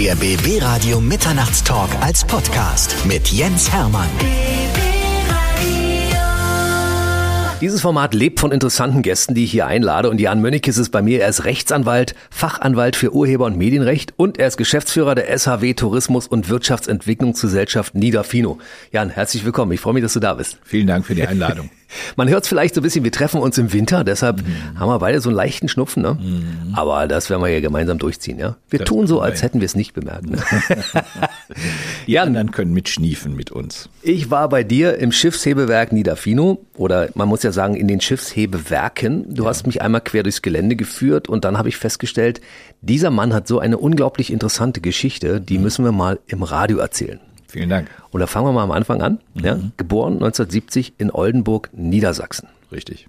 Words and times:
Der 0.00 0.14
BB 0.16 0.62
Radio 0.62 0.98
Mitternachtstalk 0.98 1.90
als 2.00 2.24
Podcast 2.24 2.96
mit 3.04 3.28
Jens 3.28 3.70
Hermann. 3.70 4.08
Dieses 7.60 7.82
Format 7.82 8.14
lebt 8.14 8.40
von 8.40 8.50
interessanten 8.50 9.02
Gästen, 9.02 9.34
die 9.34 9.44
ich 9.44 9.50
hier 9.50 9.66
einlade. 9.66 10.08
Und 10.08 10.18
Jan 10.18 10.40
Mönnekes 10.40 10.78
ist 10.78 10.88
bei 10.88 11.02
mir. 11.02 11.20
Er 11.20 11.28
ist 11.28 11.44
Rechtsanwalt, 11.44 12.14
Fachanwalt 12.30 12.96
für 12.96 13.12
Urheber- 13.12 13.44
und 13.44 13.58
Medienrecht 13.58 14.14
und 14.16 14.38
er 14.38 14.48
ist 14.48 14.56
Geschäftsführer 14.56 15.14
der 15.14 15.28
SHW 15.38 15.74
Tourismus- 15.74 16.28
und 16.28 16.48
Wirtschaftsentwicklungsgesellschaft 16.48 17.94
Niederfino. 17.94 18.58
Jan, 18.92 19.10
herzlich 19.10 19.44
willkommen. 19.44 19.72
Ich 19.72 19.80
freue 19.80 19.92
mich, 19.92 20.02
dass 20.02 20.14
du 20.14 20.20
da 20.20 20.32
bist. 20.32 20.56
Vielen 20.64 20.86
Dank 20.86 21.04
für 21.04 21.14
die 21.14 21.26
Einladung. 21.26 21.68
Man 22.16 22.28
hört 22.28 22.44
es 22.44 22.48
vielleicht 22.48 22.74
so 22.74 22.80
ein 22.80 22.84
bisschen, 22.84 23.04
wir 23.04 23.12
treffen 23.12 23.40
uns 23.40 23.58
im 23.58 23.72
Winter, 23.72 24.04
deshalb 24.04 24.42
mhm. 24.42 24.78
haben 24.78 24.88
wir 24.88 24.98
beide 24.98 25.20
so 25.20 25.28
einen 25.28 25.36
leichten 25.36 25.68
Schnupfen, 25.68 26.02
ne? 26.02 26.18
Mhm. 26.20 26.74
Aber 26.74 27.08
das 27.08 27.30
werden 27.30 27.42
wir 27.42 27.48
ja 27.48 27.60
gemeinsam 27.60 27.98
durchziehen, 27.98 28.38
ja? 28.38 28.56
Wir 28.68 28.80
das 28.80 28.88
tun 28.88 29.06
so, 29.06 29.20
als 29.20 29.42
hätten 29.42 29.60
wir 29.60 29.66
es 29.66 29.74
nicht 29.74 29.92
bemerkt. 29.92 30.28
Ne? 30.28 30.38
Die 32.06 32.18
anderen 32.18 32.50
können 32.50 32.72
mitschniefen 32.72 33.34
mit 33.34 33.50
uns. 33.50 33.88
Ich 34.02 34.30
war 34.30 34.48
bei 34.48 34.64
dir 34.64 34.98
im 34.98 35.12
Schiffshebewerk 35.12 35.92
Niederfino 35.92 36.64
oder 36.74 37.08
man 37.14 37.28
muss 37.28 37.42
ja 37.42 37.52
sagen 37.52 37.74
in 37.74 37.88
den 37.88 38.00
Schiffshebewerken. 38.00 39.34
Du 39.34 39.44
ja. 39.44 39.48
hast 39.48 39.66
mich 39.66 39.82
einmal 39.82 40.00
quer 40.00 40.22
durchs 40.22 40.42
Gelände 40.42 40.76
geführt 40.76 41.28
und 41.28 41.44
dann 41.44 41.58
habe 41.58 41.68
ich 41.68 41.76
festgestellt, 41.76 42.40
dieser 42.80 43.10
Mann 43.10 43.34
hat 43.34 43.46
so 43.46 43.58
eine 43.58 43.78
unglaublich 43.78 44.32
interessante 44.32 44.80
Geschichte, 44.80 45.40
die 45.40 45.58
mhm. 45.58 45.64
müssen 45.64 45.84
wir 45.84 45.92
mal 45.92 46.18
im 46.26 46.42
Radio 46.42 46.78
erzählen. 46.78 47.20
Vielen 47.50 47.68
Dank. 47.68 47.90
Und 48.10 48.20
da 48.20 48.26
fangen 48.26 48.46
wir 48.46 48.52
mal 48.52 48.62
am 48.62 48.70
Anfang 48.70 49.02
an. 49.02 49.18
Mhm. 49.34 49.44
Ja? 49.44 49.58
Geboren 49.76 50.14
1970 50.14 50.94
in 50.98 51.10
Oldenburg, 51.10 51.70
Niedersachsen. 51.72 52.48
Richtig. 52.70 53.08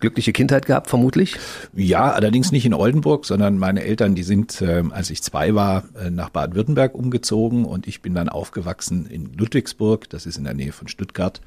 Glückliche 0.00 0.32
Kindheit 0.32 0.66
gehabt, 0.66 0.88
vermutlich? 0.88 1.36
Ja, 1.74 2.12
allerdings 2.12 2.52
nicht 2.52 2.64
in 2.64 2.72
Oldenburg, 2.72 3.26
sondern 3.26 3.58
meine 3.58 3.82
Eltern, 3.82 4.14
die 4.14 4.22
sind, 4.22 4.62
äh, 4.62 4.84
als 4.90 5.10
ich 5.10 5.22
zwei 5.22 5.56
war, 5.56 5.84
äh, 6.00 6.08
nach 6.08 6.30
Baden-Württemberg 6.30 6.94
umgezogen 6.94 7.64
und 7.64 7.88
ich 7.88 8.00
bin 8.00 8.14
dann 8.14 8.28
aufgewachsen 8.28 9.06
in 9.06 9.32
Ludwigsburg, 9.36 10.08
das 10.08 10.24
ist 10.24 10.38
in 10.38 10.44
der 10.44 10.54
Nähe 10.54 10.70
von 10.70 10.86
Stuttgart 10.86 11.40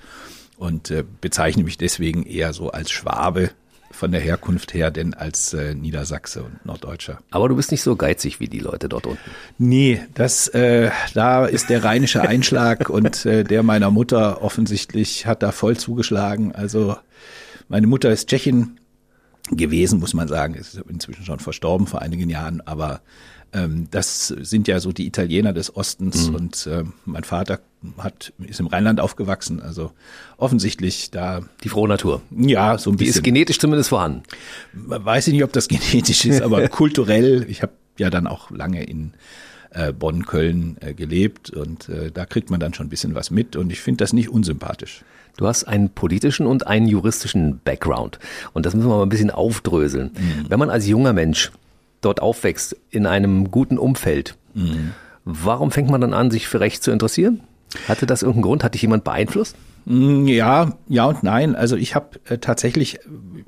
und 0.57 0.91
äh, 0.91 1.05
bezeichne 1.21 1.63
mich 1.63 1.77
deswegen 1.77 2.23
eher 2.23 2.51
so 2.51 2.71
als 2.71 2.91
Schwabe, 2.91 3.51
von 3.91 4.11
der 4.11 4.21
Herkunft 4.21 4.73
her 4.73 4.91
denn 4.91 5.13
als 5.13 5.53
äh, 5.53 5.75
Niedersachse 5.75 6.43
und 6.43 6.65
Norddeutscher. 6.65 7.19
Aber 7.29 7.49
du 7.49 7.55
bist 7.55 7.71
nicht 7.71 7.83
so 7.83 7.95
geizig 7.95 8.39
wie 8.39 8.47
die 8.47 8.59
Leute 8.59 8.89
dort 8.89 9.05
unten. 9.05 9.31
Nee, 9.57 10.01
das 10.13 10.47
äh, 10.49 10.91
da 11.13 11.45
ist 11.45 11.69
der 11.69 11.83
rheinische 11.83 12.21
Einschlag 12.21 12.89
und 12.89 13.25
äh, 13.25 13.43
der 13.43 13.63
meiner 13.63 13.91
Mutter 13.91 14.41
offensichtlich 14.41 15.25
hat 15.25 15.43
da 15.43 15.51
voll 15.51 15.77
zugeschlagen. 15.77 16.53
Also 16.53 16.95
meine 17.67 17.87
Mutter 17.87 18.11
ist 18.11 18.29
Tschechin 18.29 18.79
gewesen, 19.49 19.99
muss 19.99 20.13
man 20.13 20.27
sagen, 20.27 20.53
ist 20.53 20.81
inzwischen 20.89 21.25
schon 21.25 21.39
verstorben 21.39 21.87
vor 21.87 22.01
einigen 22.01 22.29
Jahren, 22.29 22.61
aber 22.61 23.01
ähm, 23.53 23.87
das 23.91 24.27
sind 24.27 24.67
ja 24.67 24.79
so 24.79 24.91
die 24.91 25.05
Italiener 25.05 25.53
des 25.53 25.75
Ostens 25.75 26.29
mhm. 26.29 26.35
und 26.35 26.67
äh, 26.67 26.83
mein 27.05 27.23
Vater 27.23 27.59
hat, 27.97 28.33
ist 28.47 28.59
im 28.59 28.67
Rheinland 28.67 28.99
aufgewachsen, 28.99 29.61
also 29.61 29.91
offensichtlich 30.37 31.11
da. 31.11 31.41
Die 31.63 31.69
frohe 31.69 31.87
Natur. 31.87 32.21
Ja, 32.31 32.77
so 32.77 32.91
ein 32.91 32.97
bisschen. 32.97 33.13
Die 33.13 33.17
ist 33.17 33.23
genetisch 33.23 33.59
zumindest 33.59 33.89
vorhanden. 33.89 34.23
Weiß 34.73 35.27
ich 35.27 35.33
nicht, 35.33 35.43
ob 35.43 35.51
das 35.51 35.67
genetisch 35.67 36.25
ist, 36.25 36.41
aber 36.41 36.67
kulturell. 36.69 37.45
Ich 37.49 37.61
habe 37.61 37.73
ja 37.97 38.09
dann 38.09 38.27
auch 38.27 38.51
lange 38.51 38.83
in 38.83 39.13
äh, 39.71 39.91
Bonn, 39.91 40.25
Köln 40.25 40.77
äh, 40.79 40.93
gelebt 40.93 41.49
und 41.49 41.89
äh, 41.89 42.11
da 42.11 42.25
kriegt 42.25 42.49
man 42.49 42.59
dann 42.59 42.73
schon 42.73 42.87
ein 42.87 42.89
bisschen 42.89 43.15
was 43.15 43.31
mit 43.31 43.55
und 43.55 43.71
ich 43.71 43.81
finde 43.81 44.03
das 44.03 44.13
nicht 44.13 44.29
unsympathisch. 44.29 45.03
Du 45.37 45.47
hast 45.47 45.63
einen 45.63 45.89
politischen 45.89 46.45
und 46.45 46.67
einen 46.67 46.87
juristischen 46.87 47.61
Background 47.63 48.19
und 48.53 48.65
das 48.65 48.75
müssen 48.75 48.89
wir 48.89 48.97
mal 48.97 49.03
ein 49.03 49.09
bisschen 49.09 49.31
aufdröseln. 49.31 50.11
Mhm. 50.13 50.45
Wenn 50.49 50.59
man 50.59 50.69
als 50.69 50.87
junger 50.87 51.13
Mensch 51.13 51.51
dort 52.01 52.21
aufwächst, 52.21 52.75
in 52.89 53.05
einem 53.05 53.51
guten 53.51 53.77
Umfeld, 53.77 54.35
mhm. 54.53 54.91
warum 55.23 55.71
fängt 55.71 55.89
man 55.89 56.01
dann 56.01 56.13
an, 56.13 56.31
sich 56.31 56.47
für 56.47 56.59
Recht 56.59 56.83
zu 56.83 56.91
interessieren? 56.91 57.41
Hatte 57.87 58.05
das 58.05 58.21
irgendeinen 58.21 58.43
Grund? 58.43 58.63
Hat 58.63 58.73
dich 58.73 58.81
jemand 58.81 59.03
beeinflusst? 59.03 59.55
Mm, 59.85 60.27
ja, 60.27 60.73
ja 60.87 61.05
und 61.05 61.23
nein. 61.23 61.55
Also 61.55 61.75
ich 61.75 61.95
habe 61.95 62.19
äh, 62.25 62.37
tatsächlich, 62.37 62.99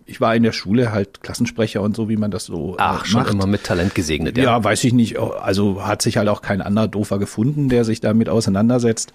ich 0.06 0.22
war 0.22 0.36
in 0.36 0.44
der 0.44 0.52
Schule 0.52 0.92
halt 0.92 1.22
Klassensprecher 1.22 1.82
und 1.82 1.96
so, 1.96 2.10
wie 2.10 2.18
man 2.18 2.32
das 2.32 2.46
so 2.46 2.74
äh, 2.74 2.78
Ach, 2.80 3.06
schon 3.06 3.26
immer 3.28 3.46
mit 3.46 3.64
Talent 3.64 3.96
gesegnet. 3.96 4.38
Ja. 4.38 4.44
ja, 4.44 4.64
weiß 4.64 4.84
ich 4.86 4.94
nicht. 4.94 5.20
Also 5.20 5.86
hat 5.86 6.02
sich 6.02 6.18
halt 6.18 6.30
auch 6.30 6.42
kein 6.42 6.62
anderer 6.62 6.88
Doofer 6.88 7.20
gefunden, 7.20 7.70
der 7.70 7.86
sich 7.86 8.02
damit 8.02 8.30
auseinandersetzt. 8.30 9.14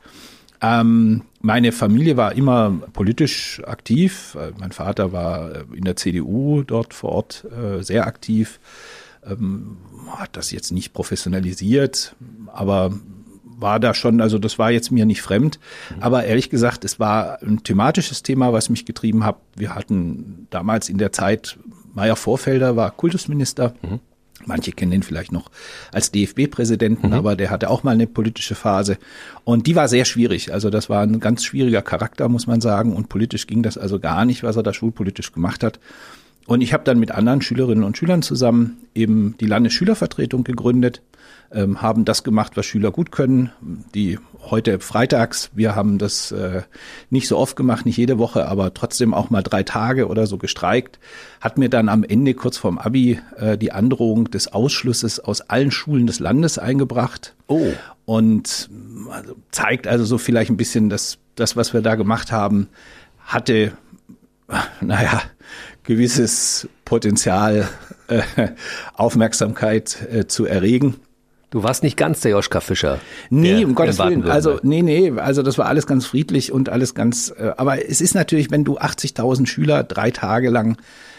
Ähm, 0.60 1.22
meine 1.40 1.70
Familie 1.72 2.16
war 2.16 2.32
immer 2.34 2.70
politisch 2.92 3.62
aktiv. 3.64 4.36
Äh, 4.38 4.52
mein 4.58 4.72
Vater 4.72 5.12
war 5.12 5.54
äh, 5.54 5.64
in 5.74 5.84
der 5.84 5.96
CDU 5.96 6.62
dort 6.62 6.94
vor 6.94 7.12
Ort 7.12 7.44
äh, 7.44 7.82
sehr 7.82 8.06
aktiv. 8.06 8.58
Ähm, 9.26 9.78
hat 10.16 10.36
das 10.36 10.50
jetzt 10.50 10.72
nicht 10.72 10.92
professionalisiert, 10.92 12.16
aber 12.46 12.92
war 13.60 13.80
da 13.80 13.92
schon, 13.92 14.20
also 14.20 14.38
das 14.38 14.58
war 14.58 14.70
jetzt 14.70 14.90
mir 14.92 15.04
nicht 15.04 15.22
fremd. 15.22 15.58
Mhm. 15.94 16.02
Aber 16.02 16.24
ehrlich 16.24 16.50
gesagt, 16.50 16.84
es 16.84 17.00
war 17.00 17.42
ein 17.42 17.62
thematisches 17.62 18.22
Thema, 18.22 18.52
was 18.52 18.68
mich 18.68 18.84
getrieben 18.84 19.24
hat. 19.24 19.36
Wir 19.56 19.74
hatten 19.74 20.46
damals 20.50 20.88
in 20.88 20.98
der 20.98 21.12
Zeit, 21.12 21.58
Meier 21.92 22.16
Vorfelder 22.16 22.76
war 22.76 22.90
Kultusminister. 22.92 23.74
Mhm. 23.82 24.00
Manche 24.46 24.70
kennen 24.70 24.92
ihn 24.92 25.02
vielleicht 25.02 25.32
noch 25.32 25.50
als 25.92 26.12
DFB-Präsidenten, 26.12 27.08
mhm. 27.08 27.12
aber 27.12 27.34
der 27.34 27.50
hatte 27.50 27.68
auch 27.68 27.82
mal 27.82 27.90
eine 27.90 28.06
politische 28.06 28.54
Phase. 28.54 28.96
Und 29.44 29.66
die 29.66 29.74
war 29.74 29.88
sehr 29.88 30.04
schwierig. 30.04 30.52
Also 30.52 30.70
das 30.70 30.88
war 30.88 31.02
ein 31.02 31.18
ganz 31.18 31.44
schwieriger 31.44 31.82
Charakter, 31.82 32.28
muss 32.28 32.46
man 32.46 32.60
sagen. 32.60 32.94
Und 32.94 33.08
politisch 33.08 33.48
ging 33.48 33.64
das 33.64 33.76
also 33.76 33.98
gar 33.98 34.24
nicht, 34.24 34.44
was 34.44 34.56
er 34.56 34.62
da 34.62 34.72
schulpolitisch 34.72 35.32
gemacht 35.32 35.64
hat. 35.64 35.80
Und 36.48 36.62
ich 36.62 36.72
habe 36.72 36.82
dann 36.82 36.98
mit 36.98 37.10
anderen 37.10 37.42
Schülerinnen 37.42 37.84
und 37.84 37.98
Schülern 37.98 38.22
zusammen 38.22 38.78
eben 38.94 39.36
die 39.38 39.44
Landesschülervertretung 39.44 40.44
gegründet, 40.44 41.02
ähm, 41.52 41.82
haben 41.82 42.06
das 42.06 42.24
gemacht, 42.24 42.56
was 42.56 42.64
Schüler 42.64 42.90
gut 42.90 43.12
können. 43.12 43.50
Die 43.94 44.18
heute 44.40 44.80
freitags, 44.80 45.50
wir 45.52 45.76
haben 45.76 45.98
das 45.98 46.32
äh, 46.32 46.62
nicht 47.10 47.28
so 47.28 47.36
oft 47.36 47.54
gemacht, 47.54 47.84
nicht 47.84 47.98
jede 47.98 48.16
Woche, 48.16 48.48
aber 48.48 48.72
trotzdem 48.72 49.12
auch 49.12 49.28
mal 49.28 49.42
drei 49.42 49.62
Tage 49.62 50.08
oder 50.08 50.26
so 50.26 50.38
gestreikt, 50.38 50.98
hat 51.42 51.58
mir 51.58 51.68
dann 51.68 51.90
am 51.90 52.02
Ende 52.02 52.32
kurz 52.32 52.56
vorm 52.56 52.78
Abi 52.78 53.20
äh, 53.36 53.58
die 53.58 53.72
Androhung 53.72 54.30
des 54.30 54.50
Ausschlusses 54.50 55.20
aus 55.20 55.42
allen 55.42 55.70
Schulen 55.70 56.06
des 56.06 56.18
Landes 56.18 56.58
eingebracht. 56.58 57.34
Oh. 57.48 57.74
Und 58.06 58.70
also, 59.10 59.34
zeigt 59.50 59.86
also 59.86 60.06
so 60.06 60.16
vielleicht 60.16 60.50
ein 60.50 60.56
bisschen, 60.56 60.88
dass 60.88 61.18
das, 61.34 61.56
was 61.56 61.74
wir 61.74 61.82
da 61.82 61.94
gemacht 61.94 62.32
haben, 62.32 62.68
hatte, 63.18 63.72
naja, 64.80 65.20
gewisses 65.88 66.68
Potenzial, 66.84 67.66
äh, 68.08 68.20
Aufmerksamkeit 68.92 69.96
äh, 70.12 70.26
zu 70.26 70.44
erregen. 70.44 70.96
Du 71.48 71.62
warst 71.62 71.82
nicht 71.82 71.96
ganz 71.96 72.20
der 72.20 72.32
Joschka 72.32 72.60
Fischer. 72.60 73.00
Nee, 73.30 73.64
um 73.64 73.74
Gottes 73.74 73.98
Willen. 73.98 74.28
Also, 74.28 74.60
nee, 74.62 74.82
nee, 74.82 75.10
also 75.16 75.42
das 75.42 75.56
war 75.56 75.64
alles 75.64 75.86
ganz 75.86 76.04
friedlich 76.04 76.52
und 76.52 76.68
alles 76.68 76.94
ganz, 76.94 77.32
äh, 77.38 77.52
aber 77.56 77.88
es 77.88 78.02
ist 78.02 78.14
natürlich, 78.14 78.50
wenn 78.50 78.64
du 78.64 78.78
80.000 78.78 79.46
Schüler 79.46 79.82
drei 79.82 80.10
Tage 80.10 80.50
lang 80.50 80.76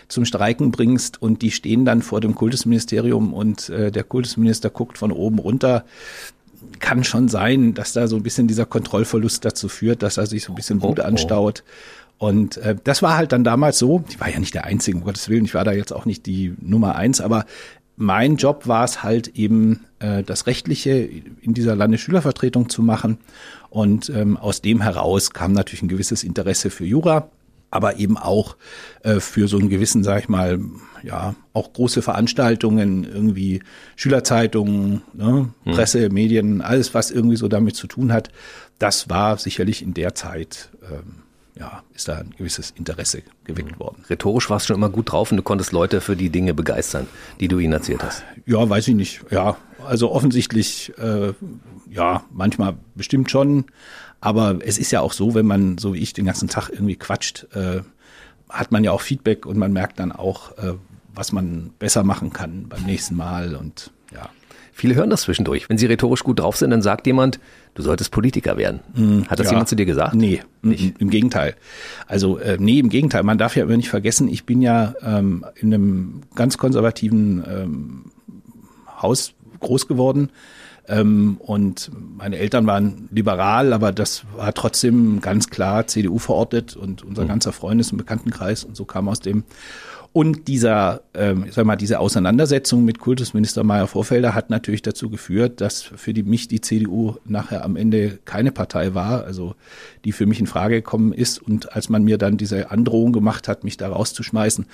zum 0.08 0.24
Streiken 0.24 0.70
bringst 0.70 1.20
und 1.20 1.42
die 1.42 1.50
stehen 1.50 1.84
dann 1.84 2.04
vor 2.04 2.22
dem 2.22 2.36
Kultusministerium 2.36 3.34
und 3.34 3.70
äh, 3.70 3.92
der 3.92 4.04
Kultusminister 4.04 4.70
guckt 4.70 5.00
von 5.00 5.12
oben 5.12 5.40
runter, 5.40 5.84
kann 6.80 7.04
schon 7.04 7.28
sein, 7.28 7.74
dass 7.74 7.94
da 7.94 8.08
so 8.08 8.18
ein 8.18 8.24
bisschen 8.24 8.48
dieser 8.48 8.68
Kontrollverlust 8.68 9.44
dazu 9.44 9.68
führt, 9.68 10.04
dass 10.04 10.18
er 10.18 10.28
sich 10.28 10.44
so 10.44 10.54
ein 10.54 10.56
bisschen 10.56 10.84
Wut 10.84 11.00
oh, 11.00 11.02
oh. 11.04 11.08
anstaut. 11.08 11.64
Und 12.20 12.58
äh, 12.58 12.76
das 12.84 13.02
war 13.02 13.16
halt 13.18 13.32
dann 13.32 13.44
damals 13.44 13.80
so, 13.80 14.04
ich 14.10 14.20
war 14.20 14.30
ja 14.30 14.40
nicht 14.40 14.54
der 14.54 14.66
Einzige, 14.66 14.98
um 14.98 15.06
Gottes 15.06 15.30
Willen, 15.30 15.46
ich 15.46 15.54
war 15.56 15.64
da 15.64 15.72
jetzt 15.72 15.94
auch 15.94 16.06
nicht 16.06 16.26
die 16.26 16.54
Nummer 16.60 16.96
eins, 16.96 17.22
aber 17.22 17.46
mein 17.96 18.36
Job 18.36 18.68
war 18.68 18.84
es 18.84 19.04
halt 19.04 19.30
eben, 19.30 19.86
äh, 20.00 20.24
das 20.24 20.46
Rechtliche 20.46 21.10
in 21.42 21.54
dieser 21.54 21.76
Landesschülervertretung 21.76 22.70
zu 22.70 22.82
machen. 22.82 23.20
Und 23.70 24.10
ähm, 24.10 24.38
aus 24.38 24.62
dem 24.62 24.82
heraus 24.82 25.32
kam 25.32 25.54
natürlich 25.54 25.82
ein 25.82 25.88
gewisses 25.90 26.24
Interesse 26.24 26.70
für 26.70 26.86
Jura, 26.86 27.30
aber 27.72 27.98
eben 27.98 28.18
auch 28.18 28.58
äh, 29.04 29.20
für 29.20 29.48
so 29.48 29.58
einen 29.58 29.70
gewissen, 29.70 30.04
sag 30.04 30.24
ich 30.24 30.30
mal, 30.30 30.60
ja, 31.04 31.36
auch 31.54 31.72
große 31.72 32.02
Veranstaltungen, 32.02 33.06
irgendwie 33.06 33.62
Schülerzeitungen, 33.96 35.04
ne, 35.14 35.50
hm. 35.64 35.74
Presse, 35.74 36.10
Medien, 36.10 36.62
alles, 36.62 36.94
was 36.94 37.12
irgendwie 37.12 37.38
so 37.38 37.48
damit 37.48 37.76
zu 37.76 37.88
tun 37.88 38.12
hat. 38.12 38.30
Das 38.78 39.10
war 39.10 39.38
sicherlich 39.38 39.82
in 39.82 39.94
der 39.94 40.16
Zeit 40.16 40.70
ähm, 40.84 41.24
ja, 41.60 41.84
ist 41.94 42.08
da 42.08 42.18
ein 42.20 42.34
gewisses 42.38 42.72
Interesse 42.72 43.22
geweckt 43.44 43.74
mhm. 43.74 43.80
worden. 43.80 44.06
Rhetorisch 44.10 44.50
warst 44.50 44.66
du 44.66 44.68
schon 44.68 44.78
immer 44.78 44.90
gut 44.90 45.12
drauf 45.12 45.32
und 45.32 45.38
du 45.38 45.44
konntest 45.44 45.74
Leute 45.74 46.00
für 46.00 46.16
die 46.16 46.30
Dinge 46.30 46.54
begeistern, 46.54 47.08
die 47.40 47.50
du 47.50 47.60
ihnen 47.60 47.74
erzählt 47.74 48.02
hast. 48.02 48.24
Ja, 48.46 48.68
weiß 48.68 48.88
ich 48.88 48.96
nicht. 48.96 49.22
Ja, 49.30 49.58
also 49.86 50.12
offensichtlich, 50.12 50.94
äh, 50.98 51.34
ja, 51.90 52.24
manchmal 52.32 52.78
bestimmt 52.96 53.30
schon. 53.30 53.66
Aber 54.22 54.60
es 54.66 54.78
ist 54.78 54.92
ja 54.92 55.02
auch 55.02 55.14
so, 55.14 55.36
wenn 55.36 55.46
man, 55.46 55.78
so 55.78 55.94
wie 55.94 56.00
ich, 56.00 56.14
den 56.14 56.26
ganzen 56.26 56.48
Tag 56.48 56.70
irgendwie 56.70 56.96
quatscht, 56.96 57.48
äh, 57.54 57.82
hat 58.50 58.72
man 58.72 58.84
ja 58.84 58.92
auch 58.92 59.02
Feedback 59.02 59.46
und 59.46 59.58
man 59.58 59.74
merkt 59.74 60.00
dann 60.00 60.12
auch, 60.12 60.58
äh, 60.58 60.74
was 61.14 61.32
man 61.34 61.72
besser 61.78 62.04
machen 62.04 62.32
kann 62.32 62.68
beim 62.70 62.84
nächsten 62.84 63.16
Mal 63.16 63.56
und 63.56 63.92
ja. 64.14 64.30
Viele 64.72 64.96
hören 64.96 65.10
das 65.10 65.24
zwischendurch. 65.24 65.68
Wenn 65.68 65.78
sie 65.78 65.88
rhetorisch 65.88 66.24
gut 66.24 66.40
drauf 66.40 66.56
sind, 66.56 66.70
dann 66.70 66.82
sagt 66.82 67.06
jemand, 67.06 67.40
du 67.74 67.82
solltest 67.82 68.12
Politiker 68.12 68.58
werden. 68.58 68.82
Mm, 68.94 69.24
Hat 69.30 69.40
das 69.40 69.48
ja. 69.48 69.54
jemand 69.54 69.70
zu 69.70 69.76
dir 69.76 69.86
gesagt? 69.86 70.16
Nee, 70.16 70.42
nicht. 70.62 71.00
im 71.00 71.10
Gegenteil. 71.10 71.56
Also 72.08 72.38
äh, 72.38 72.58
nee, 72.60 72.80
im 72.80 72.90
Gegenteil. 72.90 73.24
Man 73.24 73.38
darf 73.38 73.56
ja 73.56 73.64
immer 73.64 73.78
nicht 73.78 73.90
vergessen, 73.90 74.28
ich 74.28 74.46
bin 74.46 74.62
ja 74.62 74.94
ähm, 75.02 75.46
in 75.56 75.74
einem 75.74 76.22
ganz 76.36 76.58
konservativen 76.58 77.44
ähm, 77.48 78.06
Haus 79.02 79.34
groß 79.60 79.88
geworden. 79.88 80.30
Ähm, 80.88 81.38
und 81.40 81.92
meine 82.18 82.38
Eltern 82.38 82.66
waren 82.66 83.10
liberal, 83.12 83.74
aber 83.74 83.92
das 83.92 84.24
war 84.36 84.54
trotzdem 84.54 85.22
ganz 85.22 85.50
klar 85.50 85.86
CDU 85.86 86.18
verortet 86.18 86.76
und 86.76 87.04
unser 87.04 87.24
mhm. 87.24 87.28
ganzer 87.28 87.54
Freundes- 87.54 87.92
und 87.92 88.00
Bekanntenkreis 88.00 88.64
und 88.64 88.76
so 88.76 88.86
kam 88.86 89.08
aus 89.08 89.20
dem. 89.20 89.44
Und 90.12 90.48
dieser, 90.48 91.02
ähm, 91.14 91.46
sag 91.52 91.66
mal, 91.66 91.76
diese 91.76 92.00
Auseinandersetzung 92.00 92.84
mit 92.84 92.98
Kultusminister 92.98 93.64
Meyer 93.64 93.88
Vorfelder 93.88 94.34
hat 94.34 94.50
natürlich 94.50 94.82
dazu 94.82 95.10
geführt, 95.10 95.62
dass 95.62 95.84
für 95.84 96.14
die, 96.14 96.24
mich 96.24 96.48
die 96.48 96.62
CDU 96.62 97.16
nachher 97.26 97.64
am 97.64 97.76
Ende 97.76 98.18
keine 98.26 98.52
Partei 98.52 98.96
war, 98.96 99.24
also 99.24 99.54
die 100.06 100.12
für 100.12 100.26
mich 100.26 100.40
in 100.40 100.48
Frage 100.48 100.76
gekommen 100.76 101.14
ist. 101.14 101.40
Und 101.40 101.74
als 101.74 101.90
man 101.90 102.04
mir 102.04 102.18
dann 102.18 102.38
diese 102.38 102.72
Androhung 102.72 103.14
gemacht 103.14 103.48
hat, 103.48 103.64
mich 103.64 103.78
da 103.78 103.88
rauszuschmeißen, 103.90 104.66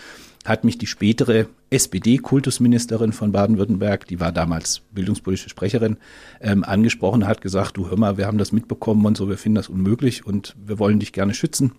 hat 0.46 0.64
mich 0.64 0.78
die 0.78 0.88
spätere 0.88 1.48
SPD-Kultusministerin 1.70 3.12
von 3.12 3.34
Baden-Württemberg, 3.34 4.08
die 4.08 4.22
war 4.22 4.32
damals 4.32 4.84
bildungspolitische 4.92 5.50
Sprecherin, 5.50 5.98
ähm, 6.40 6.64
angesprochen, 6.64 7.28
hat 7.28 7.42
gesagt, 7.42 7.76
du 7.76 7.90
hör 7.90 7.98
mal, 7.98 8.18
wir 8.18 8.28
haben 8.28 8.38
das 8.38 8.54
mitbekommen 8.54 9.06
und 9.06 9.18
so, 9.18 9.28
wir 9.28 9.38
finden 9.38 9.56
das 9.56 9.68
unmöglich 9.68 10.26
und 10.26 10.56
wir 10.64 10.80
wollen 10.80 11.00
dich 11.00 11.12
gerne 11.12 11.34
schützen 11.34 11.74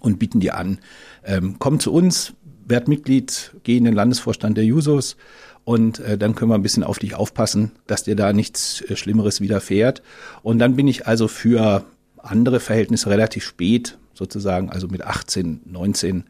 und 0.00 0.18
bieten 0.18 0.40
dir 0.40 0.56
an, 0.56 0.78
ähm, 1.24 1.56
komm 1.58 1.80
zu 1.80 1.92
uns, 1.92 2.34
werd 2.68 2.88
Mitglied, 2.88 3.52
geh 3.64 3.76
in 3.76 3.84
den 3.84 3.94
Landesvorstand 3.94 4.56
der 4.56 4.64
Jusos 4.64 5.16
und 5.64 6.00
äh, 6.00 6.16
dann 6.16 6.34
können 6.34 6.50
wir 6.50 6.54
ein 6.54 6.62
bisschen 6.62 6.84
auf 6.84 6.98
dich 6.98 7.14
aufpassen, 7.14 7.72
dass 7.86 8.02
dir 8.02 8.16
da 8.16 8.32
nichts 8.32 8.80
äh, 8.82 8.96
Schlimmeres 8.96 9.40
widerfährt. 9.40 10.02
Und 10.42 10.58
dann 10.58 10.76
bin 10.76 10.88
ich 10.88 11.06
also 11.06 11.28
für 11.28 11.84
andere 12.16 12.60
Verhältnisse 12.60 13.10
relativ 13.10 13.44
spät, 13.44 13.98
sozusagen, 14.14 14.70
also 14.70 14.88
mit 14.88 15.04
18, 15.04 15.60
19 15.66 16.24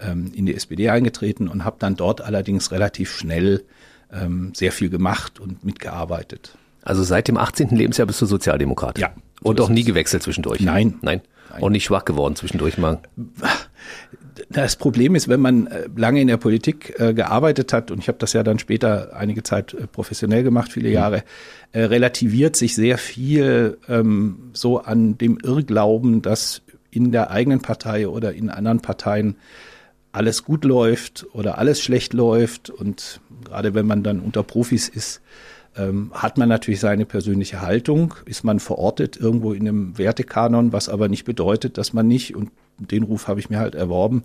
ähm, 0.00 0.32
in 0.34 0.46
die 0.46 0.54
SPD 0.54 0.88
eingetreten 0.88 1.48
und 1.48 1.64
habe 1.64 1.76
dann 1.78 1.96
dort 1.96 2.20
allerdings 2.20 2.70
relativ 2.70 3.10
schnell 3.12 3.64
ähm, 4.12 4.52
sehr 4.54 4.72
viel 4.72 4.88
gemacht 4.88 5.40
und 5.40 5.64
mitgearbeitet. 5.64 6.56
Also 6.82 7.02
seit 7.02 7.28
dem 7.28 7.36
18. 7.36 7.70
Lebensjahr 7.70 8.06
bist 8.06 8.22
du 8.22 8.26
Sozialdemokrat? 8.26 8.98
Ja. 8.98 9.12
So 9.42 9.50
und 9.50 9.60
auch 9.60 9.68
nie 9.68 9.84
gewechselt 9.84 10.22
zwischendurch? 10.22 10.60
Nein. 10.60 10.94
Nein. 11.02 11.22
Nein. 11.50 11.62
Und 11.62 11.72
nicht 11.72 11.84
schwach 11.84 12.04
geworden 12.04 12.36
zwischendurch 12.36 12.78
mal? 12.78 13.00
Das 14.48 14.76
Problem 14.76 15.16
ist, 15.16 15.28
wenn 15.28 15.40
man 15.40 15.66
äh, 15.66 15.88
lange 15.96 16.20
in 16.20 16.28
der 16.28 16.36
Politik 16.36 16.94
äh, 16.98 17.14
gearbeitet 17.14 17.72
hat, 17.72 17.90
und 17.90 17.98
ich 17.98 18.08
habe 18.08 18.18
das 18.18 18.32
ja 18.32 18.42
dann 18.42 18.58
später 18.58 19.16
einige 19.16 19.42
Zeit 19.42 19.74
äh, 19.74 19.86
professionell 19.86 20.44
gemacht, 20.44 20.72
viele 20.72 20.88
mhm. 20.88 20.94
Jahre, 20.94 21.24
äh, 21.72 21.82
relativiert 21.82 22.54
sich 22.54 22.74
sehr 22.74 22.96
viel 22.98 23.78
ähm, 23.88 24.50
so 24.52 24.78
an 24.78 25.18
dem 25.18 25.38
Irrglauben, 25.42 26.22
dass 26.22 26.62
in 26.90 27.10
der 27.10 27.30
eigenen 27.30 27.60
Partei 27.60 28.08
oder 28.08 28.34
in 28.34 28.48
anderen 28.48 28.80
Parteien 28.80 29.36
alles 30.12 30.44
gut 30.44 30.64
läuft 30.64 31.26
oder 31.32 31.58
alles 31.58 31.82
schlecht 31.82 32.14
läuft. 32.14 32.70
Und 32.70 33.20
gerade 33.44 33.74
wenn 33.74 33.86
man 33.86 34.02
dann 34.02 34.20
unter 34.20 34.42
Profis 34.42 34.88
ist, 34.88 35.20
ähm, 35.76 36.10
hat 36.14 36.38
man 36.38 36.48
natürlich 36.48 36.80
seine 36.80 37.04
persönliche 37.04 37.60
Haltung, 37.60 38.14
ist 38.24 38.44
man 38.44 38.60
verortet 38.60 39.16
irgendwo 39.16 39.52
in 39.52 39.68
einem 39.68 39.98
Wertekanon, 39.98 40.72
was 40.72 40.88
aber 40.88 41.08
nicht 41.08 41.24
bedeutet, 41.24 41.78
dass 41.78 41.92
man 41.92 42.06
nicht, 42.08 42.34
und 42.34 42.50
den 42.78 43.02
Ruf 43.02 43.28
habe 43.28 43.40
ich 43.40 43.50
mir 43.50 43.58
halt 43.58 43.74
erworben, 43.74 44.24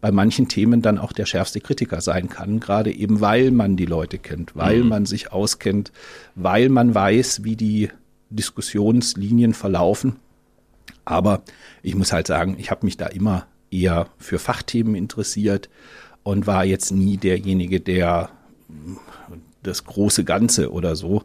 bei 0.00 0.10
manchen 0.10 0.48
Themen 0.48 0.82
dann 0.82 0.98
auch 0.98 1.12
der 1.12 1.26
schärfste 1.26 1.60
Kritiker 1.60 2.00
sein 2.00 2.28
kann, 2.28 2.60
gerade 2.60 2.92
eben 2.92 3.20
weil 3.20 3.50
man 3.50 3.76
die 3.76 3.86
Leute 3.86 4.18
kennt, 4.18 4.56
weil 4.56 4.82
mhm. 4.82 4.88
man 4.88 5.06
sich 5.06 5.32
auskennt, 5.32 5.92
weil 6.34 6.68
man 6.68 6.94
weiß, 6.94 7.44
wie 7.44 7.56
die 7.56 7.90
Diskussionslinien 8.30 9.54
verlaufen. 9.54 10.16
Aber 11.04 11.42
ich 11.82 11.94
muss 11.94 12.12
halt 12.12 12.26
sagen, 12.26 12.56
ich 12.58 12.70
habe 12.70 12.86
mich 12.86 12.96
da 12.96 13.06
immer 13.06 13.46
eher 13.70 14.08
für 14.18 14.38
Fachthemen 14.38 14.94
interessiert 14.94 15.68
und 16.22 16.46
war 16.46 16.64
jetzt 16.64 16.92
nie 16.92 17.16
derjenige, 17.16 17.80
der 17.80 18.30
das 19.62 19.84
große 19.84 20.24
Ganze 20.24 20.72
oder 20.72 20.96
so 20.96 21.24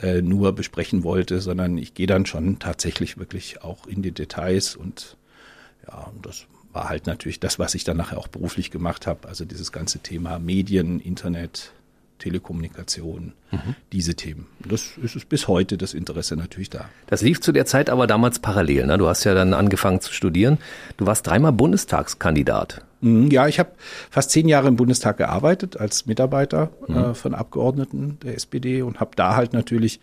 äh, 0.00 0.22
nur 0.22 0.54
besprechen 0.54 1.04
wollte, 1.04 1.40
sondern 1.40 1.78
ich 1.78 1.94
gehe 1.94 2.06
dann 2.06 2.26
schon 2.26 2.58
tatsächlich 2.58 3.18
wirklich 3.18 3.62
auch 3.62 3.86
in 3.86 4.02
die 4.02 4.12
Details 4.12 4.76
und 4.76 5.16
ja, 5.86 6.10
das 6.22 6.46
war 6.72 6.88
halt 6.88 7.06
natürlich 7.06 7.40
das, 7.40 7.58
was 7.58 7.74
ich 7.74 7.84
dann 7.84 7.96
nachher 7.96 8.18
auch 8.18 8.28
beruflich 8.28 8.70
gemacht 8.70 9.06
habe, 9.06 9.28
also 9.28 9.44
dieses 9.44 9.72
ganze 9.72 9.98
Thema 9.98 10.38
Medien, 10.38 11.00
Internet, 11.00 11.72
Telekommunikation, 12.18 13.32
mhm. 13.50 13.74
diese 13.92 14.14
Themen. 14.14 14.46
Das 14.60 14.92
ist 15.02 15.16
es 15.16 15.24
bis 15.24 15.48
heute 15.48 15.76
das 15.76 15.94
Interesse 15.94 16.36
natürlich 16.36 16.70
da. 16.70 16.88
Das 17.06 17.22
lief 17.22 17.40
zu 17.40 17.50
der 17.50 17.66
Zeit 17.66 17.90
aber 17.90 18.06
damals 18.06 18.38
parallel. 18.38 18.86
Ne? 18.86 18.98
Du 18.98 19.08
hast 19.08 19.24
ja 19.24 19.34
dann 19.34 19.54
angefangen 19.54 20.00
zu 20.00 20.12
studieren. 20.12 20.58
Du 20.96 21.06
warst 21.06 21.26
dreimal 21.26 21.52
Bundestagskandidat. 21.52 22.84
Mhm, 23.00 23.30
ja, 23.30 23.46
ich 23.48 23.58
habe 23.58 23.72
fast 24.10 24.30
zehn 24.30 24.48
Jahre 24.48 24.68
im 24.68 24.76
Bundestag 24.76 25.16
gearbeitet 25.16 25.78
als 25.78 26.06
Mitarbeiter 26.06 26.70
mhm. 26.86 26.96
äh, 26.96 27.14
von 27.14 27.34
Abgeordneten 27.34 28.18
der 28.22 28.34
SPD 28.34 28.82
und 28.82 29.00
habe 29.00 29.12
da 29.16 29.36
halt 29.36 29.52
natürlich, 29.52 30.00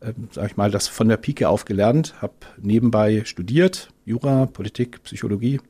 äh, 0.00 0.12
sag 0.30 0.50
ich 0.50 0.56
mal, 0.56 0.70
das 0.70 0.88
von 0.88 1.08
der 1.08 1.16
Pike 1.16 1.48
auf 1.48 1.64
gelernt, 1.64 2.14
habe 2.20 2.34
nebenbei 2.60 3.22
studiert, 3.24 3.88
Jura, 4.04 4.46
Politik, 4.46 5.02
Psychologie 5.04 5.60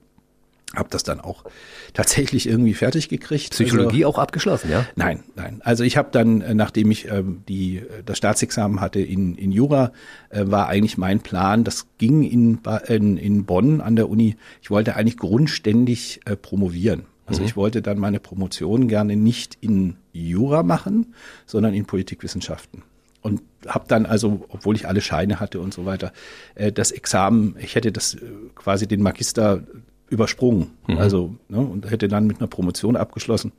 habe 0.76 0.88
das 0.91 1.03
dann 1.03 1.21
auch 1.21 1.44
tatsächlich 1.93 2.49
irgendwie 2.49 2.75
fertig 2.75 3.09
gekriegt. 3.09 3.50
Psychologie 3.50 4.05
also, 4.05 4.17
auch 4.17 4.19
abgeschlossen, 4.19 4.71
ja? 4.71 4.87
Nein, 4.97 5.25
nein. 5.37 5.61
Also 5.65 5.85
ich 5.85 5.97
habe 5.97 6.09
dann, 6.12 6.41
äh, 6.41 6.55
nachdem 6.55 6.91
ich 6.91 7.11
ähm, 7.11 7.43
die, 7.49 7.79
äh, 7.79 8.03
das 8.05 8.19
Staatsexamen 8.19 8.81
hatte 8.81 9.00
in, 9.00 9.35
in 9.37 9.53
Jura, 9.53 9.93
äh, 10.31 10.44
war 10.47 10.69
eigentlich 10.69 10.99
mein 10.99 11.21
Plan, 11.21 11.65
das 11.65 11.87
ging 11.99 12.23
in, 12.23 12.61
in, 12.88 13.17
in 13.17 13.44
Bonn 13.44 13.81
an 13.81 13.97
der 13.97 14.09
Uni, 14.09 14.37
ich 14.62 14.71
wollte 14.71 14.97
eigentlich 14.97 15.17
grundständig 15.17 16.21
äh, 16.25 16.37
promovieren. 16.37 17.05
Also 17.26 17.41
mhm. 17.41 17.47
ich 17.47 17.56
wollte 17.56 17.81
dann 17.81 17.99
meine 17.99 18.21
Promotion 18.21 18.88
gerne 18.88 19.17
nicht 19.17 19.56
in 19.61 19.97
Jura 20.12 20.62
machen, 20.62 21.15
sondern 21.47 21.73
in 21.75 21.87
Politikwissenschaften 21.87 22.82
und 23.25 23.41
habe 23.67 23.87
dann 23.88 24.05
also, 24.05 24.44
obwohl 24.50 24.76
ich 24.76 24.87
alle 24.87 25.00
Scheine 25.00 25.41
hatte 25.41 25.59
und 25.59 25.73
so 25.73 25.87
weiter, 25.87 26.12
äh, 26.55 26.71
das 26.71 26.91
Examen, 26.91 27.56
ich 27.59 27.75
hätte 27.75 27.91
das 27.91 28.19
quasi 28.55 28.87
den 28.87 29.00
Magister 29.00 29.62
übersprungen. 30.08 30.70
Mhm. 30.86 30.98
Also, 30.98 31.34
ne, 31.48 31.58
und 31.58 31.90
hätte 31.90 32.08
dann 32.08 32.26
mit 32.26 32.38
einer 32.38 32.48
Promotion 32.48 32.96
abgeschlossen. 32.96 33.52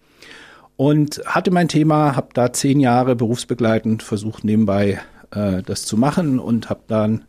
Und 0.78 1.22
hatte 1.26 1.52
mein 1.52 1.70
Thema, 1.70 2.16
habe 2.16 2.30
da 2.34 2.52
zehn 2.52 2.80
Jahre 2.80 3.16
berufsbegleitend 3.16 4.04
versucht, 4.04 4.44
nebenbei 4.44 5.00
äh, 5.32 5.62
das 5.64 5.86
zu 5.86 5.96
machen 5.98 6.40
und 6.40 6.70
habe 6.70 6.82
dann, 6.88 7.26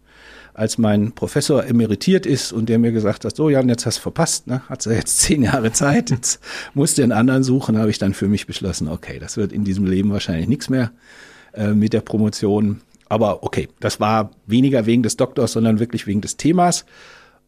als 0.52 0.78
mein 0.78 1.12
Professor 1.12 1.64
emeritiert 1.64 2.26
ist 2.26 2.52
und 2.52 2.68
der 2.68 2.78
mir 2.78 2.90
gesagt 2.90 3.24
hat, 3.24 3.36
so 3.36 3.48
Jan, 3.48 3.68
jetzt 3.68 3.86
hast 3.86 3.98
du 3.98 4.02
verpasst, 4.02 4.46
ne? 4.46 4.62
hat 4.68 4.84
jetzt 4.86 5.20
zehn 5.20 5.42
Jahre 5.42 5.70
Zeit, 5.72 6.10
jetzt 6.10 6.40
musst 6.74 6.98
du 6.98 7.02
einen 7.02 7.12
anderen 7.12 7.44
suchen, 7.44 7.78
habe 7.78 7.90
ich 7.90 7.98
dann 7.98 8.14
für 8.14 8.26
mich 8.26 8.46
beschlossen, 8.46 8.88
okay, 8.88 9.18
das 9.18 9.36
wird 9.36 9.52
in 9.52 9.64
diesem 9.64 9.86
Leben 9.86 10.10
wahrscheinlich 10.10 10.48
nichts 10.48 10.68
mehr 10.68 10.90
äh, 11.52 11.72
mit 11.72 11.92
der 11.92 12.00
Promotion. 12.00 12.80
Aber 13.08 13.44
okay, 13.44 13.68
das 13.78 14.00
war 14.00 14.30
weniger 14.46 14.86
wegen 14.86 15.04
des 15.04 15.16
Doktors, 15.16 15.52
sondern 15.52 15.78
wirklich 15.78 16.06
wegen 16.08 16.20
des 16.20 16.36
Themas 16.36 16.84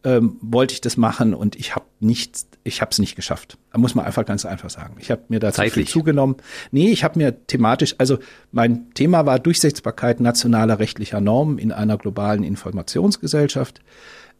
ähm, 0.03 0.37
wollte 0.41 0.73
ich 0.73 0.81
das 0.81 0.95
machen 0.95 1.33
und 1.33 1.55
ich 1.57 1.75
habe 1.75 1.85
nicht, 1.99 2.45
ich 2.63 2.81
habe 2.81 2.91
es 2.91 2.99
nicht 2.99 3.15
geschafft. 3.15 3.57
Da 3.73 3.79
muss 3.79 3.95
man 3.95 4.05
einfach 4.05 4.25
ganz 4.25 4.45
einfach 4.45 4.69
sagen. 4.69 4.95
Ich 4.99 5.11
habe 5.11 5.23
mir 5.27 5.39
da 5.39 5.51
viel 5.51 5.87
zugenommen. 5.87 6.37
Nee, 6.71 6.89
ich 6.89 7.03
habe 7.03 7.19
mir 7.19 7.45
thematisch, 7.47 7.95
also 7.97 8.17
mein 8.51 8.93
Thema 8.93 9.25
war 9.25 9.39
Durchsetzbarkeit 9.39 10.21
nationaler 10.21 10.79
rechtlicher 10.79 11.19
Normen 11.19 11.57
in 11.57 11.71
einer 11.71 11.97
globalen 11.97 12.43
Informationsgesellschaft. 12.43 13.81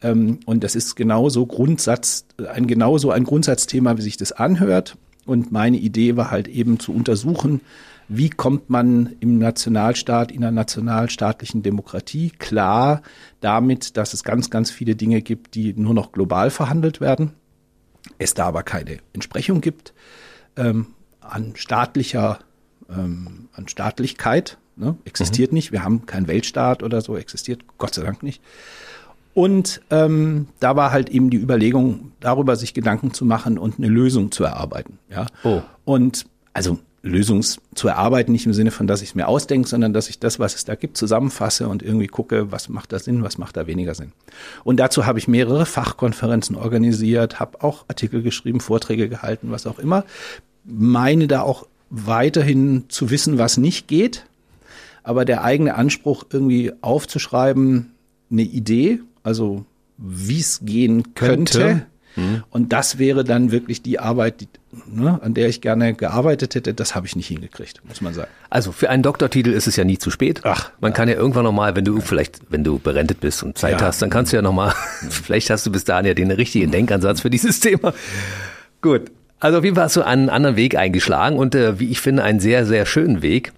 Ähm, 0.01 0.39
und 0.45 0.63
das 0.63 0.75
ist 0.75 0.95
genauso 0.95 1.45
Grundsatz, 1.45 2.25
ein 2.53 2.67
genauso 2.67 3.11
ein 3.11 3.25
Grundsatzthema, 3.25 3.97
wie 3.97 4.01
sich 4.01 4.17
das 4.17 4.31
anhört. 4.31 4.97
Und 5.25 5.51
meine 5.51 5.77
Idee 5.77 6.15
war 6.15 6.31
halt 6.31 6.47
eben 6.47 6.79
zu 6.79 6.93
untersuchen, 6.93 7.61
wie 8.09 8.29
kommt 8.29 8.69
man 8.69 9.15
im 9.19 9.37
Nationalstaat, 9.37 10.31
in 10.31 10.43
einer 10.43 10.51
nationalstaatlichen 10.51 11.61
Demokratie 11.61 12.31
klar 12.31 13.03
damit, 13.39 13.97
dass 13.97 14.13
es 14.13 14.23
ganz, 14.23 14.49
ganz 14.49 14.71
viele 14.71 14.95
Dinge 14.95 15.21
gibt, 15.21 15.53
die 15.53 15.73
nur 15.73 15.93
noch 15.93 16.11
global 16.11 16.49
verhandelt 16.49 16.99
werden, 16.99 17.31
es 18.17 18.33
da 18.33 18.47
aber 18.47 18.63
keine 18.63 18.97
Entsprechung 19.13 19.61
gibt 19.61 19.93
ähm, 20.55 20.87
an 21.21 21.53
staatlicher, 21.55 22.39
ähm, 22.89 23.49
an 23.53 23.67
Staatlichkeit, 23.67 24.57
ne? 24.75 24.97
existiert 25.05 25.51
mhm. 25.51 25.55
nicht. 25.55 25.71
Wir 25.71 25.83
haben 25.83 26.05
keinen 26.05 26.27
Weltstaat 26.27 26.83
oder 26.83 27.01
so, 27.01 27.15
existiert 27.15 27.61
Gott 27.77 27.93
sei 27.93 28.03
Dank 28.03 28.23
nicht. 28.23 28.41
Und 29.35 29.81
ähm, 29.91 30.47
da 30.59 30.75
war 30.75 30.91
halt 30.91 31.09
eben 31.09 31.29
die 31.29 31.37
Überlegung, 31.37 32.11
darüber 32.19 32.55
sich 32.55 32.73
Gedanken 32.73 33.13
zu 33.13 33.25
machen 33.25 33.57
und 33.57 33.77
eine 33.77 33.87
Lösung 33.87 34.31
zu 34.31 34.43
erarbeiten. 34.43 34.97
Ja. 35.09 35.27
Oh. 35.43 35.61
Und 35.85 36.25
also 36.53 36.79
Lösungs 37.01 37.59
zu 37.75 37.87
erarbeiten, 37.87 38.31
nicht 38.31 38.45
im 38.45 38.53
Sinne 38.53 38.71
von, 38.71 38.87
dass 38.87 39.01
ich 39.01 39.09
es 39.09 39.15
mir 39.15 39.27
ausdenke, 39.27 39.67
sondern 39.67 39.93
dass 39.93 40.09
ich 40.09 40.19
das, 40.19 40.39
was 40.39 40.55
es 40.55 40.65
da 40.65 40.75
gibt, 40.75 40.97
zusammenfasse 40.97 41.67
und 41.67 41.81
irgendwie 41.81 42.07
gucke, 42.07 42.51
was 42.51 42.69
macht 42.69 42.91
da 42.91 42.99
Sinn, 42.99 43.23
was 43.23 43.37
macht 43.37 43.55
da 43.57 43.67
weniger 43.67 43.95
Sinn. 43.95 44.11
Und 44.63 44.79
dazu 44.79 45.05
habe 45.05 45.19
ich 45.19 45.27
mehrere 45.27 45.65
Fachkonferenzen 45.65 46.55
organisiert, 46.55 47.39
habe 47.39 47.63
auch 47.63 47.85
Artikel 47.87 48.21
geschrieben, 48.21 48.59
Vorträge 48.59 49.07
gehalten, 49.07 49.51
was 49.51 49.65
auch 49.65 49.79
immer. 49.79 50.03
Meine 50.65 51.27
da 51.27 51.41
auch 51.41 51.67
weiterhin 51.89 52.85
zu 52.89 53.09
wissen, 53.09 53.37
was 53.37 53.57
nicht 53.57 53.87
geht, 53.87 54.25
aber 55.03 55.25
der 55.25 55.43
eigene 55.43 55.75
Anspruch 55.75 56.25
irgendwie 56.31 56.73
aufzuschreiben, 56.81 57.93
eine 58.29 58.43
Idee, 58.43 58.99
also 59.23 59.65
wie 59.97 60.39
es 60.39 60.61
gehen 60.63 61.15
könnte, 61.15 61.59
könnte. 61.59 61.85
Und 62.49 62.73
das 62.73 62.97
wäre 62.97 63.23
dann 63.23 63.51
wirklich 63.51 63.81
die 63.81 63.99
Arbeit, 63.99 64.41
die, 64.41 64.47
ne, 64.85 65.19
an 65.21 65.33
der 65.33 65.47
ich 65.49 65.61
gerne 65.61 65.93
gearbeitet 65.93 66.55
hätte. 66.55 66.73
Das 66.73 66.95
habe 66.95 67.07
ich 67.07 67.15
nicht 67.15 67.27
hingekriegt, 67.27 67.81
muss 67.87 68.01
man 68.01 68.13
sagen. 68.13 68.29
Also 68.49 68.71
für 68.71 68.89
einen 68.89 69.03
Doktortitel 69.03 69.49
ist 69.51 69.67
es 69.67 69.75
ja 69.75 69.83
nie 69.83 69.97
zu 69.97 70.11
spät. 70.11 70.41
Ach, 70.43 70.71
man 70.79 70.93
kann 70.93 71.07
ja 71.09 71.15
irgendwann 71.15 71.43
nochmal, 71.43 71.75
wenn 71.75 71.85
du 71.85 71.99
vielleicht, 72.01 72.39
wenn 72.49 72.63
du 72.63 72.79
berentet 72.79 73.19
bist 73.19 73.43
und 73.43 73.57
Zeit 73.57 73.79
Ja. 73.81 73.87
hast, 73.87 74.01
dann 74.01 74.09
kannst 74.09 74.31
du 74.31 74.37
ja 74.37 74.41
nochmal, 74.41 74.73
vielleicht 75.09 75.49
hast 75.49 75.65
du 75.65 75.71
bis 75.71 75.83
dahin 75.85 76.05
ja 76.05 76.13
den 76.13 76.31
richtigen 76.31 76.71
Denkansatz 76.71 77.21
für 77.21 77.29
dieses 77.29 77.59
Thema. 77.59 77.93
Gut. 78.81 79.11
Also 79.39 79.57
auf 79.59 79.63
jeden 79.63 79.75
Fall 79.75 79.85
hast 79.85 79.95
du 79.95 80.01
einen 80.01 80.29
anderen 80.29 80.57
Weg 80.57 80.75
eingeschlagen 80.75 81.37
und 81.37 81.55
äh, 81.55 81.79
wie 81.79 81.89
ich 81.89 82.01
finde, 82.01 82.23
einen 82.23 82.39
sehr, 82.39 82.65
sehr 82.65 82.85
schönen 82.85 83.21
Weg. 83.21 83.53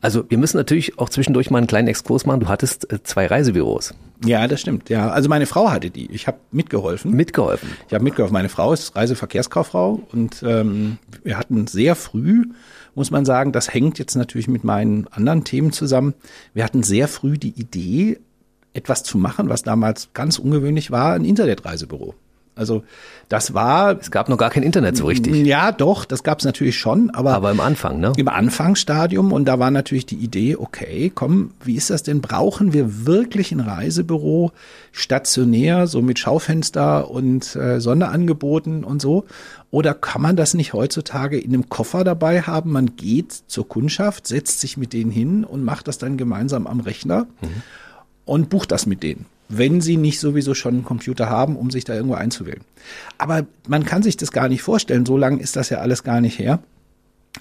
Also 0.00 0.24
wir 0.28 0.38
müssen 0.38 0.56
natürlich 0.56 0.98
auch 0.98 1.08
zwischendurch 1.10 1.50
mal 1.50 1.58
einen 1.58 1.66
kleinen 1.66 1.88
Exkurs 1.88 2.24
machen. 2.24 2.40
Du 2.40 2.48
hattest 2.48 2.90
äh, 2.90 3.02
zwei 3.02 3.26
Reisebüros 3.26 3.94
Ja, 4.24 4.48
das 4.48 4.62
stimmt. 4.62 4.88
Ja, 4.88 5.10
also 5.10 5.28
meine 5.28 5.46
Frau 5.46 5.70
hatte 5.70 5.90
die. 5.90 6.10
Ich 6.10 6.26
habe 6.26 6.38
mitgeholfen. 6.52 7.10
mitgeholfen. 7.10 7.68
Ich 7.86 7.94
habe 7.94 8.02
mitgeholfen. 8.02 8.32
Meine 8.32 8.48
Frau 8.48 8.72
ist 8.72 8.96
Reiseverkehrskauffrau 8.96 10.00
und 10.12 10.42
ähm, 10.42 10.98
wir 11.22 11.36
hatten 11.36 11.66
sehr 11.66 11.96
früh, 11.96 12.46
muss 12.94 13.10
man 13.10 13.26
sagen, 13.26 13.52
das 13.52 13.74
hängt 13.74 13.98
jetzt 13.98 14.14
natürlich 14.14 14.48
mit 14.48 14.64
meinen 14.64 15.06
anderen 15.08 15.44
Themen 15.44 15.72
zusammen. 15.72 16.14
Wir 16.54 16.64
hatten 16.64 16.82
sehr 16.82 17.08
früh 17.08 17.36
die 17.36 17.60
Idee, 17.60 18.18
etwas 18.72 19.02
zu 19.02 19.18
machen, 19.18 19.48
was 19.50 19.62
damals 19.62 20.10
ganz 20.14 20.38
ungewöhnlich 20.38 20.90
war, 20.90 21.14
ein 21.14 21.24
Internetreisebüro. 21.24 22.14
Also 22.56 22.82
das 23.28 23.52
war 23.54 23.98
Es 24.00 24.10
gab 24.10 24.28
noch 24.28 24.38
gar 24.38 24.50
kein 24.50 24.62
Internet 24.62 24.96
so 24.96 25.06
richtig. 25.06 25.46
ja 25.46 25.72
doch, 25.72 26.04
das 26.06 26.22
gab 26.22 26.38
es 26.38 26.44
natürlich 26.44 26.78
schon, 26.78 27.10
aber, 27.10 27.34
Aber 27.34 27.50
im 27.50 27.60
Anfang, 27.60 28.00
ne? 28.00 28.12
im 28.16 28.28
Anfangsstadium 28.28 29.30
und 29.32 29.44
da 29.44 29.58
war 29.58 29.70
natürlich 29.70 30.06
die 30.06 30.16
Idee, 30.16 30.56
okay, 30.56 31.12
komm, 31.14 31.50
wie 31.62 31.76
ist 31.76 31.90
das 31.90 32.02
denn? 32.02 32.20
Brauchen 32.22 32.72
wir 32.72 33.06
wirklich 33.06 33.52
ein 33.52 33.60
Reisebüro 33.60 34.52
stationär, 34.90 35.86
so 35.86 36.00
mit 36.00 36.18
Schaufenster 36.18 37.10
und 37.10 37.54
äh, 37.56 37.78
Sonderangeboten 37.80 38.84
und 38.84 39.02
so? 39.02 39.26
Oder 39.70 39.92
kann 39.92 40.22
man 40.22 40.36
das 40.36 40.54
nicht 40.54 40.72
heutzutage 40.72 41.38
in 41.38 41.52
einem 41.52 41.68
Koffer 41.68 42.04
dabei 42.04 42.40
haben? 42.40 42.72
Man 42.72 42.96
geht 42.96 43.32
zur 43.46 43.68
Kundschaft, 43.68 44.26
setzt 44.26 44.60
sich 44.60 44.78
mit 44.78 44.94
denen 44.94 45.10
hin 45.10 45.44
und 45.44 45.62
macht 45.64 45.88
das 45.88 45.98
dann 45.98 46.16
gemeinsam 46.16 46.66
am 46.66 46.80
Rechner 46.80 47.26
und 48.24 48.48
bucht 48.48 48.72
das 48.72 48.86
mit 48.86 49.02
denen, 49.02 49.26
wenn 49.48 49.80
sie 49.80 49.96
nicht 49.96 50.20
sowieso 50.20 50.54
schon 50.54 50.74
einen 50.74 50.84
Computer 50.84 51.30
haben, 51.30 51.56
um 51.56 51.70
sich 51.70 51.84
da 51.84 51.94
irgendwo 51.94 52.14
einzuwählen. 52.14 52.62
Aber 53.18 53.46
man 53.68 53.84
kann 53.84 54.02
sich 54.02 54.16
das 54.16 54.32
gar 54.32 54.48
nicht 54.48 54.62
vorstellen, 54.62 55.06
so 55.06 55.16
lange 55.16 55.40
ist 55.40 55.56
das 55.56 55.70
ja 55.70 55.78
alles 55.78 56.02
gar 56.02 56.20
nicht 56.20 56.38
her. 56.38 56.60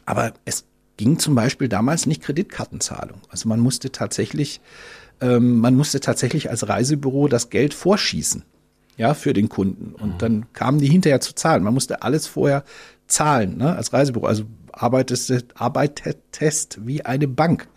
Aber 0.05 0.33
es 0.45 0.65
ging 0.97 1.19
zum 1.19 1.35
Beispiel 1.35 1.67
damals 1.67 2.05
nicht 2.05 2.21
Kreditkartenzahlung. 2.21 3.21
Also 3.29 3.49
man 3.49 3.59
musste 3.59 3.91
tatsächlich, 3.91 4.61
ähm, 5.21 5.59
man 5.59 5.75
musste 5.75 5.99
tatsächlich 5.99 6.49
als 6.49 6.67
Reisebüro 6.67 7.27
das 7.27 7.49
Geld 7.49 7.73
vorschießen, 7.73 8.43
ja, 8.97 9.13
für 9.13 9.33
den 9.33 9.49
Kunden. 9.49 9.93
Und 9.95 10.21
dann 10.21 10.45
kamen 10.53 10.79
die 10.79 10.87
hinterher 10.87 11.21
zu 11.21 11.33
zahlen. 11.33 11.63
Man 11.63 11.73
musste 11.73 12.01
alles 12.01 12.27
vorher 12.27 12.63
zahlen, 13.07 13.57
ne, 13.57 13.75
als 13.75 13.93
Reisebüro. 13.93 14.25
Also 14.25 14.45
arbeitest, 14.75 15.33
arbeitetest 15.55 16.85
wie 16.85 17.05
eine 17.05 17.27
Bank. 17.27 17.67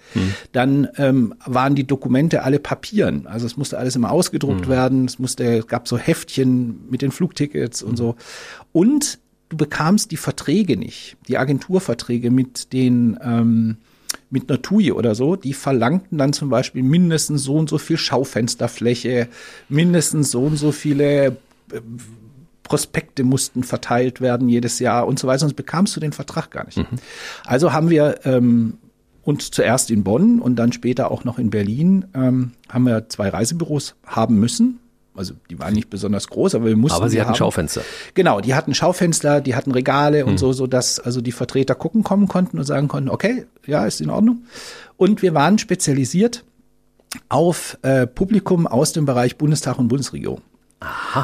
Dann 0.52 0.88
ähm, 0.96 1.34
waren 1.44 1.74
die 1.74 1.86
Dokumente 1.86 2.42
alle 2.42 2.58
Papieren. 2.58 3.26
Also 3.26 3.46
es 3.46 3.56
musste 3.56 3.78
alles 3.78 3.96
immer 3.96 4.10
ausgedruckt 4.10 4.68
werden. 4.68 5.04
Es 5.04 5.18
musste, 5.18 5.58
es 5.58 5.66
gab 5.66 5.88
so 5.88 5.98
Heftchen 5.98 6.88
mit 6.90 7.02
den 7.02 7.12
Flugtickets 7.12 7.82
und 7.82 7.96
so. 7.96 8.16
Und 8.72 9.18
du 9.48 9.56
bekamst 9.56 10.10
die 10.10 10.16
Verträge 10.16 10.76
nicht, 10.76 11.16
die 11.26 11.38
Agenturverträge 11.38 12.30
mit 12.30 12.72
den 12.72 13.18
ähm, 13.22 13.78
mit 14.30 14.50
einer 14.50 14.60
TUI 14.60 14.92
oder 14.92 15.14
so, 15.14 15.36
die 15.36 15.54
verlangten 15.54 16.18
dann 16.18 16.32
zum 16.32 16.50
Beispiel 16.50 16.82
mindestens 16.82 17.44
so 17.44 17.56
und 17.56 17.68
so 17.68 17.78
viel 17.78 17.96
Schaufensterfläche, 17.96 19.28
mindestens 19.68 20.30
so 20.30 20.44
und 20.44 20.56
so 20.56 20.72
viele 20.72 21.36
äh, 21.72 21.80
Prospekte 22.68 23.24
mussten 23.24 23.64
verteilt 23.64 24.20
werden 24.20 24.48
jedes 24.48 24.78
Jahr 24.78 25.06
und 25.06 25.18
so 25.18 25.26
weiter, 25.26 25.40
sonst 25.40 25.54
bekamst 25.54 25.96
du 25.96 26.00
den 26.00 26.12
Vertrag 26.12 26.50
gar 26.50 26.66
nicht. 26.66 26.78
Also 27.46 27.72
haben 27.72 27.88
wir 27.88 28.20
ähm, 28.24 28.74
uns 29.22 29.50
zuerst 29.50 29.90
in 29.90 30.04
Bonn 30.04 30.38
und 30.40 30.56
dann 30.56 30.72
später 30.72 31.10
auch 31.10 31.24
noch 31.24 31.38
in 31.38 31.48
Berlin 31.50 32.06
ähm, 32.14 32.52
haben 32.68 32.84
wir 32.84 33.08
zwei 33.08 33.30
Reisebüros 33.30 33.94
haben 34.06 34.38
müssen. 34.38 34.80
Also 35.14 35.34
die 35.50 35.58
waren 35.58 35.74
nicht 35.74 35.90
besonders 35.90 36.28
groß, 36.28 36.54
aber 36.54 36.66
wir 36.66 36.76
mussten 36.76 36.96
Aber 36.96 37.08
sie 37.08 37.20
hatten 37.20 37.30
haben. 37.30 37.36
Schaufenster. 37.36 37.80
Genau, 38.14 38.40
die 38.40 38.54
hatten 38.54 38.74
Schaufenster, 38.74 39.40
die 39.40 39.56
hatten 39.56 39.72
Regale 39.72 40.26
und 40.26 40.38
so, 40.38 40.52
so 40.52 40.66
dass 40.66 41.00
also 41.00 41.20
die 41.20 41.32
Vertreter 41.32 41.74
gucken 41.74 42.04
kommen 42.04 42.28
konnten 42.28 42.58
und 42.58 42.64
sagen 42.64 42.86
konnten, 42.86 43.08
okay, 43.08 43.46
ja, 43.66 43.84
ist 43.84 44.00
in 44.00 44.10
Ordnung. 44.10 44.44
Und 44.96 45.22
wir 45.22 45.34
waren 45.34 45.58
spezialisiert 45.58 46.44
auf 47.28 47.78
äh, 47.82 48.06
Publikum 48.06 48.66
aus 48.66 48.92
dem 48.92 49.06
Bereich 49.06 49.36
Bundestag 49.36 49.78
und 49.78 49.88
Bundesregierung. 49.88 50.40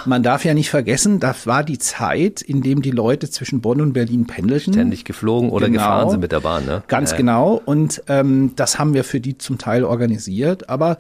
Man 0.07 0.25
darf 0.25 0.45
ja 0.45 0.53
nicht 0.53 0.69
vergessen, 0.71 1.21
das 1.21 1.47
war 1.47 1.63
die 1.63 1.79
Zeit, 1.79 2.43
in 2.43 2.61
dem 2.63 2.83
die 2.83 2.91
Leute 2.91 3.31
zwischen 3.31 3.61
Bonn 3.61 3.81
und 3.81 3.93
Berlin 3.93 4.27
pendelten. 4.27 4.73
Ständig 4.73 5.05
geflogen 5.05 5.51
oder 5.51 5.67
Genau. 5.67 5.79
gefahren 5.79 6.11
sind 6.11 6.21
mit 6.21 6.33
der 6.33 6.41
Bahn, 6.41 6.67
ne? 6.67 6.83
Ganz 6.89 7.13
Ja. 7.13 7.17
genau. 7.19 7.63
Und 7.65 8.03
ähm, 8.09 8.53
das 8.57 8.81
haben 8.81 8.95
wir 8.95 9.05
für 9.05 9.21
die 9.21 9.39
zum 9.39 9.59
Teil 9.59 9.85
organisiert, 9.85 10.69
aber 10.69 10.99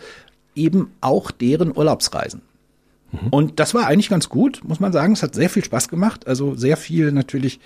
eben 0.54 0.92
auch 1.00 1.32
deren 1.32 1.76
Urlaubsreisen. 1.76 2.42
Und 3.30 3.60
das 3.60 3.74
war 3.74 3.86
eigentlich 3.86 4.08
ganz 4.08 4.28
gut, 4.28 4.62
muss 4.64 4.80
man 4.80 4.92
sagen. 4.92 5.12
Es 5.12 5.22
hat 5.22 5.36
sehr 5.36 5.48
viel 5.48 5.62
Spaß 5.64 5.88
gemacht. 5.88 6.26
Also 6.26 6.56
sehr 6.56 6.76
viel 6.76 7.12
natürlich 7.12 7.60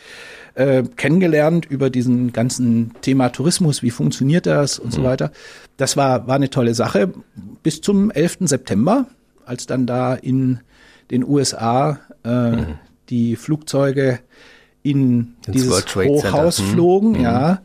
äh, 0.54 0.82
kennengelernt 0.96 1.64
über 1.64 1.88
diesen 1.88 2.34
ganzen 2.34 2.92
Thema 3.00 3.30
Tourismus. 3.30 3.82
Wie 3.82 3.90
funktioniert 3.90 4.44
das 4.44 4.78
und 4.78 4.92
so 4.92 5.02
weiter. 5.04 5.32
Das 5.78 5.96
war, 5.96 6.26
war 6.26 6.34
eine 6.36 6.50
tolle 6.50 6.74
Sache. 6.74 7.14
Bis 7.62 7.80
zum 7.80 8.10
11. 8.10 8.38
September, 8.42 9.06
als 9.46 9.66
dann 9.66 9.86
da 9.86 10.12
in 10.14 10.60
den 11.10 11.24
USA 11.26 11.98
äh, 12.24 12.56
die 13.08 13.36
Flugzeuge 13.36 14.20
in 14.82 15.34
Ins 15.46 15.52
dieses 15.54 15.84
Trade 15.84 16.08
Center. 16.18 16.32
Hochhaus 16.32 16.60
Mhm. 16.60 16.64
flogen, 16.66 17.20
ja. 17.20 17.60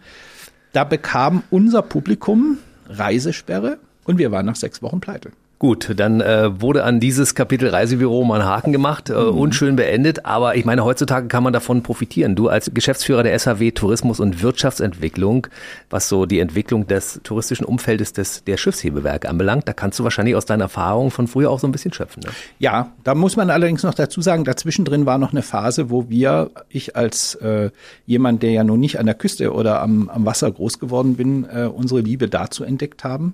Da 0.72 0.84
bekam 0.84 1.44
unser 1.52 1.82
Publikum 1.82 2.58
Reisesperre 2.88 3.78
und 4.06 4.18
wir 4.18 4.32
waren 4.32 4.46
nach 4.46 4.56
sechs 4.56 4.82
Wochen 4.82 5.00
pleite. 5.00 5.32
Gut, 5.64 5.94
dann 5.96 6.20
äh, 6.20 6.60
wurde 6.60 6.84
an 6.84 7.00
dieses 7.00 7.36
Kapitel 7.36 7.70
Reisebüro 7.70 8.26
mal 8.26 8.42
ein 8.42 8.46
Haken 8.46 8.74
gemacht, 8.74 9.10
äh, 9.10 9.14
Mhm. 9.14 9.38
unschön 9.38 9.76
beendet, 9.78 10.26
aber 10.26 10.58
ich 10.58 10.66
meine, 10.66 10.84
heutzutage 10.84 11.30
kann 11.30 11.42
man 11.42 11.54
davon 11.54 11.84
profitieren. 11.84 12.36
Du 12.36 12.50
als 12.50 12.72
Geschäftsführer 12.74 13.24
der 13.24 13.40
SAW 13.40 13.72
Tourismus 13.72 14.20
und 14.20 14.44
Wirtschaftsentwicklung, 14.44 15.48
was 15.90 16.10
so 16.10 16.26
die 16.26 16.40
Entwicklung 16.40 16.86
des 16.88 17.22
touristischen 17.24 17.66
Umfeldes 17.66 18.12
des, 18.12 18.44
der 18.44 18.58
Schiffshebewerke 18.58 19.30
anbelangt, 19.30 19.66
da 19.66 19.72
kannst 19.72 19.98
du 20.00 20.04
wahrscheinlich 20.04 20.36
aus 20.36 20.44
deiner 20.44 20.66
Erfahrung 20.66 21.12
von 21.12 21.28
früher 21.30 21.50
auch 21.50 21.62
so 21.62 21.68
ein 21.68 21.72
bisschen 21.72 21.94
schöpfen. 21.94 22.24
Ne? 22.26 22.32
Ja, 22.60 22.92
da 23.06 23.16
muss 23.16 23.38
man 23.38 23.50
allerdings 23.50 23.84
noch 23.84 23.94
dazu 23.94 24.20
sagen, 24.22 24.44
dazwischen 24.44 24.84
drin 24.84 25.06
war 25.06 25.18
noch 25.18 25.32
eine 25.32 25.44
Phase, 25.44 25.90
wo 25.90 26.10
wir, 26.10 26.52
ich 26.68 26.98
als 26.98 27.36
äh, 27.36 27.70
jemand, 28.06 28.44
der 28.44 28.52
ja 28.52 28.66
nun 28.66 28.82
nicht 28.82 29.00
an 29.00 29.06
der 29.06 29.16
Küste 29.16 29.54
oder 29.54 29.82
am, 29.82 30.10
am 30.10 30.26
Wasser 30.26 30.52
groß 30.52 30.80
geworden 30.80 31.16
bin, 31.16 31.46
äh, 31.46 31.68
unsere 31.74 32.02
Liebe 32.02 32.28
dazu 32.28 32.66
entdeckt 32.66 33.06
haben. 33.06 33.34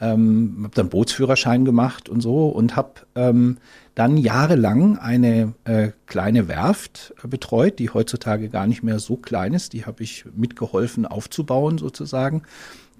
Ähm, 0.00 0.60
habe 0.64 0.74
dann 0.74 0.88
Bootsführerschein 0.88 1.64
gemacht 1.64 2.08
und 2.08 2.20
so 2.20 2.48
und 2.48 2.76
habe 2.76 2.92
ähm, 3.14 3.58
dann 3.94 4.16
jahrelang 4.16 4.98
eine 4.98 5.54
äh, 5.64 5.90
kleine 6.06 6.48
Werft 6.48 7.14
betreut, 7.22 7.78
die 7.78 7.90
heutzutage 7.90 8.48
gar 8.48 8.66
nicht 8.66 8.82
mehr 8.82 8.98
so 8.98 9.16
klein 9.16 9.52
ist. 9.52 9.74
Die 9.74 9.84
habe 9.84 10.02
ich 10.02 10.24
mitgeholfen 10.34 11.06
aufzubauen 11.06 11.78
sozusagen. 11.78 12.42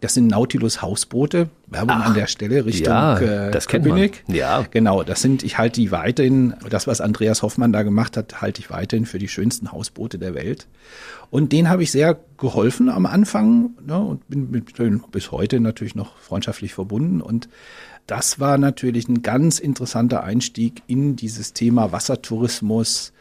Das 0.02 0.14
sind 0.14 0.26
Nautilus 0.26 0.82
Hausboote. 0.82 1.48
Werbung 1.68 2.02
an 2.02 2.14
der 2.14 2.26
Stelle 2.26 2.66
Richtung 2.66 2.92
ja, 2.92 3.18
äh, 3.18 3.50
das 3.52 3.68
kennt 3.68 3.86
man. 3.86 3.94
Köpenick. 3.94 4.24
Ja. 4.26 4.66
Genau, 4.68 5.04
das 5.04 5.22
sind, 5.22 5.44
ich 5.44 5.58
halte 5.58 5.80
die 5.80 5.92
weiterhin, 5.92 6.54
das, 6.68 6.88
was 6.88 7.00
Andreas 7.00 7.42
Hoffmann 7.42 7.72
da 7.72 7.84
gemacht 7.84 8.16
hat, 8.16 8.42
halte 8.42 8.60
ich 8.60 8.68
weiterhin 8.68 9.06
für 9.06 9.20
die 9.20 9.28
schönsten 9.28 9.70
Hausboote 9.70 10.18
der 10.18 10.34
Welt. 10.34 10.66
Und 11.30 11.52
denen 11.52 11.68
habe 11.68 11.84
ich 11.84 11.92
sehr 11.92 12.18
geholfen 12.36 12.88
am 12.88 13.06
Anfang 13.06 13.70
ne, 13.86 13.96
und 13.96 14.28
bin 14.28 14.50
mit 14.50 14.76
denen 14.76 15.04
bis 15.12 15.30
heute 15.30 15.60
natürlich 15.60 15.94
noch 15.94 16.18
freundschaftlich 16.18 16.74
verbunden. 16.74 17.20
Und 17.20 17.48
das 18.08 18.40
war 18.40 18.58
natürlich 18.58 19.08
ein 19.08 19.22
ganz 19.22 19.60
interessanter 19.60 20.24
Einstieg 20.24 20.82
in 20.88 21.14
dieses 21.14 21.52
Thema 21.52 21.92
Wassertourismus 21.92 23.12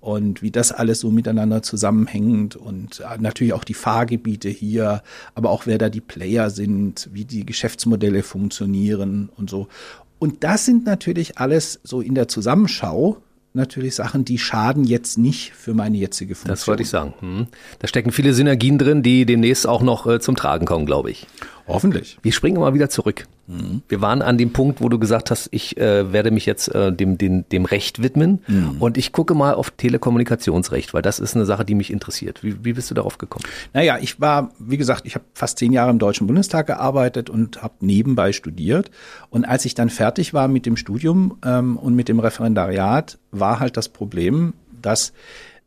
und 0.00 0.42
wie 0.42 0.50
das 0.50 0.72
alles 0.72 1.00
so 1.00 1.10
miteinander 1.10 1.62
zusammenhängt 1.62 2.56
und 2.56 3.00
äh, 3.00 3.18
natürlich 3.18 3.52
auch 3.52 3.64
die 3.64 3.74
Fahrgebiete 3.74 4.48
hier, 4.48 5.02
aber 5.34 5.50
auch 5.50 5.66
wer 5.66 5.78
da 5.78 5.88
die 5.88 6.00
Player 6.00 6.50
sind, 6.50 7.08
wie 7.12 7.24
die 7.24 7.44
Geschäftsmodelle 7.44 8.22
funktionieren 8.22 9.30
und 9.36 9.50
so. 9.50 9.68
Und 10.18 10.44
das 10.44 10.64
sind 10.64 10.86
natürlich 10.86 11.38
alles 11.38 11.80
so 11.82 12.00
in 12.00 12.14
der 12.14 12.28
Zusammenschau 12.28 13.18
natürlich 13.56 13.94
Sachen, 13.96 14.24
die 14.24 14.38
schaden 14.38 14.84
jetzt 14.84 15.18
nicht 15.18 15.52
für 15.52 15.74
meine 15.74 15.96
jetzige 15.96 16.34
Funktion. 16.34 16.52
Das 16.52 16.68
wollte 16.68 16.82
ich 16.82 16.90
sagen. 16.90 17.14
Hm. 17.20 17.46
Da 17.80 17.88
stecken 17.88 18.12
viele 18.12 18.32
Synergien 18.32 18.78
drin, 18.78 19.02
die 19.02 19.26
demnächst 19.26 19.66
auch 19.66 19.82
noch 19.82 20.06
äh, 20.06 20.20
zum 20.20 20.36
Tragen 20.36 20.66
kommen, 20.66 20.86
glaube 20.86 21.10
ich. 21.10 21.26
Hoffentlich. 21.68 22.18
Wir 22.22 22.32
springen 22.32 22.60
mal 22.60 22.74
wieder 22.74 22.88
zurück. 22.88 23.26
Wir 23.88 24.00
waren 24.00 24.22
an 24.22 24.38
dem 24.38 24.52
Punkt, 24.52 24.80
wo 24.80 24.88
du 24.88 24.98
gesagt 24.98 25.30
hast, 25.30 25.48
ich 25.52 25.76
äh, 25.76 26.12
werde 26.12 26.32
mich 26.32 26.46
jetzt 26.46 26.74
äh, 26.74 26.92
dem, 26.92 27.16
dem, 27.16 27.48
dem 27.48 27.64
Recht 27.64 28.02
widmen 28.02 28.40
und 28.80 28.98
ich 28.98 29.12
gucke 29.12 29.34
mal 29.34 29.54
auf 29.54 29.70
Telekommunikationsrecht, 29.70 30.94
weil 30.94 31.02
das 31.02 31.20
ist 31.20 31.36
eine 31.36 31.44
Sache, 31.44 31.64
die 31.64 31.76
mich 31.76 31.92
interessiert. 31.92 32.42
Wie, 32.42 32.64
wie 32.64 32.72
bist 32.72 32.90
du 32.90 32.94
darauf 32.94 33.18
gekommen? 33.18 33.44
Naja, 33.72 33.98
ich 34.00 34.20
war, 34.20 34.50
wie 34.58 34.76
gesagt, 34.76 35.06
ich 35.06 35.14
habe 35.14 35.24
fast 35.34 35.58
zehn 35.58 35.72
Jahre 35.72 35.90
im 35.90 36.00
Deutschen 36.00 36.26
Bundestag 36.26 36.66
gearbeitet 36.66 37.30
und 37.30 37.62
habe 37.62 37.74
nebenbei 37.80 38.32
studiert. 38.32 38.90
Und 39.30 39.44
als 39.44 39.64
ich 39.64 39.74
dann 39.74 39.90
fertig 39.90 40.34
war 40.34 40.48
mit 40.48 40.66
dem 40.66 40.76
Studium 40.76 41.38
ähm, 41.44 41.76
und 41.76 41.94
mit 41.94 42.08
dem 42.08 42.18
Referendariat, 42.18 43.18
war 43.30 43.60
halt 43.60 43.76
das 43.76 43.88
Problem, 43.88 44.54
dass 44.82 45.12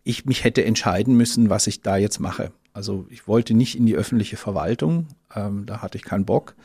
ich 0.03 0.25
mich 0.25 0.43
hätte 0.43 0.65
entscheiden 0.65 1.15
müssen, 1.15 1.49
was 1.49 1.67
ich 1.67 1.81
da 1.81 1.95
jetzt 1.97 2.19
mache. 2.19 2.51
Also 2.73 3.05
ich 3.09 3.27
wollte 3.27 3.53
nicht 3.53 3.77
in 3.77 3.85
die 3.85 3.95
öffentliche 3.95 4.37
Verwaltung, 4.37 5.07
ähm, 5.35 5.65
da 5.65 5.81
hatte 5.81 5.97
ich 5.97 6.03
keinen 6.03 6.25
Bock. 6.25 6.55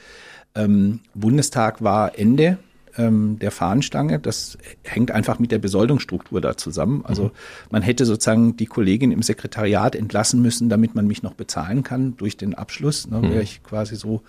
Ähm, 0.54 1.00
Bundestag 1.14 1.82
war 1.82 2.18
Ende 2.18 2.58
ähm, 2.96 3.38
der 3.40 3.50
Fahnenstange. 3.50 4.18
Das 4.18 4.58
hängt 4.82 5.10
einfach 5.10 5.38
mit 5.38 5.52
der 5.52 5.58
Besoldungsstruktur 5.58 6.40
da 6.40 6.56
zusammen. 6.56 7.04
Also 7.04 7.24
mhm. 7.24 7.30
man 7.70 7.82
hätte 7.82 8.04
sozusagen 8.04 8.56
die 8.56 8.66
Kollegin 8.66 9.10
im 9.10 9.22
Sekretariat 9.22 9.96
entlassen 9.96 10.40
müssen, 10.42 10.68
damit 10.68 10.94
man 10.94 11.06
mich 11.06 11.22
noch 11.22 11.34
bezahlen 11.34 11.82
kann 11.82 12.16
durch 12.16 12.36
den 12.36 12.54
Abschluss. 12.54 13.08
Ne, 13.08 13.18
mhm. 13.18 13.30
Wäre 13.30 13.42
ich 13.42 13.62
quasi 13.62 13.96
so 13.96 14.22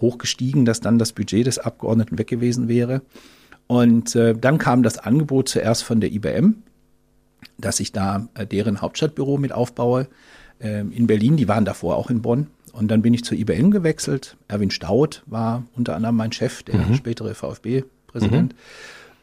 hochgestiegen, 0.00 0.64
dass 0.64 0.80
dann 0.80 0.98
das 0.98 1.12
Budget 1.12 1.46
des 1.46 1.58
Abgeordneten 1.58 2.18
weg 2.18 2.28
gewesen 2.28 2.68
wäre. 2.68 3.02
Und 3.66 4.14
äh, 4.14 4.34
dann 4.34 4.58
kam 4.58 4.82
das 4.82 4.98
Angebot 4.98 5.48
zuerst 5.48 5.82
von 5.82 6.00
der 6.00 6.12
IBM, 6.12 6.62
dass 7.58 7.80
ich 7.80 7.92
da 7.92 8.28
äh, 8.34 8.46
deren 8.46 8.80
Hauptstadtbüro 8.80 9.38
mit 9.38 9.52
aufbaue 9.52 10.08
äh, 10.60 10.80
in 10.80 11.06
Berlin. 11.06 11.36
Die 11.36 11.48
waren 11.48 11.64
davor 11.64 11.96
auch 11.96 12.10
in 12.10 12.22
Bonn. 12.22 12.46
Und 12.78 12.88
dann 12.88 13.02
bin 13.02 13.14
ich 13.14 13.24
zur 13.24 13.38
IBM 13.38 13.70
gewechselt. 13.70 14.36
Erwin 14.48 14.70
Staud 14.70 15.22
war 15.26 15.64
unter 15.76 15.96
anderem 15.96 16.16
mein 16.16 16.32
Chef, 16.32 16.62
der 16.62 16.76
mhm. 16.76 16.94
spätere 16.94 17.34
VfB-Präsident. 17.34 18.52
Mhm. 18.52 18.58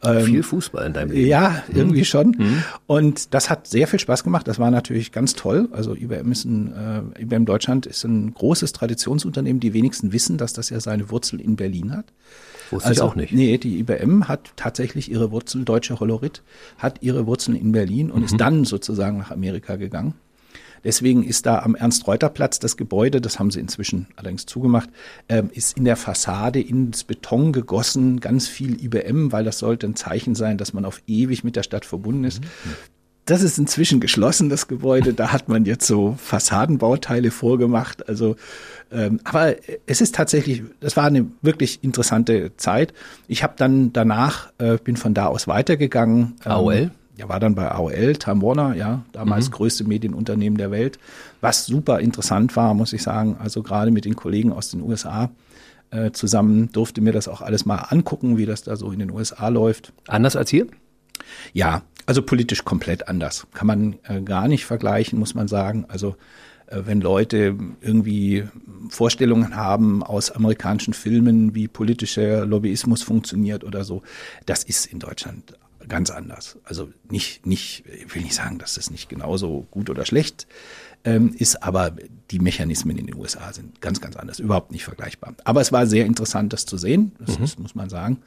Ähm, 0.05 0.25
viel 0.25 0.43
Fußball 0.43 0.85
in 0.85 0.93
deinem 0.93 1.11
Leben. 1.11 1.27
Ja, 1.27 1.63
mhm. 1.67 1.77
irgendwie 1.77 2.05
schon. 2.05 2.35
Mhm. 2.37 2.63
Und 2.87 3.33
das 3.33 3.49
hat 3.49 3.67
sehr 3.67 3.87
viel 3.87 3.99
Spaß 3.99 4.23
gemacht. 4.23 4.47
Das 4.47 4.59
war 4.59 4.69
natürlich 4.69 5.11
ganz 5.11 5.35
toll. 5.35 5.69
Also 5.71 5.95
IBM 5.95 6.31
ist 6.31 6.45
ein, 6.45 7.13
äh, 7.17 7.21
IBM 7.21 7.45
Deutschland 7.45 7.85
ist 7.85 8.03
ein 8.03 8.33
großes 8.33 8.73
Traditionsunternehmen. 8.73 9.59
Die 9.59 9.73
wenigsten 9.73 10.11
wissen, 10.11 10.37
dass 10.37 10.53
das 10.53 10.69
ja 10.69 10.79
seine 10.79 11.09
Wurzel 11.09 11.39
in 11.39 11.55
Berlin 11.55 11.95
hat. 11.95 12.05
Wusste 12.71 12.89
also, 12.89 13.03
ich 13.03 13.09
auch 13.09 13.15
nicht. 13.15 13.33
Nee, 13.33 13.57
die 13.57 13.79
IBM 13.79 14.27
hat 14.27 14.51
tatsächlich 14.55 15.09
ihre 15.09 15.31
Wurzel, 15.31 15.63
Deutsche 15.63 15.99
Holorit, 15.99 16.41
hat 16.77 17.01
ihre 17.01 17.27
Wurzeln 17.27 17.55
in 17.55 17.71
Berlin 17.71 18.11
und 18.11 18.19
mhm. 18.19 18.25
ist 18.25 18.37
dann 18.37 18.65
sozusagen 18.65 19.19
nach 19.19 19.31
Amerika 19.31 19.75
gegangen. 19.75 20.15
Deswegen 20.83 21.23
ist 21.23 21.45
da 21.45 21.59
am 21.59 21.75
Ernst-Reuter-Platz 21.75 22.59
das 22.59 22.77
Gebäude, 22.77 23.21
das 23.21 23.39
haben 23.39 23.51
sie 23.51 23.59
inzwischen 23.59 24.07
allerdings 24.15 24.45
zugemacht, 24.45 24.89
äh, 25.27 25.43
ist 25.53 25.77
in 25.77 25.85
der 25.85 25.95
Fassade 25.95 26.59
ins 26.59 27.03
Beton 27.03 27.53
gegossen, 27.53 28.19
ganz 28.19 28.47
viel 28.47 28.83
IBM, 28.83 29.31
weil 29.31 29.43
das 29.43 29.59
sollte 29.59 29.87
ein 29.87 29.95
Zeichen 29.95 30.35
sein, 30.35 30.57
dass 30.57 30.73
man 30.73 30.85
auf 30.85 31.01
ewig 31.07 31.43
mit 31.43 31.55
der 31.55 31.63
Stadt 31.63 31.85
verbunden 31.85 32.23
ist. 32.23 32.41
Mhm. 32.41 32.47
Das 33.25 33.41
ist 33.41 33.57
inzwischen 33.57 34.01
geschlossen, 34.01 34.49
das 34.49 34.67
Gebäude. 34.67 35.13
Da 35.13 35.31
hat 35.31 35.47
man 35.47 35.63
jetzt 35.63 35.87
so 35.87 36.17
Fassadenbauteile 36.17 37.31
vorgemacht. 37.31 38.09
Also, 38.09 38.35
ähm, 38.91 39.21
aber 39.23 39.55
es 39.85 40.01
ist 40.01 40.13
tatsächlich, 40.13 40.63
das 40.81 40.97
war 40.97 41.05
eine 41.05 41.27
wirklich 41.41 41.81
interessante 41.83 42.51
Zeit. 42.57 42.93
Ich 43.29 43.41
habe 43.41 43.53
dann 43.55 43.93
danach, 43.93 44.51
äh, 44.57 44.77
bin 44.77 44.97
von 44.97 45.13
da 45.13 45.27
aus 45.27 45.47
weitergegangen. 45.47 46.35
Ähm, 46.45 46.51
AOL? 46.51 46.91
Ja, 47.15 47.29
war 47.29 47.39
dann 47.39 47.55
bei 47.55 47.71
AOL, 47.71 48.13
Time 48.13 48.41
Warner, 48.41 48.75
ja, 48.75 49.03
damals 49.11 49.49
mhm. 49.49 49.53
größte 49.53 49.83
Medienunternehmen 49.83 50.57
der 50.57 50.71
Welt, 50.71 50.99
was 51.41 51.65
super 51.65 51.99
interessant 51.99 52.55
war, 52.55 52.73
muss 52.73 52.93
ich 52.93 53.03
sagen. 53.03 53.37
Also 53.39 53.61
gerade 53.61 53.91
mit 53.91 54.05
den 54.05 54.15
Kollegen 54.15 54.51
aus 54.51 54.71
den 54.71 54.81
USA 54.81 55.29
äh, 55.91 56.11
zusammen 56.11 56.71
durfte 56.71 57.01
mir 57.01 57.13
das 57.13 57.27
auch 57.27 57.41
alles 57.41 57.65
mal 57.65 57.77
angucken, 57.77 58.37
wie 58.37 58.45
das 58.45 58.63
da 58.63 58.75
so 58.75 58.91
in 58.91 58.99
den 58.99 59.11
USA 59.11 59.47
läuft. 59.49 59.93
Anders 60.07 60.35
als 60.35 60.49
hier? 60.49 60.67
Ja, 61.53 61.83
also 62.05 62.21
politisch 62.23 62.65
komplett 62.65 63.07
anders. 63.07 63.45
Kann 63.53 63.67
man 63.67 63.95
äh, 64.03 64.21
gar 64.21 64.47
nicht 64.47 64.65
vergleichen, 64.65 65.19
muss 65.19 65.35
man 65.35 65.47
sagen. 65.47 65.85
Also 65.87 66.15
äh, 66.67 66.81
wenn 66.85 66.99
Leute 66.99 67.55
irgendwie 67.81 68.45
Vorstellungen 68.89 69.55
haben 69.55 70.01
aus 70.01 70.31
amerikanischen 70.31 70.93
Filmen, 70.93 71.53
wie 71.53 71.67
politischer 71.67 72.45
Lobbyismus 72.45 73.03
funktioniert 73.03 73.63
oder 73.63 73.83
so, 73.83 74.01
das 74.47 74.63
ist 74.63 74.87
in 74.87 74.99
Deutschland 74.99 75.53
ganz 75.87 76.09
anders. 76.09 76.57
Also 76.63 76.89
nicht, 77.09 77.45
nicht, 77.45 77.83
ich 77.85 78.13
will 78.13 78.21
nicht 78.21 78.35
sagen, 78.35 78.59
dass 78.59 78.75
das 78.75 78.91
nicht 78.91 79.09
genauso 79.09 79.67
gut 79.71 79.89
oder 79.89 80.05
schlecht 80.05 80.47
ähm, 81.03 81.33
ist, 81.37 81.63
aber 81.63 81.91
die 82.31 82.39
Mechanismen 82.39 82.97
in 82.97 83.07
den 83.07 83.15
USA 83.15 83.51
sind 83.53 83.81
ganz, 83.81 84.01
ganz 84.01 84.15
anders, 84.15 84.39
überhaupt 84.39 84.71
nicht 84.71 84.83
vergleichbar. 84.83 85.33
Aber 85.43 85.61
es 85.61 85.71
war 85.71 85.85
sehr 85.87 86.05
interessant, 86.05 86.53
das 86.53 86.65
zu 86.65 86.77
sehen, 86.77 87.13
das, 87.19 87.37
mhm. 87.37 87.41
das 87.41 87.57
muss 87.57 87.75
man 87.75 87.89
sagen. 87.89 88.19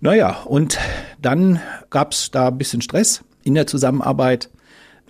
Naja, 0.00 0.42
und 0.44 0.78
dann 1.20 1.60
gab 1.90 2.12
es 2.12 2.30
da 2.30 2.48
ein 2.48 2.58
bisschen 2.58 2.82
Stress 2.82 3.22
in 3.44 3.54
der 3.54 3.66
Zusammenarbeit. 3.66 4.50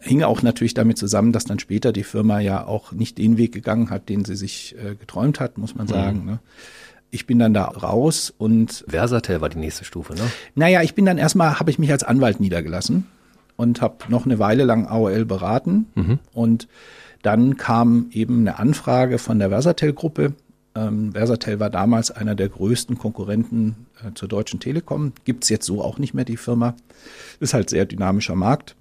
Hing 0.00 0.22
auch 0.22 0.42
natürlich 0.42 0.74
damit 0.74 0.98
zusammen, 0.98 1.32
dass 1.32 1.44
dann 1.44 1.58
später 1.58 1.92
die 1.92 2.04
Firma 2.04 2.38
ja 2.38 2.64
auch 2.64 2.92
nicht 2.92 3.18
den 3.18 3.38
Weg 3.38 3.52
gegangen 3.52 3.90
hat, 3.90 4.08
den 4.08 4.24
sie 4.24 4.36
sich 4.36 4.76
äh, 4.78 4.94
geträumt 4.94 5.40
hat, 5.40 5.58
muss 5.58 5.74
man 5.74 5.86
mhm. 5.86 5.90
sagen. 5.90 6.20
Mhm. 6.20 6.26
Ne? 6.26 6.38
Ich 7.10 7.26
bin 7.26 7.38
dann 7.38 7.54
da 7.54 7.64
raus 7.64 8.32
und. 8.36 8.84
Versatel 8.88 9.40
war 9.40 9.48
die 9.48 9.58
nächste 9.58 9.84
Stufe, 9.84 10.14
ne? 10.14 10.22
Naja, 10.54 10.82
ich 10.82 10.94
bin 10.94 11.06
dann 11.06 11.18
erstmal, 11.18 11.58
habe 11.58 11.70
ich 11.70 11.78
mich 11.78 11.90
als 11.90 12.04
Anwalt 12.04 12.40
niedergelassen 12.40 13.06
und 13.56 13.80
habe 13.80 13.96
noch 14.08 14.24
eine 14.24 14.38
Weile 14.38 14.64
lang 14.64 14.86
AOL 14.86 15.24
beraten. 15.24 15.86
Mhm. 15.94 16.18
Und 16.32 16.68
dann 17.22 17.56
kam 17.56 18.06
eben 18.12 18.40
eine 18.40 18.58
Anfrage 18.58 19.18
von 19.18 19.38
der 19.38 19.48
Versatel-Gruppe. 19.48 20.34
Ähm, 20.74 21.12
Versatel 21.12 21.58
war 21.58 21.70
damals 21.70 22.10
einer 22.10 22.34
der 22.34 22.48
größten 22.48 22.98
Konkurrenten 22.98 23.86
äh, 24.04 24.12
zur 24.14 24.28
Deutschen 24.28 24.60
Telekom. 24.60 25.12
Gibt's 25.24 25.48
jetzt 25.48 25.66
so 25.66 25.82
auch 25.82 25.98
nicht 25.98 26.14
mehr, 26.14 26.24
die 26.24 26.36
Firma. 26.36 26.74
Ist 27.40 27.54
halt 27.54 27.70
sehr 27.70 27.86
dynamischer 27.86 28.36
Markt. 28.36 28.76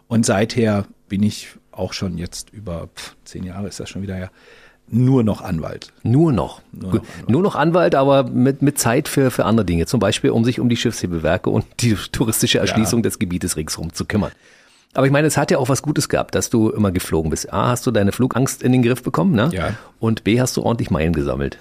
Und 0.07 0.25
seither 0.25 0.85
bin 1.07 1.23
ich 1.23 1.49
auch 1.71 1.93
schon 1.93 2.17
jetzt 2.17 2.51
über 2.51 2.89
pff, 2.95 3.15
zehn 3.25 3.43
Jahre 3.43 3.67
ist 3.67 3.79
das 3.79 3.89
schon 3.89 4.01
wieder 4.01 4.15
her, 4.15 4.31
nur 4.87 5.23
noch 5.23 5.41
Anwalt. 5.41 5.91
Nur 6.03 6.31
noch. 6.31 6.61
Nur 6.71 6.91
noch 6.91 6.95
Anwalt, 6.95 7.29
nur 7.29 7.41
noch 7.41 7.55
Anwalt 7.55 7.95
aber 7.95 8.23
mit, 8.23 8.61
mit 8.61 8.77
Zeit 8.77 9.07
für, 9.07 9.31
für 9.31 9.45
andere 9.45 9.65
Dinge. 9.65 9.85
Zum 9.85 9.99
Beispiel, 9.99 10.29
um 10.29 10.45
sich 10.45 10.59
um 10.59 10.69
die 10.69 10.77
Schiffshebewerke 10.77 11.49
und 11.49 11.65
die 11.79 11.95
touristische 12.11 12.59
Erschließung 12.59 12.99
ja. 12.99 13.03
des 13.03 13.19
Gebietes 13.19 13.57
ringsherum 13.57 13.93
zu 13.93 14.05
kümmern. 14.05 14.31
Aber 14.95 15.05
ich 15.05 15.11
meine, 15.11 15.27
es 15.27 15.35
hat 15.35 15.51
ja 15.51 15.57
auch 15.57 15.67
was 15.67 15.81
Gutes 15.81 16.07
gehabt, 16.07 16.35
dass 16.35 16.49
du 16.49 16.69
immer 16.69 16.91
geflogen 16.91 17.29
bist. 17.29 17.51
A, 17.51 17.67
hast 17.67 17.85
du 17.85 17.91
deine 17.91 18.13
Flugangst 18.13 18.63
in 18.63 18.71
den 18.71 18.81
Griff 18.81 19.03
bekommen, 19.03 19.35
ne? 19.35 19.49
Ja. 19.53 19.75
Und 19.99 20.23
B, 20.23 20.39
hast 20.39 20.55
du 20.55 20.63
ordentlich 20.63 20.89
Meilen 20.89 21.11
gesammelt. 21.11 21.57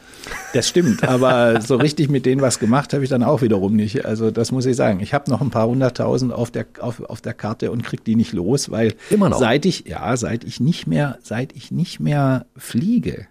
Das 0.53 0.69
stimmt, 0.69 1.03
aber 1.03 1.61
so 1.63 1.75
richtig 1.75 2.09
mit 2.09 2.27
denen 2.27 2.41
was 2.41 2.61
gemacht 2.61 2.93
habe 2.93 3.03
ich 3.03 3.11
dann 3.11 3.25
auch 3.25 3.43
wiederum 3.43 3.75
nicht. 3.75 4.07
Also 4.07 4.31
das 4.31 4.53
muss 4.53 4.67
ich 4.67 4.77
sagen. 4.77 5.01
Ich 5.01 5.13
habe 5.15 5.29
noch 5.31 5.41
ein 5.41 5.51
paar 5.51 5.67
hunderttausend 5.67 6.33
auf 6.33 6.53
der, 6.53 6.67
auf, 6.79 7.01
auf 7.01 7.21
der 7.21 7.35
Karte 7.35 7.73
und 7.73 7.83
krieg 7.83 8.05
die 8.05 8.15
nicht 8.15 8.33
los, 8.33 8.71
weil 8.71 8.95
immer 9.11 9.29
noch. 9.29 9.39
seit 9.39 9.67
ich, 9.67 9.85
ja, 9.87 10.17
seit 10.17 10.45
ich 10.45 10.61
nicht 10.61 10.87
mehr, 10.87 11.19
seit 11.23 11.53
ich 11.57 11.73
nicht 11.73 11.99
mehr 11.99 12.47
fliege, 12.57 13.27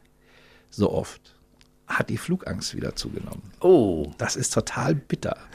so 0.70 0.92
oft, 0.92 1.33
hat 1.88 2.10
die 2.10 2.18
Flugangst 2.18 2.76
wieder 2.76 2.96
zugenommen. 2.96 3.42
Oh. 3.60 4.12
Das 4.18 4.36
ist 4.36 4.54
total 4.54 4.96
bitter. 4.96 5.38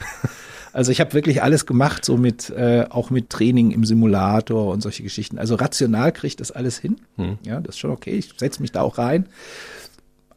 Also 0.71 0.91
ich 0.91 0.99
habe 0.99 1.13
wirklich 1.13 1.41
alles 1.41 1.65
gemacht, 1.65 2.05
so 2.05 2.15
mit 2.15 2.51
äh, 2.51 2.85
auch 2.89 3.09
mit 3.09 3.31
Training 3.31 3.71
im 3.71 3.85
Simulator 3.85 4.71
und 4.71 4.81
solche 4.81 5.01
Geschichten. 5.01 5.39
Also 5.39 5.55
rational 5.55 6.11
kriege 6.11 6.27
ich 6.27 6.35
das 6.35 6.51
alles 6.51 6.77
hin. 6.77 6.97
Hm. 7.15 7.39
Ja, 7.43 7.59
das 7.59 7.73
ist 7.75 7.79
schon 7.79 7.89
okay. 7.89 8.11
Ich 8.11 8.33
setze 8.37 8.61
mich 8.61 8.71
da 8.71 8.81
auch 8.81 8.99
rein. 8.99 9.27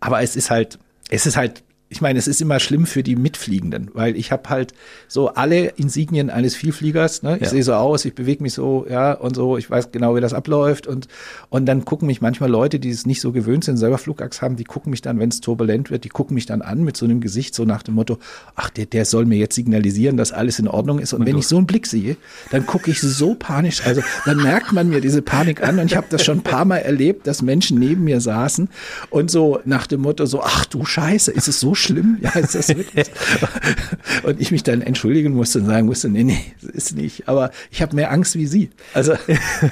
Aber 0.00 0.22
es 0.22 0.34
ist 0.34 0.50
halt, 0.50 0.78
es 1.10 1.26
ist 1.26 1.36
halt 1.36 1.62
ich 1.92 2.00
meine, 2.00 2.18
es 2.18 2.26
ist 2.26 2.40
immer 2.40 2.58
schlimm 2.58 2.86
für 2.86 3.02
die 3.02 3.16
Mitfliegenden, 3.16 3.90
weil 3.92 4.16
ich 4.16 4.32
habe 4.32 4.48
halt 4.48 4.72
so 5.08 5.28
alle 5.28 5.66
Insignien 5.76 6.30
eines 6.30 6.56
Vielfliegers. 6.56 7.22
Ne? 7.22 7.36
Ich 7.36 7.42
ja. 7.42 7.48
sehe 7.50 7.62
so 7.62 7.74
aus, 7.74 8.06
ich 8.06 8.14
bewege 8.14 8.42
mich 8.42 8.54
so, 8.54 8.86
ja, 8.88 9.12
und 9.12 9.36
so, 9.36 9.58
ich 9.58 9.70
weiß 9.70 9.92
genau, 9.92 10.16
wie 10.16 10.22
das 10.22 10.32
abläuft. 10.32 10.86
Und, 10.86 11.06
und 11.50 11.66
dann 11.66 11.84
gucken 11.84 12.06
mich 12.06 12.22
manchmal 12.22 12.50
Leute, 12.50 12.80
die 12.80 12.88
es 12.88 13.04
nicht 13.04 13.20
so 13.20 13.30
gewöhnt 13.30 13.64
sind, 13.64 13.76
selber 13.76 13.98
Flugachs 13.98 14.40
haben, 14.40 14.56
die 14.56 14.64
gucken 14.64 14.88
mich 14.88 15.02
dann, 15.02 15.18
wenn 15.18 15.28
es 15.28 15.42
turbulent 15.42 15.90
wird, 15.90 16.04
die 16.04 16.08
gucken 16.08 16.34
mich 16.34 16.46
dann 16.46 16.62
an 16.62 16.82
mit 16.82 16.96
so 16.96 17.04
einem 17.04 17.20
Gesicht, 17.20 17.54
so 17.54 17.66
nach 17.66 17.82
dem 17.82 17.94
Motto, 17.94 18.18
ach, 18.56 18.70
der, 18.70 18.86
der 18.86 19.04
soll 19.04 19.26
mir 19.26 19.36
jetzt 19.36 19.54
signalisieren, 19.54 20.16
dass 20.16 20.32
alles 20.32 20.58
in 20.58 20.68
Ordnung 20.68 20.98
ist. 20.98 21.12
Und, 21.12 21.20
und 21.20 21.26
wenn 21.26 21.36
ich 21.36 21.46
so 21.46 21.58
einen 21.58 21.66
Blick 21.66 21.86
sehe, 21.86 22.16
dann 22.50 22.64
gucke 22.64 22.90
ich 22.90 23.02
so 23.02 23.34
panisch. 23.34 23.84
Also 23.84 24.00
dann 24.24 24.38
merkt 24.38 24.72
man 24.72 24.88
mir 24.88 25.02
diese 25.02 25.20
Panik 25.20 25.62
an. 25.62 25.78
Und 25.78 25.86
ich 25.86 25.96
habe 25.96 26.06
das 26.08 26.24
schon 26.24 26.38
ein 26.38 26.42
paar 26.42 26.64
Mal 26.64 26.78
erlebt, 26.78 27.26
dass 27.26 27.42
Menschen 27.42 27.78
neben 27.78 28.04
mir 28.04 28.22
saßen 28.22 28.70
und 29.10 29.30
so 29.30 29.60
nach 29.66 29.86
dem 29.86 30.00
Motto 30.00 30.24
so, 30.24 30.42
ach 30.42 30.64
du 30.64 30.86
Scheiße, 30.86 31.30
ist 31.30 31.48
es 31.48 31.60
so 31.60 31.74
schlimm? 31.82 32.18
Ja, 32.20 32.30
ist 32.30 32.54
das 32.54 32.68
wirklich? 32.68 33.10
und 34.22 34.40
ich 34.40 34.50
mich 34.50 34.62
dann 34.62 34.82
entschuldigen 34.82 35.34
musste 35.34 35.60
und 35.60 35.66
sagen 35.66 35.86
musste, 35.86 36.08
nee, 36.08 36.24
nee, 36.24 36.40
ist 36.72 36.96
nicht. 36.96 37.28
Aber 37.28 37.50
ich 37.70 37.82
habe 37.82 37.96
mehr 37.96 38.10
Angst 38.10 38.36
wie 38.36 38.46
Sie. 38.46 38.70
Also 38.94 39.14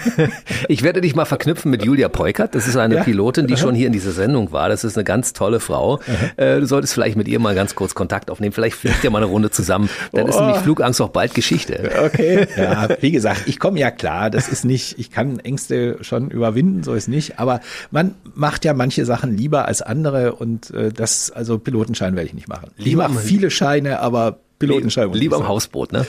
ich 0.69 0.83
werde 0.83 1.01
dich 1.01 1.15
mal 1.15 1.25
verknüpfen 1.25 1.71
mit 1.71 1.85
Julia 1.85 2.09
Peukert. 2.09 2.55
Das 2.55 2.67
ist 2.67 2.77
eine 2.77 2.97
ja. 2.97 3.05
Pilotin, 3.05 3.47
die 3.47 3.57
schon 3.57 3.75
hier 3.75 3.87
in 3.87 3.93
dieser 3.93 4.13
Sendung 4.13 4.53
war. 4.53 4.69
Das 4.69 4.85
ist 4.85 4.97
eine 4.97 5.05
ganz 5.05 5.33
tolle 5.33 5.61
Frau. 5.61 6.01
Aha. 6.01 6.45
Äh, 6.45 6.61
du 6.61 6.67
solltest 6.67 6.95
vielleicht 6.95 7.17
mit 7.17 7.29
ihr 7.29 7.39
mal 7.39 7.55
ganz 7.55 7.75
kurz 7.75 7.95
Kontakt 7.95 8.31
aufnehmen. 8.31 8.53
Vielleicht 8.53 8.77
fliegt 8.77 9.03
ihr 9.05 9.11
mal 9.11 9.19
eine 9.19 9.27
Runde 9.27 9.51
zusammen. 9.51 9.89
Dann 10.13 10.25
oh. 10.25 10.29
ist 10.29 10.41
nämlich 10.41 10.57
Flugangst 10.59 11.01
auch 11.01 11.11
bald 11.11 11.35
Geschichte. 11.35 11.91
Okay. 12.05 12.47
Ja, 12.61 12.89
wie 13.01 13.11
gesagt, 13.11 13.43
ich 13.47 13.59
komme 13.59 13.79
ja 13.79 13.91
klar. 13.91 14.29
Das 14.29 14.49
ist 14.49 14.65
nicht, 14.65 14.99
ich 14.99 15.11
kann 15.11 15.39
Ängste 15.39 15.99
schon 16.03 16.31
überwinden, 16.31 16.83
so 16.83 16.95
ist 16.95 17.09
nicht. 17.09 17.39
Aber 17.39 17.61
man 17.91 18.15
macht 18.35 18.65
ja 18.65 18.75
manche 18.75 19.05
Sachen 19.07 19.37
lieber 19.37 19.67
als 19.67 19.83
andere 19.83 20.35
und 20.35 20.71
äh, 20.73 20.93
das, 20.93 21.31
also 21.31 21.59
Pilotenschein 22.01 22.17
werde 22.17 22.29
ich 22.29 22.35
nicht 22.35 22.49
machen. 22.49 22.71
Ich 22.77 22.97
mache 22.97 23.15
viele 23.19 23.51
Scheine, 23.51 24.01
aber 24.01 24.39
Pilotenschein. 24.59 25.13
Lieber 25.13 25.37
im 25.37 25.49
Hausboot, 25.49 25.93
ne? 25.93 26.07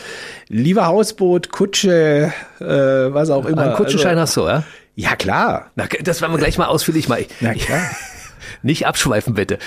Lieber 0.47 0.85
Hausboot, 0.85 1.51
Kutsche, 1.51 2.33
äh, 2.59 2.63
was 2.63 3.29
auch 3.29 3.45
immer. 3.45 3.61
Einen 3.61 3.75
Kutschenschein 3.75 4.17
also, 4.17 4.21
hast 4.21 4.37
du, 4.37 4.41
ja? 4.47 4.63
Ja, 4.95 5.15
klar. 5.15 5.71
Na, 5.75 5.85
das 6.03 6.21
werden 6.21 6.33
wir 6.33 6.37
gleich 6.37 6.57
mal 6.57 6.67
ausführlich 6.67 7.07
mal. 7.07 7.25
Na 7.39 7.53
klar. 7.53 7.81
Nicht 8.63 8.85
abschweifen, 8.85 9.33
bitte. 9.33 9.57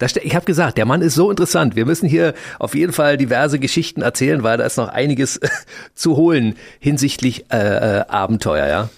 ich 0.22 0.34
habe 0.34 0.44
gesagt, 0.44 0.78
der 0.78 0.86
Mann 0.86 1.02
ist 1.02 1.14
so 1.14 1.30
interessant. 1.30 1.74
Wir 1.74 1.86
müssen 1.86 2.08
hier 2.08 2.34
auf 2.58 2.74
jeden 2.74 2.92
Fall 2.92 3.16
diverse 3.16 3.58
Geschichten 3.58 4.02
erzählen, 4.02 4.42
weil 4.42 4.58
da 4.58 4.64
ist 4.64 4.76
noch 4.76 4.88
einiges 4.88 5.40
zu 5.94 6.16
holen 6.16 6.56
hinsichtlich 6.78 7.46
äh, 7.50 7.98
äh, 7.98 8.04
Abenteuer, 8.06 8.66
ja. 8.66 8.88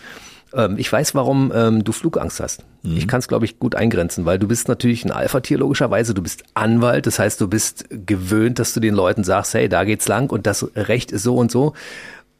Ähm, 0.54 0.76
ich 0.78 0.92
weiß, 0.92 1.14
warum 1.14 1.52
ähm, 1.54 1.84
du 1.84 1.92
Flugangst 1.92 2.40
hast. 2.40 2.64
Mhm. 2.82 2.96
Ich 2.96 3.08
kann 3.08 3.20
es, 3.20 3.28
glaube 3.28 3.44
ich, 3.44 3.58
gut 3.58 3.74
eingrenzen, 3.74 4.24
weil 4.24 4.38
du 4.38 4.48
bist 4.48 4.68
natürlich 4.68 5.04
ein 5.04 5.12
Alpha-Tier 5.12 5.58
logischerweise. 5.58 6.14
Du 6.14 6.22
bist 6.22 6.44
Anwalt, 6.54 7.06
das 7.06 7.18
heißt, 7.18 7.40
du 7.40 7.48
bist 7.48 7.86
gewöhnt, 7.90 8.58
dass 8.58 8.74
du 8.74 8.80
den 8.80 8.94
Leuten 8.94 9.24
sagst, 9.24 9.54
hey, 9.54 9.68
da 9.68 9.84
geht's 9.84 10.08
lang 10.08 10.30
und 10.30 10.46
das 10.46 10.68
Recht 10.74 11.12
ist 11.12 11.22
so 11.22 11.36
und 11.36 11.50
so 11.50 11.74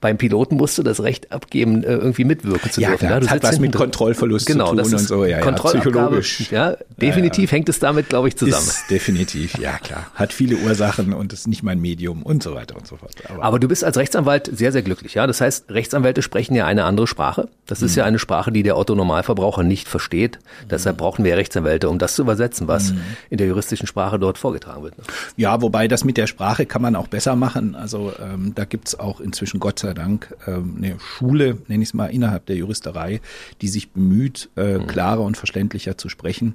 beim 0.02 0.18
Piloten 0.18 0.56
musst 0.56 0.76
du 0.76 0.82
das 0.82 1.02
Recht 1.02 1.30
abgeben, 1.32 1.84
äh, 1.84 1.94
irgendwie 1.94 2.24
mitwirken 2.24 2.70
zu 2.70 2.80
ja, 2.80 2.90
dürfen. 2.90 3.08
Ja, 3.08 3.20
das 3.20 3.30
hat 3.30 3.42
was 3.44 3.60
mit 3.60 3.72
Kontrollverlust 3.72 4.46
genau, 4.46 4.74
zu 4.74 4.82
tun 4.82 4.94
und 4.94 4.98
so. 4.98 5.24
Ja, 5.24 5.38
ja, 5.38 5.52
psychologisch. 5.52 6.50
Ja, 6.50 6.76
definitiv 7.00 7.50
ja, 7.50 7.56
hängt 7.56 7.68
es 7.68 7.78
damit, 7.78 8.08
glaube 8.08 8.26
ich, 8.26 8.36
zusammen. 8.36 8.66
Ist 8.66 8.90
definitiv, 8.90 9.56
ja 9.58 9.78
klar. 9.78 10.08
Hat 10.16 10.32
viele 10.32 10.56
Ursachen 10.56 11.12
und 11.12 11.32
ist 11.32 11.46
nicht 11.46 11.62
mein 11.62 11.80
Medium 11.80 12.24
und 12.24 12.42
so 12.42 12.52
weiter 12.54 12.76
und 12.76 12.86
so 12.86 12.96
fort. 12.96 13.12
Aber, 13.28 13.44
Aber, 13.44 13.58
du 13.60 13.68
bist 13.68 13.84
als 13.84 13.96
Rechtsanwalt 13.96 14.50
sehr, 14.52 14.72
sehr 14.72 14.82
glücklich. 14.82 15.14
Ja, 15.14 15.28
das 15.28 15.40
heißt, 15.40 15.70
Rechtsanwälte 15.70 16.20
sprechen 16.20 16.56
ja 16.56 16.66
eine 16.66 16.82
andere 16.82 17.06
Sprache. 17.06 17.48
Das 17.66 17.80
ist 17.80 17.92
mhm. 17.92 17.98
ja 17.98 18.04
eine 18.04 18.18
Sprache, 18.18 18.50
die 18.50 18.64
der 18.64 18.76
Otto 18.76 18.96
Normalverbraucher 18.96 19.62
nicht 19.62 19.86
versteht. 19.86 20.40
Mhm. 20.64 20.68
Deshalb 20.68 20.98
brauchen 20.98 21.24
wir 21.24 21.36
Rechtsanwälte, 21.36 21.88
um 21.88 22.00
das 22.00 22.16
zu 22.16 22.22
übersetzen, 22.22 22.66
was 22.66 22.90
mhm. 22.90 23.00
in 23.30 23.38
der 23.38 23.46
juristischen 23.46 23.86
Sprache 23.86 24.18
dort 24.18 24.36
vorgetragen 24.36 24.82
wird. 24.82 24.98
Ne? 24.98 25.04
Ja, 25.36 25.62
wobei 25.62 25.86
das 25.86 26.02
mit 26.02 26.16
der 26.16 26.26
Sprache 26.26 26.66
kann 26.66 26.82
man 26.82 26.96
auch 26.96 27.06
besser 27.06 27.36
machen. 27.36 27.76
Also 27.76 28.12
ähm, 28.20 28.52
da 28.56 28.64
gibt's 28.64 28.98
auch 28.98 29.20
inzwischen 29.20 29.60
Gott 29.60 29.78
sei 29.78 29.91
Dank 29.94 30.34
ähm, 30.46 30.74
eine 30.78 31.00
Schule, 31.00 31.58
nenne 31.68 31.82
ich 31.82 31.90
es 31.90 31.94
mal, 31.94 32.06
innerhalb 32.06 32.46
der 32.46 32.56
Juristerei, 32.56 33.20
die 33.60 33.68
sich 33.68 33.90
bemüht, 33.90 34.50
äh, 34.56 34.78
mhm. 34.78 34.86
klarer 34.86 35.22
und 35.22 35.36
verständlicher 35.36 35.98
zu 35.98 36.08
sprechen. 36.08 36.54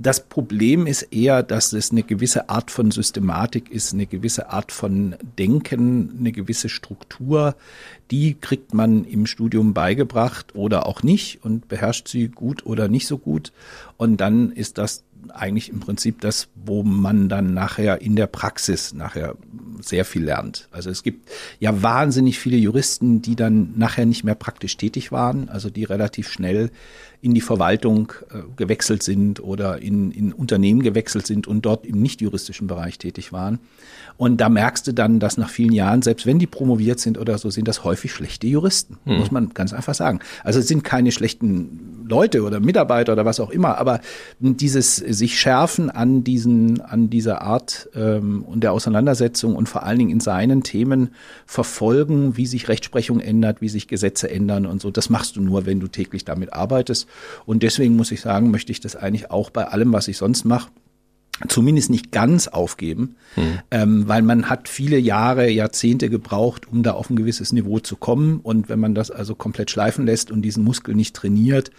Das 0.00 0.20
Problem 0.28 0.86
ist 0.86 1.02
eher, 1.02 1.42
dass 1.42 1.72
es 1.72 1.90
eine 1.90 2.04
gewisse 2.04 2.48
Art 2.48 2.70
von 2.70 2.92
Systematik 2.92 3.68
ist, 3.68 3.92
eine 3.92 4.06
gewisse 4.06 4.48
Art 4.50 4.70
von 4.70 5.16
Denken, 5.40 6.14
eine 6.20 6.30
gewisse 6.30 6.68
Struktur. 6.68 7.56
Die 8.12 8.34
kriegt 8.34 8.74
man 8.74 9.04
im 9.04 9.26
Studium 9.26 9.74
beigebracht 9.74 10.54
oder 10.54 10.86
auch 10.86 11.02
nicht 11.02 11.44
und 11.44 11.66
beherrscht 11.66 12.06
sie 12.06 12.28
gut 12.28 12.64
oder 12.64 12.86
nicht 12.86 13.08
so 13.08 13.18
gut. 13.18 13.52
Und 13.96 14.18
dann 14.18 14.52
ist 14.52 14.78
das 14.78 15.02
eigentlich 15.28 15.70
im 15.70 15.80
Prinzip 15.80 16.20
das, 16.20 16.48
wo 16.54 16.82
man 16.82 17.28
dann 17.28 17.54
nachher 17.54 18.00
in 18.00 18.16
der 18.16 18.26
Praxis 18.26 18.92
nachher 18.92 19.36
sehr 19.80 20.04
viel 20.04 20.24
lernt. 20.24 20.68
Also 20.72 20.90
es 20.90 21.02
gibt 21.02 21.30
ja 21.60 21.82
wahnsinnig 21.82 22.38
viele 22.38 22.56
Juristen, 22.56 23.22
die 23.22 23.36
dann 23.36 23.74
nachher 23.76 24.06
nicht 24.06 24.24
mehr 24.24 24.34
praktisch 24.34 24.76
tätig 24.76 25.12
waren, 25.12 25.48
also 25.48 25.70
die 25.70 25.84
relativ 25.84 26.30
schnell 26.30 26.70
in 27.20 27.34
die 27.34 27.40
Verwaltung 27.40 28.12
äh, 28.30 28.42
gewechselt 28.56 29.02
sind 29.02 29.40
oder 29.40 29.82
in, 29.82 30.12
in 30.12 30.32
Unternehmen 30.32 30.82
gewechselt 30.82 31.26
sind 31.26 31.48
und 31.48 31.62
dort 31.62 31.84
im 31.84 32.00
nicht 32.00 32.20
juristischen 32.20 32.68
Bereich 32.68 32.98
tätig 32.98 33.32
waren. 33.32 33.58
Und 34.16 34.40
da 34.40 34.48
merkst 34.48 34.86
du 34.86 34.92
dann, 34.92 35.18
dass 35.18 35.36
nach 35.36 35.50
vielen 35.50 35.72
Jahren, 35.72 36.02
selbst 36.02 36.26
wenn 36.26 36.38
die 36.38 36.46
promoviert 36.46 37.00
sind 37.00 37.18
oder 37.18 37.38
so, 37.38 37.50
sind 37.50 37.66
das 37.66 37.82
häufig 37.84 38.12
schlechte 38.12 38.46
Juristen, 38.46 38.98
hm. 39.04 39.18
muss 39.18 39.30
man 39.30 39.50
ganz 39.50 39.72
einfach 39.72 39.94
sagen. 39.94 40.20
Also 40.44 40.60
es 40.60 40.68
sind 40.68 40.84
keine 40.84 41.10
schlechten 41.10 42.04
Leute 42.08 42.42
oder 42.42 42.60
Mitarbeiter 42.60 43.12
oder 43.12 43.24
was 43.24 43.40
auch 43.40 43.50
immer, 43.50 43.78
aber 43.78 44.00
dieses 44.38 44.98
sich 45.18 45.38
schärfen 45.38 45.90
an 45.90 46.24
diesen, 46.24 46.80
an 46.80 47.10
dieser 47.10 47.42
Art 47.42 47.88
ähm, 47.94 48.42
und 48.42 48.60
der 48.62 48.72
Auseinandersetzung 48.72 49.56
und 49.56 49.68
vor 49.68 49.82
allen 49.82 49.98
Dingen 49.98 50.10
in 50.10 50.20
seinen 50.20 50.62
Themen 50.62 51.10
verfolgen, 51.46 52.36
wie 52.36 52.46
sich 52.46 52.68
Rechtsprechung 52.68 53.20
ändert, 53.20 53.60
wie 53.60 53.68
sich 53.68 53.88
Gesetze 53.88 54.30
ändern 54.30 54.64
und 54.64 54.80
so, 54.80 54.90
das 54.90 55.10
machst 55.10 55.36
du 55.36 55.40
nur, 55.40 55.66
wenn 55.66 55.80
du 55.80 55.88
täglich 55.88 56.24
damit 56.24 56.52
arbeitest. 56.52 57.06
Und 57.44 57.62
deswegen 57.62 57.96
muss 57.96 58.12
ich 58.12 58.20
sagen, 58.20 58.50
möchte 58.50 58.72
ich 58.72 58.80
das 58.80 58.96
eigentlich 58.96 59.30
auch 59.30 59.50
bei 59.50 59.66
allem, 59.66 59.92
was 59.92 60.08
ich 60.08 60.16
sonst 60.16 60.44
mache, 60.44 60.70
zumindest 61.46 61.90
nicht 61.90 62.10
ganz 62.10 62.48
aufgeben, 62.48 63.16
mhm. 63.36 63.58
ähm, 63.70 64.08
weil 64.08 64.22
man 64.22 64.50
hat 64.50 64.68
viele 64.68 64.98
Jahre, 64.98 65.48
Jahrzehnte 65.50 66.10
gebraucht, 66.10 66.66
um 66.70 66.82
da 66.82 66.92
auf 66.92 67.10
ein 67.10 67.16
gewisses 67.16 67.52
Niveau 67.52 67.78
zu 67.78 67.96
kommen. 67.96 68.40
Und 68.40 68.68
wenn 68.68 68.80
man 68.80 68.94
das 68.94 69.10
also 69.10 69.34
komplett 69.34 69.70
schleifen 69.70 70.06
lässt 70.06 70.30
und 70.30 70.42
diesen 70.42 70.64
Muskel 70.64 70.94
nicht 70.94 71.14
trainiert, 71.14 71.70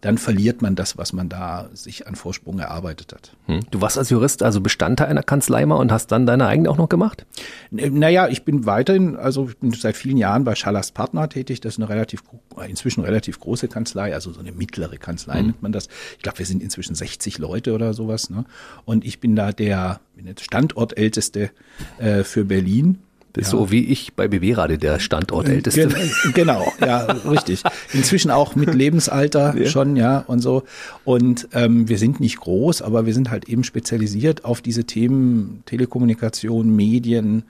dann 0.00 0.18
verliert 0.18 0.62
man 0.62 0.76
das, 0.76 0.96
was 0.96 1.12
man 1.12 1.28
da 1.28 1.68
sich 1.74 2.06
an 2.06 2.14
Vorsprung 2.14 2.58
erarbeitet 2.58 3.12
hat. 3.12 3.36
Hm. 3.46 3.60
Du 3.70 3.80
warst 3.80 3.98
als 3.98 4.10
Jurist 4.10 4.42
also 4.42 4.60
Bestandteil 4.60 5.08
einer 5.08 5.22
Kanzlei 5.22 5.66
mal 5.66 5.76
und 5.76 5.92
hast 5.92 6.08
dann 6.08 6.26
deine 6.26 6.46
eigene 6.46 6.70
auch 6.70 6.78
noch 6.78 6.88
gemacht? 6.88 7.26
Naja, 7.70 8.28
ich 8.28 8.44
bin 8.44 8.66
weiterhin, 8.66 9.16
also 9.16 9.48
ich 9.48 9.58
bin 9.58 9.72
seit 9.72 9.96
vielen 9.96 10.16
Jahren 10.16 10.44
bei 10.44 10.54
Schallers 10.54 10.92
Partner 10.92 11.28
tätig. 11.28 11.60
Das 11.60 11.74
ist 11.74 11.78
eine 11.78 11.88
relativ, 11.88 12.22
inzwischen 12.66 13.02
relativ 13.02 13.40
große 13.40 13.68
Kanzlei, 13.68 14.14
also 14.14 14.32
so 14.32 14.40
eine 14.40 14.52
mittlere 14.52 14.96
Kanzlei 14.96 15.38
hm. 15.38 15.46
nennt 15.46 15.62
man 15.62 15.72
das. 15.72 15.88
Ich 16.16 16.22
glaube, 16.22 16.38
wir 16.38 16.46
sind 16.46 16.62
inzwischen 16.62 16.94
60 16.94 17.38
Leute 17.38 17.74
oder 17.74 17.92
sowas. 17.92 18.30
Ne? 18.30 18.44
Und 18.84 19.04
ich 19.04 19.20
bin 19.20 19.36
da 19.36 19.52
der 19.52 20.00
Standortälteste 20.40 21.50
äh, 21.98 22.24
für 22.24 22.44
Berlin 22.44 22.98
das 23.32 23.46
ist 23.46 23.52
ja. 23.52 23.58
so 23.58 23.70
wie 23.70 23.84
ich 23.84 24.14
bei 24.14 24.26
BB 24.26 24.56
Radio, 24.56 24.76
der 24.76 24.98
Standortälteste. 24.98 25.88
Genau, 26.34 26.72
ja, 26.80 27.04
richtig. 27.04 27.62
Inzwischen 27.92 28.30
auch 28.30 28.56
mit 28.56 28.74
Lebensalter 28.74 29.56
ja. 29.56 29.66
schon, 29.66 29.96
ja, 29.96 30.18
und 30.26 30.40
so. 30.40 30.64
Und 31.04 31.48
ähm, 31.52 31.88
wir 31.88 31.98
sind 31.98 32.20
nicht 32.20 32.38
groß, 32.40 32.82
aber 32.82 33.06
wir 33.06 33.14
sind 33.14 33.30
halt 33.30 33.48
eben 33.48 33.64
spezialisiert 33.64 34.44
auf 34.44 34.60
diese 34.60 34.84
Themen 34.84 35.62
Telekommunikation, 35.66 36.74
Medien, 36.74 37.44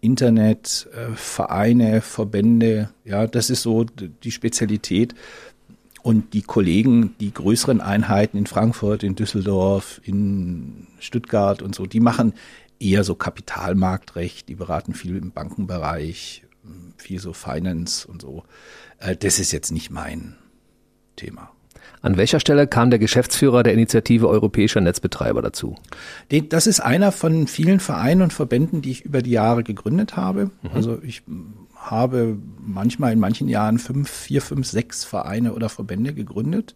Internet, 0.00 0.88
äh, 0.92 1.14
Vereine, 1.16 2.00
Verbände. 2.00 2.90
Ja, 3.04 3.26
das 3.26 3.50
ist 3.50 3.62
so 3.62 3.84
die 4.22 4.30
Spezialität. 4.30 5.14
Und 6.02 6.32
die 6.32 6.42
Kollegen, 6.42 7.14
die 7.20 7.34
größeren 7.34 7.80
Einheiten 7.80 8.38
in 8.38 8.46
Frankfurt, 8.46 9.02
in 9.02 9.16
Düsseldorf, 9.16 10.00
in 10.04 10.86
Stuttgart 11.00 11.60
und 11.60 11.74
so, 11.74 11.86
die 11.86 12.00
machen 12.00 12.34
eher 12.80 13.04
so 13.04 13.14
Kapitalmarktrecht, 13.14 14.48
die 14.48 14.54
beraten 14.54 14.94
viel 14.94 15.16
im 15.16 15.32
Bankenbereich, 15.32 16.44
viel 16.96 17.20
so 17.20 17.32
Finance 17.32 18.06
und 18.06 18.22
so. 18.22 18.44
Äh, 18.98 19.16
das 19.16 19.38
ist 19.38 19.52
jetzt 19.52 19.70
nicht 19.70 19.90
mein 19.90 20.36
Thema. 21.16 21.50
An 22.00 22.16
welcher 22.16 22.38
Stelle 22.38 22.68
kam 22.68 22.90
der 22.90 22.98
Geschäftsführer 22.98 23.62
der 23.64 23.72
Initiative 23.72 24.28
Europäischer 24.28 24.80
Netzbetreiber 24.80 25.42
dazu? 25.42 25.74
Das 26.48 26.68
ist 26.68 26.80
einer 26.80 27.10
von 27.10 27.48
vielen 27.48 27.80
Vereinen 27.80 28.22
und 28.22 28.32
Verbänden, 28.32 28.82
die 28.82 28.92
ich 28.92 29.04
über 29.04 29.20
die 29.20 29.32
Jahre 29.32 29.64
gegründet 29.64 30.16
habe. 30.16 30.50
Mhm. 30.62 30.70
Also 30.72 31.00
ich 31.02 31.22
habe 31.74 32.38
manchmal 32.60 33.12
in 33.12 33.18
manchen 33.18 33.48
Jahren 33.48 33.78
fünf, 33.78 34.08
vier, 34.08 34.42
fünf, 34.42 34.66
sechs 34.66 35.04
Vereine 35.04 35.54
oder 35.54 35.68
Verbände 35.68 36.14
gegründet 36.14 36.74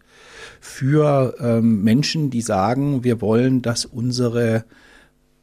für 0.59 1.35
ähm, 1.39 1.83
Menschen, 1.83 2.29
die 2.29 2.41
sagen, 2.41 3.03
wir 3.03 3.21
wollen, 3.21 3.61
dass 3.61 3.85
unsere 3.85 4.65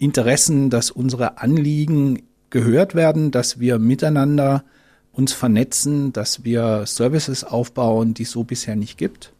Interessen, 0.00 0.70
dass 0.70 0.90
unsere 0.90 1.38
Anliegen 1.38 2.22
gehört 2.48 2.94
werden, 2.94 3.30
dass 3.30 3.60
wir 3.60 3.78
miteinander 3.78 4.64
uns 5.12 5.32
vernetzen, 5.32 6.12
dass 6.12 6.42
wir 6.42 6.86
Services 6.86 7.44
aufbauen, 7.44 8.14
die 8.14 8.22
es 8.22 8.30
so 8.30 8.42
bisher 8.42 8.76
nicht 8.76 8.96
gibt. 8.96 9.32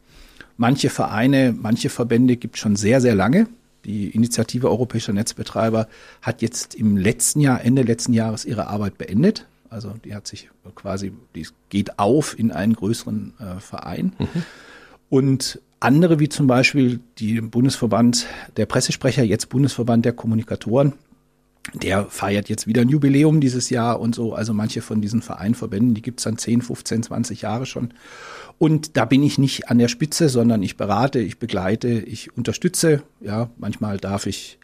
Manche 0.59 0.91
Vereine, 0.91 1.55
manche 1.59 1.89
Verbände 1.89 2.37
gibt 2.37 2.59
schon 2.59 2.77
sehr, 2.77 3.01
sehr 3.01 3.15
lange. 3.15 3.49
die 3.87 4.11
Initiative 4.11 4.69
Europäischer 4.69 5.15
Netzbetreiber, 5.15 5.89
hat 6.21 6.43
jetzt 6.43 6.75
im 6.75 6.99
letzten 6.99 7.41
Jahr, 7.41 7.65
Ende 7.65 7.81
letzten 7.81 8.13
Jahres 8.13 8.45
ihre 8.45 8.67
Arbeit 8.67 8.99
beendet. 8.99 9.47
Also 9.71 9.95
die 10.05 10.15
hat 10.15 10.27
sich 10.27 10.51
quasi, 10.75 11.13
die 11.35 11.47
geht 11.71 11.99
auf 11.99 12.39
in 12.39 12.53
einen 12.53 12.75
größeren 12.75 13.33
äh, 13.39 13.61
Verein. 13.61 14.13
Mhm. 14.19 14.43
Und 15.09 15.61
andere, 15.81 16.21
wie 16.21 16.29
zum 16.29 16.47
Beispiel 16.47 17.01
die 17.19 17.41
Bundesverband 17.41 18.27
der 18.57 18.67
Pressesprecher, 18.67 19.25
jetzt 19.25 19.49
Bundesverband 19.49 20.05
der 20.05 20.13
Kommunikatoren, 20.13 20.93
der 21.75 22.07
feiert 22.07 22.49
jetzt 22.49 22.67
wieder 22.67 22.83
ein 22.83 22.89
Jubiläum 22.89 23.41
dieses 23.41 23.71
Jahr 23.71 24.01
und 24.01 24.15
so. 24.15 24.35
Also 24.35 24.53
manche 24.55 24.83
von 24.83 25.01
diesen 25.01 25.23
Vereinverbänden, 25.23 25.95
die 25.95 26.03
gibt's 26.03 26.25
dann 26.25 26.39
10, 26.39 26.63
15, 26.63 27.03
20 27.05 27.43
Jahre 27.43 27.67
schon. 27.67 27.93
Und 28.59 28.97
da 28.97 29.05
bin 29.05 29.23
ich 29.23 29.39
nicht 29.39 29.69
an 29.69 29.79
der 29.79 29.89
Spitze, 29.89 30.29
sondern 30.29 30.63
ich 30.63 30.77
berate, 30.77 31.19
ich 31.21 31.39
begleite, 31.39 31.89
ich 31.89 32.37
unterstütze. 32.37 33.03
Ja, 33.21 33.51
manchmal 33.57 33.99
darf 33.99 34.27
ich, 34.27 34.59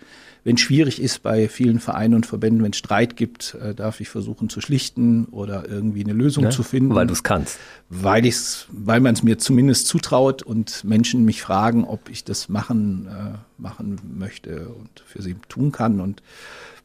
wenn 0.46 0.54
es 0.54 0.61
schwierig 0.61 1.02
ist 1.02 1.24
bei 1.24 1.48
vielen 1.48 1.80
Vereinen 1.80 2.14
und 2.14 2.24
Verbänden, 2.24 2.62
wenn 2.62 2.70
es 2.70 2.78
Streit 2.78 3.16
gibt, 3.16 3.56
äh, 3.61 3.74
darf 3.74 4.00
ich 4.00 4.09
versuchen 4.09 4.48
zu 4.48 4.61
schlichten 4.61 5.24
oder 5.32 5.68
irgendwie 5.68 6.04
eine 6.04 6.12
Lösung 6.12 6.44
ja, 6.44 6.50
zu 6.50 6.62
finden. 6.62 6.94
Weil 6.94 7.09
du 7.09 7.14
es 7.14 7.24
kannst. 7.24 7.59
Weil 7.88 8.24
ich's, 8.24 8.68
weil 8.70 9.00
man 9.00 9.14
es 9.14 9.24
mir 9.24 9.38
zumindest 9.38 9.88
zutraut 9.88 10.44
und 10.44 10.85
Menschen 10.85 11.24
mich 11.24 11.42
fragen, 11.42 11.82
ob 11.82 12.09
ich 12.09 12.22
das 12.22 12.48
machen, 12.48 13.09
äh, 13.09 13.38
machen 13.61 13.98
möchte 14.16 14.68
und 14.68 15.02
für 15.04 15.20
sie 15.20 15.35
tun 15.48 15.72
kann. 15.72 16.00
Und 16.00 16.22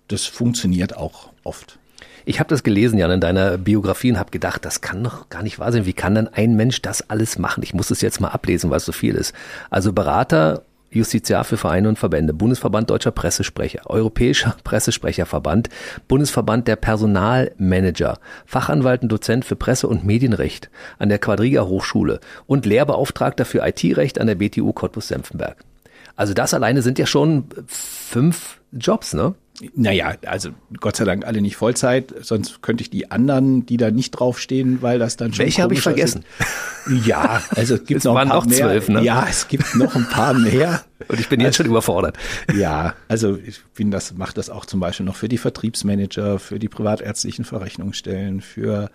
das 0.07 0.25
funktioniert 0.25 0.97
auch 0.97 1.29
oft. 1.43 1.77
Ich 2.25 2.39
habe 2.39 2.49
das 2.49 2.63
gelesen, 2.63 2.97
Jan, 2.97 3.11
in 3.11 3.21
deiner 3.21 3.59
Biografie 3.59 4.09
und 4.09 4.17
habe 4.17 4.31
gedacht, 4.31 4.65
das 4.65 4.81
kann 4.81 5.03
doch 5.03 5.29
gar 5.29 5.43
nicht 5.43 5.59
wahr 5.59 5.71
sein. 5.71 5.85
Wie 5.85 5.93
kann 5.93 6.15
denn 6.15 6.27
ein 6.27 6.55
Mensch 6.55 6.81
das 6.81 7.11
alles 7.11 7.37
machen? 7.37 7.61
Ich 7.61 7.75
muss 7.75 7.91
es 7.91 8.01
jetzt 8.01 8.21
mal 8.21 8.29
ablesen, 8.29 8.71
weil 8.71 8.77
es 8.77 8.85
so 8.85 8.91
viel 8.91 9.13
ist. 9.13 9.35
Also 9.69 9.93
Berater, 9.93 10.63
Justiziar 10.91 11.43
für 11.45 11.57
Vereine 11.57 11.89
und 11.89 11.97
Verbände, 11.97 12.33
Bundesverband 12.33 12.89
Deutscher 12.89 13.11
Pressesprecher, 13.11 13.89
Europäischer 13.89 14.55
Pressesprecherverband, 14.63 15.69
Bundesverband 16.07 16.67
der 16.67 16.75
Personalmanager, 16.75 18.19
Fachanwalt 18.45 19.03
und 19.03 19.11
Dozent 19.11 19.45
für 19.45 19.55
Presse- 19.55 19.87
und 19.87 20.05
Medienrecht 20.05 20.69
an 20.99 21.09
der 21.09 21.19
Quadriga 21.19 21.63
Hochschule 21.63 22.19
und 22.45 22.65
Lehrbeauftragter 22.65 23.45
für 23.45 23.65
IT-Recht 23.65 24.19
an 24.19 24.27
der 24.27 24.35
BTU 24.35 24.73
Cottbus-Senftenberg. 24.73 25.63
Also 26.15 26.33
das 26.33 26.53
alleine 26.53 26.81
sind 26.81 26.99
ja 26.99 27.05
schon 27.05 27.45
fünf 27.67 28.60
Jobs, 28.71 29.13
ne? 29.13 29.35
Naja, 29.75 30.15
also 30.25 30.49
Gott 30.79 30.95
sei 30.95 31.05
Dank 31.05 31.25
alle 31.25 31.41
nicht 31.41 31.55
Vollzeit, 31.55 32.13
sonst 32.21 32.63
könnte 32.63 32.81
ich 32.81 32.89
die 32.89 33.11
anderen, 33.11 33.65
die 33.65 33.77
da 33.77 33.91
nicht 33.91 34.11
draufstehen, 34.11 34.81
weil 34.81 34.97
das 34.97 35.17
dann 35.17 35.33
schon. 35.33 35.45
Welche 35.45 35.61
habe 35.61 35.73
ich 35.73 35.81
vergessen? 35.81 36.25
Ist. 36.87 37.05
Ja, 37.05 37.43
also 37.55 37.75
es 37.75 37.85
gibt 37.85 37.99
es 37.99 38.05
noch 38.05 38.15
waren 38.15 38.29
ein 38.29 38.39
paar 38.39 38.45
noch 38.45 38.51
zwölf, 38.51 38.87
mehr. 38.87 39.01
Ne? 39.01 39.05
Ja, 39.05 39.27
es 39.29 39.47
gibt 39.47 39.75
noch 39.75 39.95
ein 39.95 40.07
paar 40.09 40.33
mehr. 40.33 40.81
Und 41.07 41.19
ich 41.19 41.29
bin 41.29 41.39
jetzt 41.39 41.49
also, 41.49 41.63
schon 41.63 41.65
überfordert. 41.67 42.17
Ja, 42.55 42.95
also 43.07 43.37
ich 43.37 43.61
bin 43.75 43.91
das, 43.91 44.15
mache 44.15 44.33
das 44.33 44.49
auch 44.49 44.65
zum 44.65 44.79
Beispiel 44.79 45.05
noch 45.05 45.15
für 45.15 45.29
die 45.29 45.37
Vertriebsmanager, 45.37 46.39
für 46.39 46.57
die 46.57 46.69
privatärztlichen 46.69 47.45
Verrechnungsstellen, 47.45 48.41
für 48.41 48.89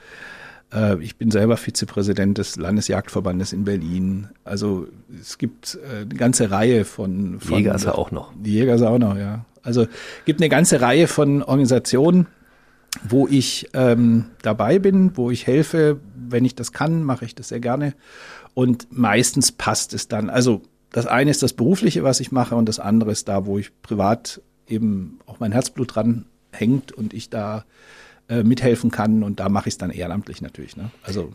äh, 0.72 1.00
ich 1.00 1.16
bin 1.16 1.30
selber 1.30 1.56
Vizepräsident 1.56 2.38
des 2.38 2.56
Landesjagdverbandes 2.56 3.52
in 3.52 3.64
Berlin. 3.64 4.28
Also 4.44 4.88
es 5.20 5.38
gibt 5.38 5.78
äh, 5.84 6.02
eine 6.02 6.14
ganze 6.14 6.50
Reihe 6.50 6.84
von, 6.84 7.38
von 7.40 7.58
Jäger 7.58 7.74
ist 7.74 7.84
ja 7.84 7.94
auch 7.94 8.10
noch. 8.10 8.32
Die 8.36 8.52
Jäger 8.52 8.74
ist 8.74 8.82
auch 8.82 8.98
noch, 8.98 9.16
ja. 9.16 9.44
Also 9.66 9.86
gibt 10.24 10.40
eine 10.40 10.48
ganze 10.48 10.80
Reihe 10.80 11.08
von 11.08 11.42
Organisationen, 11.42 12.26
wo 13.06 13.26
ich 13.26 13.68
ähm, 13.74 14.26
dabei 14.42 14.78
bin, 14.78 15.16
wo 15.16 15.30
ich 15.30 15.46
helfe. 15.46 16.00
Wenn 16.14 16.44
ich 16.44 16.54
das 16.54 16.72
kann, 16.72 17.02
mache 17.02 17.24
ich 17.24 17.34
das 17.34 17.48
sehr 17.48 17.60
gerne. 17.60 17.94
Und 18.54 18.86
meistens 18.90 19.52
passt 19.52 19.92
es 19.92 20.08
dann. 20.08 20.30
Also 20.30 20.62
das 20.90 21.06
eine 21.06 21.30
ist 21.30 21.42
das 21.42 21.52
Berufliche, 21.52 22.04
was 22.04 22.20
ich 22.20 22.32
mache, 22.32 22.54
und 22.56 22.68
das 22.68 22.78
andere 22.78 23.10
ist 23.10 23.28
da, 23.28 23.44
wo 23.44 23.58
ich 23.58 23.70
privat 23.82 24.40
eben 24.66 25.18
auch 25.26 25.40
mein 25.40 25.52
Herzblut 25.52 25.94
dran 25.94 26.26
hängt 26.52 26.92
und 26.92 27.12
ich 27.12 27.28
da 27.28 27.64
äh, 28.28 28.42
mithelfen 28.42 28.90
kann. 28.90 29.22
Und 29.22 29.40
da 29.40 29.48
mache 29.48 29.68
ich 29.68 29.74
es 29.74 29.78
dann 29.78 29.90
ehrenamtlich 29.90 30.40
natürlich. 30.40 30.76
Ne? 30.76 30.90
Also 31.02 31.32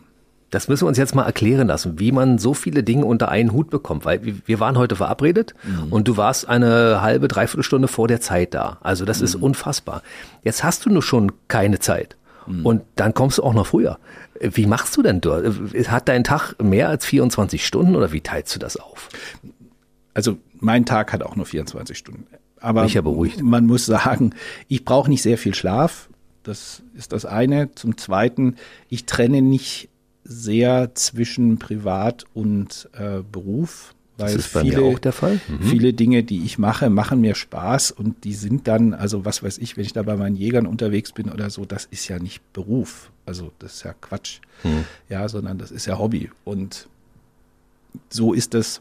das 0.52 0.68
müssen 0.68 0.84
wir 0.84 0.88
uns 0.88 0.98
jetzt 0.98 1.14
mal 1.14 1.24
erklären 1.24 1.66
lassen, 1.66 1.98
wie 1.98 2.12
man 2.12 2.36
so 2.36 2.52
viele 2.52 2.82
Dinge 2.82 3.06
unter 3.06 3.30
einen 3.30 3.52
Hut 3.52 3.70
bekommt, 3.70 4.04
weil 4.04 4.20
wir 4.44 4.60
waren 4.60 4.76
heute 4.76 4.96
verabredet 4.96 5.54
mhm. 5.64 5.90
und 5.90 6.06
du 6.06 6.18
warst 6.18 6.46
eine 6.46 7.00
halbe, 7.00 7.26
dreiviertel 7.26 7.62
Stunde 7.62 7.88
vor 7.88 8.06
der 8.06 8.20
Zeit 8.20 8.52
da. 8.52 8.76
Also 8.82 9.06
das 9.06 9.20
mhm. 9.20 9.24
ist 9.24 9.34
unfassbar. 9.36 10.02
Jetzt 10.44 10.62
hast 10.62 10.84
du 10.84 10.90
nur 10.90 11.02
schon 11.02 11.32
keine 11.48 11.78
Zeit 11.78 12.18
mhm. 12.46 12.66
und 12.66 12.82
dann 12.96 13.14
kommst 13.14 13.38
du 13.38 13.44
auch 13.44 13.54
noch 13.54 13.66
früher. 13.66 13.98
Wie 14.40 14.66
machst 14.66 14.94
du 14.94 15.02
denn 15.02 15.22
dort? 15.22 15.46
Hat 15.88 16.08
dein 16.08 16.22
Tag 16.22 16.54
mehr 16.62 16.90
als 16.90 17.06
24 17.06 17.66
Stunden 17.66 17.96
oder 17.96 18.12
wie 18.12 18.20
teilst 18.20 18.54
du 18.54 18.58
das 18.58 18.76
auf? 18.76 19.08
Also 20.12 20.36
mein 20.60 20.84
Tag 20.84 21.14
hat 21.14 21.22
auch 21.22 21.34
nur 21.34 21.46
24 21.46 21.96
Stunden. 21.96 22.26
Aber 22.60 22.84
ja 22.84 23.00
beruhigt. 23.00 23.42
man 23.42 23.64
muss 23.64 23.86
sagen, 23.86 24.34
ich 24.68 24.84
brauche 24.84 25.08
nicht 25.08 25.22
sehr 25.22 25.38
viel 25.38 25.54
Schlaf. 25.54 26.10
Das 26.42 26.82
ist 26.94 27.12
das 27.12 27.24
eine. 27.24 27.74
Zum 27.74 27.96
Zweiten, 27.96 28.56
ich 28.90 29.06
trenne 29.06 29.40
nicht 29.40 29.88
sehr 30.24 30.94
zwischen 30.94 31.58
Privat 31.58 32.24
und 32.34 32.88
äh, 32.92 33.20
Beruf. 33.30 33.94
Weil 34.18 34.34
das 34.34 34.46
ist 34.46 34.52
bei 34.52 34.62
viele, 34.62 34.82
mir 34.82 34.94
auch 34.94 34.98
der 34.98 35.12
Fall. 35.12 35.40
Mhm. 35.48 35.62
Viele 35.62 35.92
Dinge, 35.94 36.22
die 36.22 36.44
ich 36.44 36.58
mache, 36.58 36.90
machen 36.90 37.20
mir 37.20 37.34
Spaß 37.34 37.92
und 37.92 38.24
die 38.24 38.34
sind 38.34 38.68
dann, 38.68 38.94
also 38.94 39.24
was 39.24 39.42
weiß 39.42 39.58
ich, 39.58 39.76
wenn 39.76 39.84
ich 39.84 39.94
da 39.94 40.02
bei 40.02 40.16
meinen 40.16 40.36
Jägern 40.36 40.66
unterwegs 40.66 41.12
bin 41.12 41.30
oder 41.30 41.50
so, 41.50 41.64
das 41.64 41.86
ist 41.86 42.08
ja 42.08 42.18
nicht 42.18 42.40
Beruf. 42.52 43.10
Also 43.24 43.52
das 43.58 43.76
ist 43.76 43.82
ja 43.84 43.94
Quatsch. 44.00 44.40
Mhm. 44.64 44.84
Ja, 45.08 45.28
sondern 45.28 45.58
das 45.58 45.70
ist 45.70 45.86
ja 45.86 45.98
Hobby. 45.98 46.30
Und 46.44 46.88
so 48.10 48.32
ist 48.32 48.54
es 48.54 48.80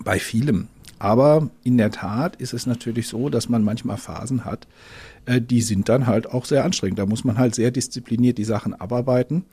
bei 0.00 0.18
vielem. 0.18 0.68
Aber 0.98 1.50
in 1.62 1.76
der 1.76 1.90
Tat 1.90 2.36
ist 2.36 2.54
es 2.54 2.66
natürlich 2.66 3.08
so, 3.08 3.28
dass 3.28 3.48
man 3.48 3.62
manchmal 3.62 3.98
Phasen 3.98 4.44
hat, 4.44 4.66
äh, 5.26 5.40
die 5.40 5.60
sind 5.60 5.88
dann 5.88 6.06
halt 6.06 6.30
auch 6.30 6.44
sehr 6.44 6.64
anstrengend. 6.64 6.98
Da 6.98 7.06
muss 7.06 7.24
man 7.24 7.38
halt 7.38 7.54
sehr 7.54 7.70
diszipliniert 7.70 8.38
die 8.38 8.44
Sachen 8.44 8.74
abarbeiten. 8.74 9.44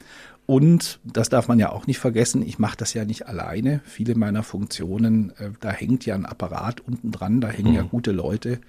Und 0.45 0.99
das 1.05 1.29
darf 1.29 1.47
man 1.47 1.57
ja 1.57 1.71
auch 1.71 1.87
nicht 1.87 1.99
vergessen, 1.99 2.41
ich 2.41 2.59
mache 2.59 2.75
das 2.75 2.93
ja 2.93 3.05
nicht 3.05 3.27
alleine. 3.27 3.81
Viele 3.85 4.15
meiner 4.15 4.43
Funktionen, 4.43 5.31
äh, 5.37 5.51
da 5.61 5.71
hängt 5.71 6.05
ja 6.05 6.15
ein 6.15 6.25
Apparat 6.25 6.81
unten 6.81 7.11
dran, 7.11 7.39
da 7.39 7.47
hängen 7.47 7.71
mhm. 7.71 7.75
ja 7.75 7.81
gute 7.83 8.11
Leute. 8.11 8.59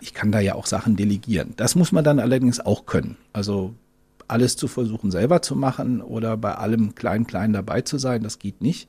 Ich 0.00 0.14
kann 0.14 0.30
da 0.30 0.38
ja 0.38 0.54
auch 0.54 0.66
Sachen 0.66 0.94
delegieren. 0.94 1.54
Das 1.56 1.74
muss 1.74 1.90
man 1.90 2.04
dann 2.04 2.20
allerdings 2.20 2.60
auch 2.60 2.86
können. 2.86 3.16
Also 3.32 3.74
alles 4.28 4.56
zu 4.56 4.68
versuchen 4.68 5.10
selber 5.10 5.42
zu 5.42 5.56
machen 5.56 6.00
oder 6.00 6.36
bei 6.36 6.54
allem 6.54 6.94
klein 6.94 7.26
klein 7.26 7.52
dabei 7.52 7.80
zu 7.82 7.98
sein, 7.98 8.22
das 8.22 8.38
geht 8.38 8.60
nicht. 8.60 8.88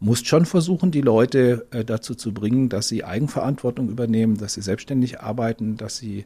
Muss 0.00 0.24
schon 0.24 0.46
versuchen, 0.46 0.90
die 0.90 1.00
Leute 1.00 1.66
äh, 1.70 1.84
dazu 1.84 2.14
zu 2.14 2.32
bringen, 2.32 2.68
dass 2.68 2.88
sie 2.88 3.04
Eigenverantwortung 3.04 3.88
übernehmen, 3.88 4.36
dass 4.36 4.54
sie 4.54 4.62
selbstständig 4.62 5.20
arbeiten, 5.20 5.76
dass 5.76 5.96
sie 5.96 6.24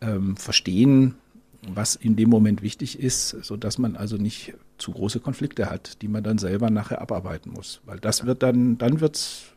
ähm, 0.00 0.36
verstehen, 0.36 1.16
was 1.66 1.96
in 1.96 2.16
dem 2.16 2.30
Moment 2.30 2.62
wichtig 2.62 2.98
ist, 2.98 3.30
so 3.30 3.56
dass 3.56 3.78
man 3.78 3.96
also 3.96 4.16
nicht 4.16 4.54
zu 4.78 4.92
große 4.92 5.20
Konflikte 5.20 5.70
hat, 5.70 6.02
die 6.02 6.08
man 6.08 6.22
dann 6.22 6.38
selber 6.38 6.70
nachher 6.70 7.00
abarbeiten 7.00 7.52
muss. 7.52 7.80
Weil 7.84 7.98
das 7.98 8.26
wird 8.26 8.42
dann, 8.42 8.78
dann 8.78 9.00
wird's 9.00 9.54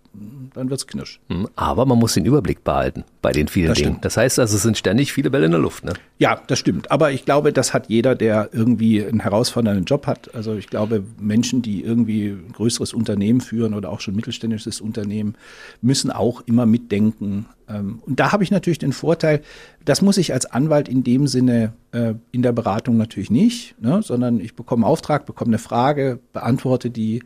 dann 0.53 0.69
wird's 0.69 0.87
knirsch. 0.87 1.21
Hm, 1.29 1.47
aber 1.55 1.85
man 1.85 1.97
muss 1.97 2.13
den 2.13 2.25
Überblick 2.25 2.63
behalten 2.63 3.05
bei 3.21 3.31
den 3.31 3.47
vielen 3.47 3.69
das 3.69 3.77
Dingen. 3.77 3.91
Stimmt. 3.91 4.05
Das 4.05 4.17
heißt 4.17 4.39
also, 4.39 4.55
es 4.55 4.61
sind 4.61 4.77
ständig 4.77 5.13
viele 5.13 5.29
Bälle 5.29 5.45
in 5.45 5.51
der 5.51 5.59
Luft. 5.59 5.85
Ne? 5.85 5.93
Ja, 6.17 6.41
das 6.47 6.59
stimmt. 6.59 6.91
Aber 6.91 7.11
ich 7.11 7.23
glaube, 7.23 7.53
das 7.53 7.73
hat 7.73 7.87
jeder, 7.87 8.15
der 8.15 8.49
irgendwie 8.51 9.03
einen 9.03 9.21
herausfordernden 9.21 9.85
Job 9.85 10.07
hat. 10.07 10.33
Also 10.35 10.55
ich 10.55 10.67
glaube, 10.67 11.03
Menschen, 11.19 11.61
die 11.61 11.81
irgendwie 11.81 12.27
ein 12.29 12.51
größeres 12.51 12.93
Unternehmen 12.93 13.41
führen 13.41 13.73
oder 13.73 13.89
auch 13.89 14.01
schon 14.01 14.15
mittelständisches 14.15 14.81
Unternehmen, 14.81 15.35
müssen 15.81 16.11
auch 16.11 16.41
immer 16.45 16.65
mitdenken. 16.65 17.45
Ähm, 17.69 18.01
und 18.05 18.19
da 18.19 18.33
habe 18.33 18.43
ich 18.43 18.51
natürlich 18.51 18.79
den 18.79 18.93
Vorteil, 18.93 19.41
das 19.85 20.01
muss 20.01 20.17
ich 20.17 20.33
als 20.33 20.45
Anwalt 20.45 20.89
in 20.89 21.03
dem 21.03 21.27
Sinne 21.27 21.73
äh, 21.91 22.15
in 22.31 22.41
der 22.41 22.51
Beratung 22.51 22.97
natürlich 22.97 23.31
nicht, 23.31 23.81
ne, 23.81 24.01
sondern 24.03 24.39
ich 24.41 24.55
bekomme 24.55 24.85
einen 24.85 24.91
Auftrag, 24.91 25.25
bekomme 25.25 25.49
eine 25.49 25.59
Frage, 25.59 26.19
beantworte 26.33 26.89
die 26.89 27.23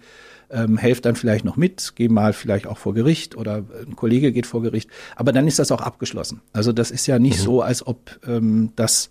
ähm, 0.49 0.77
helft 0.77 1.05
dann 1.05 1.15
vielleicht 1.15 1.45
noch 1.45 1.57
mit, 1.57 1.93
geh 1.95 2.09
mal 2.09 2.33
vielleicht 2.33 2.67
auch 2.67 2.77
vor 2.77 2.93
Gericht 2.93 3.35
oder 3.35 3.63
ein 3.85 3.95
Kollege 3.95 4.31
geht 4.31 4.45
vor 4.45 4.61
Gericht. 4.61 4.89
Aber 5.15 5.31
dann 5.31 5.47
ist 5.47 5.59
das 5.59 5.71
auch 5.71 5.81
abgeschlossen. 5.81 6.41
Also 6.53 6.71
das 6.71 6.91
ist 6.91 7.07
ja 7.07 7.19
nicht 7.19 7.39
mhm. 7.39 7.43
so, 7.43 7.61
als 7.61 7.85
ob 7.85 8.19
ähm, 8.27 8.71
das 8.75 9.09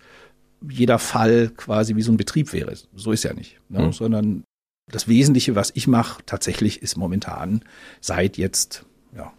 jeder 0.69 0.99
Fall 0.99 1.51
quasi 1.55 1.95
wie 1.95 2.01
so 2.01 2.11
ein 2.11 2.17
Betrieb 2.17 2.53
wäre. 2.53 2.73
So 2.95 3.11
ist 3.11 3.23
ja 3.23 3.33
nicht. 3.33 3.59
Ne? 3.69 3.79
Mhm. 3.79 3.91
Sondern 3.93 4.43
das 4.91 5.07
Wesentliche, 5.07 5.55
was 5.55 5.71
ich 5.73 5.87
mache, 5.87 6.23
tatsächlich 6.25 6.81
ist 6.81 6.97
momentan 6.97 7.61
seit 8.01 8.37
jetzt, 8.37 8.85
ja, 9.15 9.33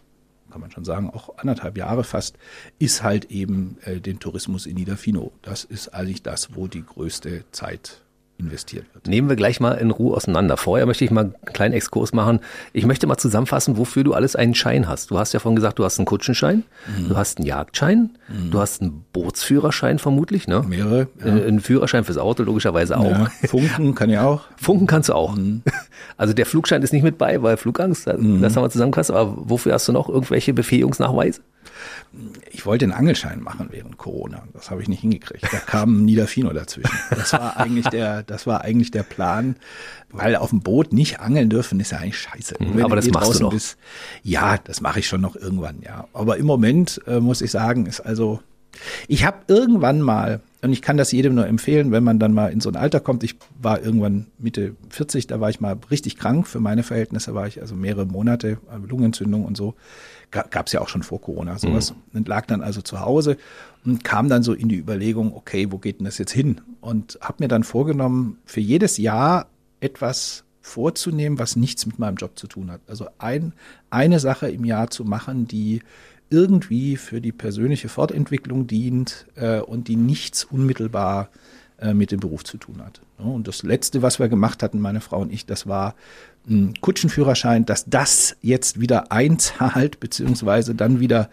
kann 0.51 0.61
man 0.61 0.71
schon 0.71 0.85
sagen, 0.85 1.09
auch 1.09 1.37
anderthalb 1.37 1.77
Jahre 1.77 2.03
fast, 2.03 2.37
ist 2.79 3.03
halt 3.03 3.31
eben 3.31 3.77
äh, 3.83 3.99
den 3.99 4.19
Tourismus 4.19 4.65
in 4.65 4.75
Niederfino. 4.75 5.31
Das 5.41 5.63
ist 5.63 5.89
eigentlich 5.89 6.23
das, 6.23 6.55
wo 6.55 6.67
die 6.67 6.83
größte 6.83 7.45
Zeit 7.51 8.01
investiert 8.39 8.85
wird. 8.93 9.07
Nehmen 9.07 9.29
wir 9.29 9.35
gleich 9.35 9.59
mal 9.59 9.73
in 9.73 9.91
Ruhe 9.91 10.15
auseinander. 10.15 10.57
Vorher 10.57 10.85
möchte 10.85 11.03
ich 11.03 11.11
mal 11.11 11.25
einen 11.25 11.35
kleinen 11.45 11.73
Exkurs 11.73 12.13
machen. 12.13 12.39
Ich 12.73 12.85
möchte 12.85 13.07
mal 13.07 13.17
zusammenfassen, 13.17 13.77
wofür 13.77 14.03
du 14.03 14.13
alles 14.13 14.35
einen 14.35 14.53
Schein 14.53 14.87
hast. 14.87 15.11
Du 15.11 15.17
hast 15.17 15.33
ja 15.33 15.39
vorhin 15.39 15.55
gesagt, 15.55 15.79
du 15.79 15.85
hast 15.85 15.99
einen 15.99 16.05
Kutschenschein, 16.05 16.63
mhm. 16.87 17.09
du 17.09 17.17
hast 17.17 17.39
einen 17.39 17.47
Jagdschein, 17.47 18.11
mhm. 18.27 18.51
du 18.51 18.59
hast 18.59 18.81
einen 18.81 19.05
Bootsführerschein 19.13 19.99
vermutlich, 19.99 20.47
ne? 20.47 20.63
Mehrere. 20.67 21.07
Ja. 21.19 21.33
Einen 21.33 21.59
Führerschein 21.59 22.03
fürs 22.03 22.17
Auto 22.17 22.43
logischerweise 22.43 22.97
auch. 22.97 23.11
Ja, 23.11 23.31
Funken 23.47 23.95
kann 23.95 24.09
ich 24.09 24.17
auch. 24.19 24.41
Funken 24.57 24.87
kannst 24.87 25.09
du 25.09 25.13
auch. 25.13 25.35
Mhm. 25.35 25.63
Also 26.15 26.33
der 26.33 26.45
Flugschein 26.45 26.81
ist 26.81 26.93
nicht 26.93 27.03
mit 27.03 27.17
bei, 27.17 27.43
weil 27.43 27.57
Flugangst, 27.57 28.07
das 28.07 28.19
mhm. 28.19 28.43
haben 28.43 28.55
wir 28.55 28.69
zusammengefasst. 28.69 29.11
Aber 29.11 29.35
wofür 29.37 29.73
hast 29.73 29.87
du 29.87 29.91
noch 29.91 30.09
irgendwelche 30.09 30.53
Befähigungsnachweise? 30.53 31.41
Ich 32.51 32.65
wollte 32.65 32.85
einen 32.85 32.93
Angelschein 32.93 33.41
machen 33.41 33.67
während 33.71 33.97
Corona. 33.97 34.43
Das 34.53 34.71
habe 34.71 34.81
ich 34.81 34.87
nicht 34.87 35.01
hingekriegt. 35.01 35.43
Da 35.51 35.57
kam 35.57 36.05
Niederfino 36.05 36.51
dazwischen. 36.53 36.97
Das 37.09 37.33
war 37.33 37.57
eigentlich 37.57 37.87
der, 37.87 38.23
das 38.23 38.47
war 38.47 38.61
eigentlich 38.61 38.91
der 38.91 39.03
Plan, 39.03 39.55
weil 40.09 40.35
auf 40.35 40.49
dem 40.49 40.61
Boot 40.61 40.93
nicht 40.93 41.19
angeln 41.19 41.49
dürfen, 41.49 41.79
ist 41.79 41.91
ja 41.91 41.99
eigentlich 41.99 42.19
scheiße. 42.19 42.55
Mhm, 42.59 42.83
aber 42.83 42.95
das 42.95 43.07
machst 43.09 43.39
du 43.39 43.43
noch. 43.43 43.51
Bist, 43.51 43.77
ja, 44.23 44.57
das 44.57 44.81
mache 44.81 44.99
ich 44.99 45.07
schon 45.07 45.21
noch 45.21 45.35
irgendwann, 45.35 45.81
ja. 45.81 46.07
Aber 46.13 46.37
im 46.37 46.45
Moment 46.45 47.01
äh, 47.07 47.19
muss 47.19 47.41
ich 47.41 47.51
sagen, 47.51 47.85
ist 47.85 48.01
also 48.01 48.39
ich 49.07 49.25
habe 49.25 49.37
irgendwann 49.47 50.01
mal, 50.01 50.41
und 50.61 50.73
ich 50.73 50.81
kann 50.81 50.97
das 50.97 51.11
jedem 51.11 51.35
nur 51.35 51.47
empfehlen, 51.47 51.91
wenn 51.91 52.03
man 52.03 52.19
dann 52.19 52.33
mal 52.33 52.51
in 52.51 52.61
so 52.61 52.69
ein 52.69 52.75
Alter 52.75 52.99
kommt, 52.99 53.23
ich 53.23 53.35
war 53.59 53.81
irgendwann 53.81 54.27
Mitte 54.37 54.75
40, 54.89 55.27
da 55.27 55.39
war 55.39 55.49
ich 55.49 55.59
mal 55.59 55.77
richtig 55.89 56.17
krank, 56.17 56.47
für 56.47 56.59
meine 56.59 56.83
Verhältnisse 56.83 57.33
war 57.33 57.47
ich 57.47 57.61
also 57.61 57.75
mehrere 57.75 58.05
Monate, 58.05 58.57
äh, 58.71 58.87
Lungenentzündung 58.87 59.45
und 59.45 59.57
so, 59.57 59.75
gab 60.31 60.67
es 60.67 60.73
ja 60.73 60.81
auch 60.81 60.89
schon 60.89 61.03
vor 61.03 61.21
Corona 61.21 61.57
sowas, 61.57 61.91
mhm. 61.91 62.19
und 62.19 62.27
lag 62.27 62.45
dann 62.45 62.61
also 62.61 62.81
zu 62.81 62.99
Hause 62.99 63.37
und 63.85 64.03
kam 64.03 64.29
dann 64.29 64.43
so 64.43 64.53
in 64.53 64.69
die 64.69 64.77
Überlegung, 64.77 65.33
okay, 65.33 65.71
wo 65.71 65.77
geht 65.77 65.99
denn 65.99 66.05
das 66.05 66.17
jetzt 66.17 66.33
hin? 66.33 66.61
Und 66.81 67.17
habe 67.21 67.37
mir 67.39 67.47
dann 67.47 67.63
vorgenommen, 67.63 68.37
für 68.45 68.59
jedes 68.59 68.97
Jahr 68.97 69.47
etwas 69.79 70.43
vorzunehmen, 70.61 71.39
was 71.39 71.55
nichts 71.55 71.85
mit 71.85 71.97
meinem 71.97 72.17
Job 72.17 72.37
zu 72.37 72.47
tun 72.47 72.71
hat. 72.71 72.81
Also 72.87 73.07
ein, 73.17 73.53
eine 73.89 74.19
Sache 74.19 74.49
im 74.49 74.65
Jahr 74.65 74.89
zu 74.89 75.05
machen, 75.05 75.47
die 75.47 75.81
irgendwie 76.29 76.97
für 76.97 77.21
die 77.21 77.31
persönliche 77.31 77.87
Fortentwicklung 77.87 78.67
dient 78.67 79.27
äh, 79.35 79.59
und 79.59 79.87
die 79.87 79.95
nichts 79.95 80.43
unmittelbar 80.43 81.29
mit 81.93 82.11
dem 82.11 82.19
Beruf 82.19 82.43
zu 82.43 82.57
tun 82.57 82.81
hat. 82.83 83.01
Und 83.17 83.47
das 83.47 83.63
Letzte, 83.63 84.01
was 84.01 84.19
wir 84.19 84.29
gemacht 84.29 84.63
hatten, 84.63 84.79
meine 84.79 85.01
Frau 85.01 85.19
und 85.19 85.31
ich, 85.31 85.45
das 85.45 85.67
war 85.67 85.95
ein 86.49 86.73
Kutschenführerschein, 86.79 87.65
dass 87.65 87.85
das 87.85 88.35
jetzt 88.41 88.79
wieder 88.79 89.11
einzahlt, 89.11 89.99
beziehungsweise 89.99 90.75
dann 90.75 90.99
wieder 90.99 91.29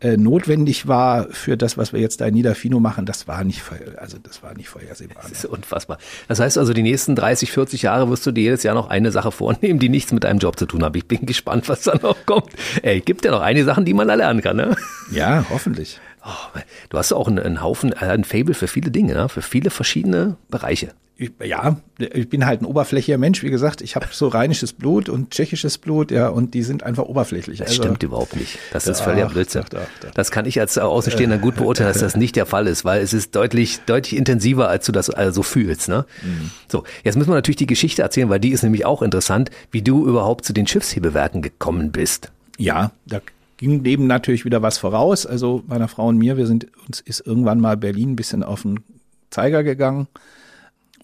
äh, 0.00 0.16
notwendig 0.16 0.86
war 0.86 1.28
für 1.30 1.56
das, 1.56 1.78
was 1.78 1.92
wir 1.92 2.00
jetzt 2.00 2.20
da 2.20 2.26
in 2.26 2.34
Niederfino 2.34 2.80
machen, 2.80 3.06
das 3.06 3.26
war 3.28 3.44
nicht, 3.44 3.62
also 3.96 4.18
das 4.22 4.42
war 4.42 4.54
nicht 4.54 4.68
vorhersehbar. 4.68 5.22
Das 5.22 5.32
ist 5.32 5.44
unfassbar. 5.46 5.98
Das 6.28 6.40
heißt 6.40 6.58
also, 6.58 6.74
die 6.74 6.82
nächsten 6.82 7.14
30, 7.16 7.50
40 7.50 7.82
Jahre 7.82 8.10
wirst 8.10 8.26
du 8.26 8.32
dir 8.32 8.42
jedes 8.42 8.62
Jahr 8.62 8.74
noch 8.74 8.90
eine 8.90 9.10
Sache 9.10 9.32
vornehmen, 9.32 9.78
die 9.78 9.88
nichts 9.88 10.12
mit 10.12 10.24
deinem 10.24 10.38
Job 10.38 10.58
zu 10.58 10.66
tun 10.66 10.84
hat. 10.84 10.94
Ich 10.96 11.08
bin 11.08 11.20
gespannt, 11.26 11.68
was 11.68 11.82
da 11.82 11.96
noch 11.96 12.26
kommt. 12.26 12.50
Ey, 12.82 13.00
gibt 13.00 13.24
ja 13.24 13.30
noch 13.30 13.40
einige 13.40 13.64
Sachen, 13.64 13.84
die 13.84 13.94
man 13.94 14.08
da 14.08 14.14
lernen 14.14 14.42
kann, 14.42 14.56
ne? 14.56 14.76
Ja, 15.10 15.46
hoffentlich. 15.48 16.00
Oh, 16.26 16.58
du 16.90 16.98
hast 16.98 17.12
auch 17.12 17.28
einen, 17.28 17.38
einen 17.38 17.62
Haufen, 17.62 17.92
äh, 17.92 18.06
ein 18.06 18.24
Fable 18.24 18.54
für 18.54 18.68
viele 18.68 18.90
Dinge, 18.90 19.14
ne? 19.14 19.28
für 19.28 19.42
viele 19.42 19.70
verschiedene 19.70 20.36
Bereiche 20.48 20.92
ich, 21.18 21.32
ja, 21.42 21.78
ich 21.98 22.28
bin 22.28 22.44
halt 22.44 22.60
ein 22.60 22.66
oberflächlicher 22.66 23.16
Mensch, 23.16 23.42
wie 23.42 23.48
gesagt. 23.48 23.80
Ich 23.80 23.96
habe 23.96 24.06
so 24.10 24.28
rheinisches 24.28 24.74
Blut 24.74 25.08
und 25.08 25.30
tschechisches 25.30 25.78
Blut, 25.78 26.10
ja, 26.10 26.28
und 26.28 26.52
die 26.52 26.62
sind 26.62 26.82
einfach 26.82 27.04
oberflächlich. 27.04 27.58
Das 27.58 27.68
also, 27.68 27.84
stimmt 27.84 28.02
überhaupt 28.02 28.36
nicht. 28.36 28.58
Das 28.70 28.86
ist 28.86 29.00
völlig 29.00 29.26
Blödsinn. 29.28 29.64
Das 30.14 30.30
kann 30.30 30.44
ich 30.44 30.60
als 30.60 30.76
Außenstehender 30.76 31.38
gut 31.38 31.56
beurteilen, 31.56 31.88
dass 31.88 32.00
das 32.00 32.16
nicht 32.16 32.36
der 32.36 32.44
Fall 32.44 32.66
ist, 32.66 32.84
weil 32.84 33.00
es 33.00 33.14
ist 33.14 33.34
deutlich, 33.34 33.80
deutlich 33.86 34.16
intensiver, 34.16 34.68
als 34.68 34.84
du 34.84 34.92
das 34.92 35.08
also 35.08 35.42
fühlst. 35.42 35.88
Ne? 35.88 36.04
Mhm. 36.22 36.50
So, 36.68 36.84
jetzt 37.02 37.16
müssen 37.16 37.30
wir 37.30 37.34
natürlich 37.34 37.56
die 37.56 37.66
Geschichte 37.66 38.02
erzählen, 38.02 38.28
weil 38.28 38.40
die 38.40 38.50
ist 38.50 38.62
nämlich 38.62 38.84
auch 38.84 39.00
interessant, 39.00 39.50
wie 39.70 39.80
du 39.80 40.06
überhaupt 40.06 40.44
zu 40.44 40.52
den 40.52 40.66
Schiffshebewerken 40.66 41.40
gekommen 41.40 41.92
bist. 41.92 42.30
Ja, 42.58 42.92
da 43.06 43.20
ging 43.56 43.82
neben 43.82 44.06
natürlich 44.06 44.44
wieder 44.44 44.62
was 44.62 44.78
voraus. 44.78 45.26
Also 45.26 45.62
meiner 45.66 45.88
Frau 45.88 46.08
und 46.08 46.18
mir, 46.18 46.36
wir 46.36 46.46
sind 46.46 46.66
uns 46.86 47.00
ist 47.00 47.20
irgendwann 47.20 47.60
mal 47.60 47.76
Berlin 47.76 48.12
ein 48.12 48.16
bisschen 48.16 48.42
auf 48.42 48.62
den 48.62 48.80
Zeiger 49.30 49.62
gegangen 49.62 50.08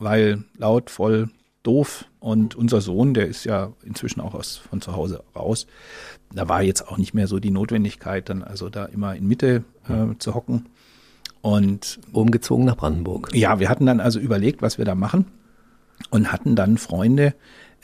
weil 0.02 0.44
laut, 0.56 0.90
voll, 0.90 1.28
doof. 1.62 2.06
Und 2.20 2.54
unser 2.54 2.80
Sohn, 2.80 3.14
der 3.14 3.26
ist 3.26 3.44
ja 3.44 3.72
inzwischen 3.84 4.20
auch 4.20 4.34
aus, 4.34 4.56
von 4.56 4.80
zu 4.80 4.94
Hause 4.94 5.24
raus. 5.34 5.66
Da 6.32 6.48
war 6.48 6.62
jetzt 6.62 6.88
auch 6.88 6.98
nicht 6.98 7.14
mehr 7.14 7.26
so 7.26 7.40
die 7.40 7.50
Notwendigkeit, 7.50 8.28
dann 8.28 8.42
also 8.42 8.68
da 8.68 8.84
immer 8.86 9.16
in 9.16 9.26
Mitte 9.26 9.64
äh, 9.88 10.16
zu 10.18 10.34
hocken. 10.34 10.66
Und 11.40 11.98
umgezogen 12.12 12.64
nach 12.64 12.76
Brandenburg. 12.76 13.30
Ja, 13.34 13.58
wir 13.58 13.68
hatten 13.68 13.84
dann 13.84 13.98
also 13.98 14.20
überlegt, 14.20 14.62
was 14.62 14.78
wir 14.78 14.84
da 14.84 14.94
machen 14.94 15.24
und 16.10 16.30
hatten 16.30 16.54
dann 16.54 16.78
Freunde, 16.78 17.34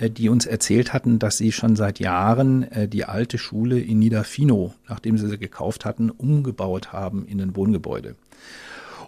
die 0.00 0.28
uns 0.28 0.46
erzählt 0.46 0.92
hatten, 0.92 1.18
dass 1.18 1.38
sie 1.38 1.52
schon 1.52 1.76
seit 1.76 1.98
Jahren 1.98 2.70
äh, 2.70 2.88
die 2.88 3.04
alte 3.04 3.38
Schule 3.38 3.80
in 3.80 3.98
Niederfino, 3.98 4.74
nachdem 4.88 5.18
sie 5.18 5.28
sie 5.28 5.38
gekauft 5.38 5.84
hatten, 5.84 6.10
umgebaut 6.10 6.92
haben 6.92 7.26
in 7.26 7.40
ein 7.40 7.56
Wohngebäude. 7.56 8.14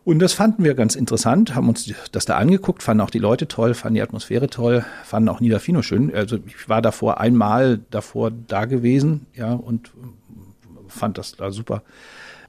Und 0.03 0.18
das 0.18 0.33
fanden 0.33 0.64
wir 0.64 0.74
ganz 0.74 0.96
interessant, 0.96 1.55
haben 1.55 1.68
uns 1.68 1.92
das 2.11 2.24
da 2.24 2.37
angeguckt, 2.37 2.83
fanden 2.83 3.03
auch 3.03 3.11
die 3.11 3.18
Leute 3.18 3.46
toll, 3.48 3.74
fanden 3.74 3.96
die 3.96 4.03
Atmosphäre 4.03 4.48
toll, 4.48 4.85
fanden 5.05 5.29
auch 5.29 5.40
Niederfino 5.40 5.83
schön. 5.83 6.12
Also 6.14 6.38
ich 6.46 6.68
war 6.68 6.81
davor 6.81 7.20
einmal 7.20 7.81
davor 7.90 8.31
da 8.31 8.64
gewesen, 8.64 9.26
ja, 9.35 9.53
und 9.53 9.92
fand 10.88 11.18
das 11.18 11.37
da 11.37 11.50
super. 11.50 11.83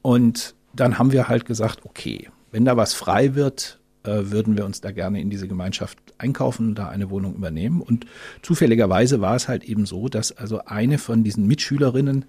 Und 0.00 0.54
dann 0.74 0.98
haben 0.98 1.12
wir 1.12 1.28
halt 1.28 1.44
gesagt, 1.44 1.80
okay, 1.84 2.30
wenn 2.50 2.64
da 2.64 2.76
was 2.76 2.94
frei 2.94 3.34
wird, 3.34 3.78
äh, 4.04 4.30
würden 4.30 4.56
wir 4.56 4.64
uns 4.64 4.80
da 4.80 4.90
gerne 4.90 5.20
in 5.20 5.30
diese 5.30 5.46
Gemeinschaft 5.46 5.98
einkaufen, 6.22 6.74
da 6.74 6.88
eine 6.88 7.10
Wohnung 7.10 7.34
übernehmen. 7.34 7.80
Und 7.80 8.06
zufälligerweise 8.42 9.20
war 9.20 9.36
es 9.36 9.48
halt 9.48 9.64
eben 9.64 9.86
so, 9.86 10.08
dass 10.08 10.32
also 10.32 10.64
eine 10.64 10.98
von 10.98 11.24
diesen 11.24 11.46
Mitschülerinnen 11.46 12.24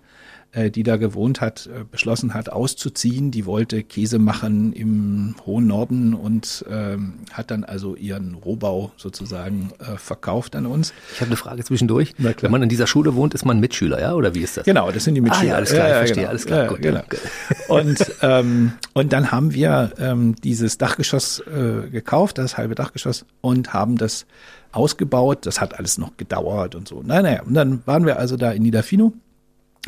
die 0.69 0.83
da 0.83 0.97
gewohnt 0.97 1.41
hat, 1.41 1.67
äh, 1.67 1.83
beschlossen 1.89 2.33
hat, 2.33 2.49
auszuziehen. 2.49 3.31
Die 3.31 3.45
wollte 3.45 3.83
Käse 3.83 4.19
machen 4.19 4.73
im 4.73 5.35
hohen 5.45 5.67
Norden 5.67 6.13
und 6.13 6.63
ähm, 6.69 7.13
hat 7.31 7.51
dann 7.51 7.63
also 7.63 7.95
ihren 7.95 8.35
Rohbau 8.35 8.91
sozusagen 8.97 9.71
äh, 9.79 9.97
verkauft 9.97 10.55
an 10.55 10.65
uns. 10.65 10.93
Ich 11.13 11.21
habe 11.21 11.29
eine 11.29 11.37
Frage 11.37 11.63
zwischendurch. 11.63 12.13
Wenn 12.17 12.51
man 12.51 12.61
in 12.61 12.69
dieser 12.69 12.87
Schule 12.87 13.15
wohnt, 13.15 13.33
ist 13.33 13.45
man 13.45 13.59
Mitschüler, 13.59 13.99
ja? 13.99 14.13
Oder 14.13 14.35
wie 14.35 14.41
ist 14.41 14.57
das? 14.57 14.65
Genau, 14.65 14.91
das 14.91 15.03
sind 15.03 15.15
die 15.15 15.21
Mitschüler. 15.21 15.43
Ah, 15.43 15.49
ja, 15.49 15.55
alles 15.55 15.71
klar, 15.71 15.87
ja, 15.87 15.93
ich 15.93 15.97
verstehe, 15.97 16.15
genau. 16.15 16.29
alles 16.29 16.45
klar. 16.45 16.63
Ja, 16.63 16.69
gut, 16.69 16.81
genau. 16.81 17.01
Und, 17.67 18.11
ähm, 18.21 18.73
und 18.93 19.13
dann 19.13 19.31
haben 19.31 19.53
wir 19.53 19.93
ähm, 19.97 20.35
dieses 20.43 20.77
Dachgeschoss 20.77 21.39
äh, 21.39 21.89
gekauft, 21.89 22.37
das 22.37 22.57
halbe 22.57 22.75
Dachgeschoss, 22.75 23.25
und 23.41 23.73
haben 23.73 23.97
das 23.97 24.25
ausgebaut. 24.71 25.45
Das 25.45 25.61
hat 25.61 25.79
alles 25.79 25.97
noch 25.97 26.17
gedauert 26.17 26.75
und 26.75 26.87
so. 26.87 27.01
Naja, 27.03 27.21
naja. 27.21 27.41
Und 27.43 27.53
dann 27.53 27.81
waren 27.85 28.05
wir 28.05 28.19
also 28.19 28.37
da 28.37 28.51
in 28.51 28.63
Niederfino 28.63 29.13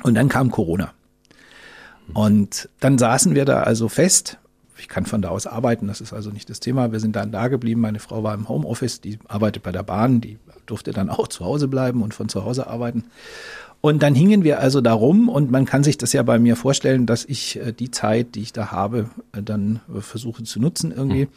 und 0.03 0.15
dann 0.15 0.29
kam 0.29 0.51
Corona. 0.51 0.93
Und 2.13 2.69
dann 2.79 2.97
saßen 2.97 3.36
wir 3.36 3.45
da 3.45 3.63
also 3.63 3.89
fest. 3.89 4.38
Ich 4.77 4.89
kann 4.89 5.05
von 5.05 5.21
da 5.21 5.29
aus 5.29 5.47
arbeiten, 5.47 5.88
das 5.88 6.01
ist 6.01 6.13
also 6.13 6.29
nicht 6.29 6.49
das 6.49 6.60
Thema. 6.60 6.91
Wir 6.91 6.99
sind 6.99 7.15
dann 7.15 7.31
da 7.31 7.47
geblieben. 7.47 7.81
Meine 7.81 7.99
Frau 7.99 8.23
war 8.23 8.34
im 8.34 8.49
Homeoffice, 8.49 9.01
die 9.01 9.19
arbeitet 9.27 9.63
bei 9.63 9.71
der 9.71 9.84
Bahn, 9.84 10.21
die 10.21 10.38
durfte 10.65 10.91
dann 10.91 11.10
auch 11.10 11.27
zu 11.27 11.45
Hause 11.45 11.67
bleiben 11.67 12.01
und 12.01 12.13
von 12.13 12.29
zu 12.29 12.43
Hause 12.43 12.67
arbeiten. 12.67 13.05
Und 13.81 14.01
dann 14.01 14.15
hingen 14.15 14.43
wir 14.43 14.60
also 14.60 14.81
da 14.81 14.93
rum 14.93 15.29
und 15.29 15.51
man 15.51 15.65
kann 15.65 15.84
sich 15.84 15.97
das 15.97 16.12
ja 16.12 16.23
bei 16.23 16.39
mir 16.39 16.55
vorstellen, 16.55 17.05
dass 17.05 17.23
ich 17.23 17.58
äh, 17.58 17.71
die 17.71 17.91
Zeit, 17.91 18.36
die 18.36 18.41
ich 18.41 18.51
da 18.51 18.71
habe, 18.71 19.10
äh, 19.31 19.43
dann 19.43 19.79
versuche 19.99 20.43
zu 20.43 20.60
nutzen 20.60 20.91
irgendwie. 20.91 21.27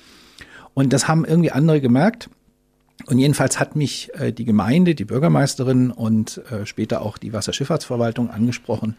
Und 0.74 0.92
das 0.92 1.08
haben 1.08 1.24
irgendwie 1.24 1.52
andere 1.52 1.80
gemerkt. 1.80 2.30
Und 3.06 3.18
jedenfalls 3.18 3.60
hat 3.60 3.76
mich 3.76 4.10
äh, 4.14 4.32
die 4.32 4.44
Gemeinde, 4.44 4.94
die 4.94 5.04
Bürgermeisterin 5.04 5.90
und 5.90 6.42
äh, 6.50 6.66
später 6.66 7.02
auch 7.02 7.16
die 7.16 7.32
Wasserschifffahrtsverwaltung 7.32 8.30
angesprochen, 8.30 8.96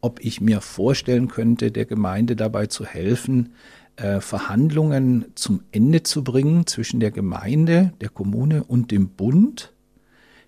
ob 0.00 0.20
ich 0.24 0.40
mir 0.40 0.60
vorstellen 0.60 1.28
könnte, 1.28 1.70
der 1.70 1.84
Gemeinde 1.84 2.34
dabei 2.34 2.66
zu 2.66 2.84
helfen, 2.84 3.52
äh, 3.96 4.20
Verhandlungen 4.20 5.26
zum 5.34 5.62
Ende 5.70 6.02
zu 6.02 6.24
bringen 6.24 6.66
zwischen 6.66 6.98
der 6.98 7.10
Gemeinde, 7.10 7.92
der 8.00 8.08
Kommune 8.08 8.64
und 8.64 8.90
dem 8.90 9.08
Bund, 9.08 9.72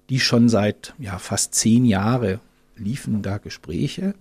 die 0.09 0.19
schon 0.19 0.49
seit 0.49 0.95
ja, 0.99 1.19
fast 1.19 1.55
zehn 1.55 1.85
Jahren 1.85 2.41
liefen 2.77 3.23
da 3.23 3.39
Gespräche 3.39 4.15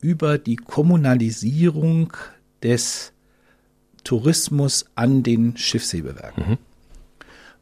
über 0.00 0.38
die 0.38 0.56
Kommunalisierung 0.56 2.14
des 2.62 3.12
Tourismus 4.02 4.86
an 4.94 5.22
den 5.22 5.56
Schiffshebewerken. 5.56 6.48
Mhm. 6.50 6.58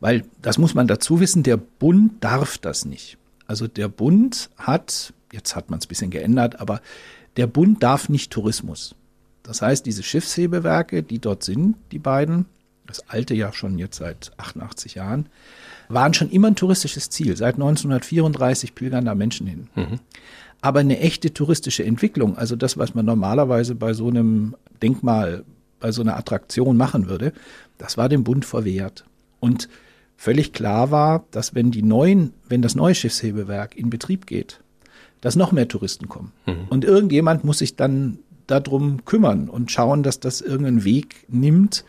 Weil, 0.03 0.25
das 0.43 0.59
muss 0.59 0.75
man 0.75 0.89
dazu 0.89 1.21
wissen, 1.21 1.45
der 1.45 1.57
Bund 1.57 2.25
darf 2.25 2.59
das 2.59 2.85
nicht. 2.85 3.19
Also 3.47 3.69
der 3.69 3.87
Bund 3.87 4.51
hat, 4.57 5.15
jetzt 5.31 5.55
hat 5.55 5.71
man 5.71 5.79
es 5.79 5.85
ein 5.85 5.89
bisschen 5.89 6.11
geändert, 6.11 6.61
aber 6.61 6.81
der 7.37 7.47
Bund 7.47 7.85
darf 7.85 8.09
nicht 8.09 8.33
Tourismus. 8.33 8.97
Das 9.45 9.63
heißt, 9.63 9.87
diese 9.87 10.03
Schiffshebewerke, 10.03 11.05
die 11.05 11.21
dort 11.21 11.45
sind, 11.45 11.77
die 11.93 12.01
beiden, 12.01 12.47
das 12.85 13.09
alte 13.11 13.35
ja 13.35 13.53
schon 13.53 13.79
jetzt 13.79 13.99
seit 13.99 14.33
88 14.39 14.97
Jahren, 14.97 15.27
waren 15.89 16.15
schon 16.15 16.31
immer 16.31 16.49
ein 16.49 16.57
touristisches 16.57 17.09
Ziel. 17.09 17.37
Seit 17.37 17.55
1934 17.55 18.75
pilgern 18.75 19.05
da 19.05 19.15
Menschen 19.15 19.47
hin. 19.47 19.69
Mhm. 19.77 20.01
Aber 20.61 20.81
eine 20.81 20.99
echte 20.99 21.33
touristische 21.33 21.85
Entwicklung, 21.85 22.37
also 22.37 22.57
das, 22.57 22.77
was 22.77 22.97
man 22.97 23.07
normalerweise 23.07 23.77
bei 23.77 23.93
so 23.93 24.09
einem 24.09 24.57
Denkmal, 24.83 25.45
bei 25.79 25.93
so 25.93 26.03
einer 26.03 26.17
Attraktion 26.17 26.77
machen 26.77 27.09
würde, 27.09 27.33
das 27.79 27.97
war 27.97 28.09
dem 28.09 28.25
Bund 28.25 28.45
verwehrt. 28.45 29.05
Und 29.39 29.69
völlig 30.23 30.53
klar 30.53 30.93
war, 30.93 31.25
dass 31.33 31.57
wenn 31.57 31.73
die 31.73 31.83
neuen, 31.83 32.33
wenn 32.49 32.63
das 32.63 32.77
neue 32.77 32.95
Schiffshebewerk 32.95 33.77
in 33.77 33.91
Betrieb 33.91 34.29
geht, 34.29 34.61
dass 35.21 35.35
noch 35.35 35.51
mehr 35.51 35.67
Touristen 35.67 36.09
kommen. 36.09 36.31
Mhm. 36.47 36.69
Und 36.71 36.85
irgendjemand 36.85 37.43
muss 37.43 37.59
sich 37.59 37.75
dann 37.75 38.21
darum 38.47 39.05
kümmern 39.05 39.49
und 39.49 39.73
schauen, 39.73 40.05
dass 40.05 40.21
das 40.21 40.41
irgendeinen 40.41 40.85
Weg 40.85 41.27
nimmt, 41.27 41.85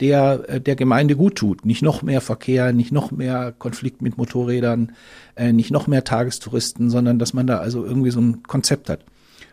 der 0.00 0.44
äh, 0.50 0.60
der 0.60 0.76
Gemeinde 0.76 1.16
gut 1.16 1.36
tut. 1.36 1.64
Nicht 1.64 1.80
noch 1.80 2.02
mehr 2.02 2.20
Verkehr, 2.20 2.74
nicht 2.74 2.92
noch 2.92 3.10
mehr 3.10 3.54
Konflikt 3.58 4.02
mit 4.02 4.18
Motorrädern, 4.18 4.92
äh, 5.34 5.54
nicht 5.54 5.70
noch 5.70 5.86
mehr 5.86 6.04
Tagestouristen, 6.04 6.90
sondern 6.90 7.18
dass 7.18 7.32
man 7.32 7.46
da 7.46 7.56
also 7.56 7.86
irgendwie 7.86 8.10
so 8.10 8.20
ein 8.20 8.42
Konzept 8.42 8.90
hat. 8.90 9.00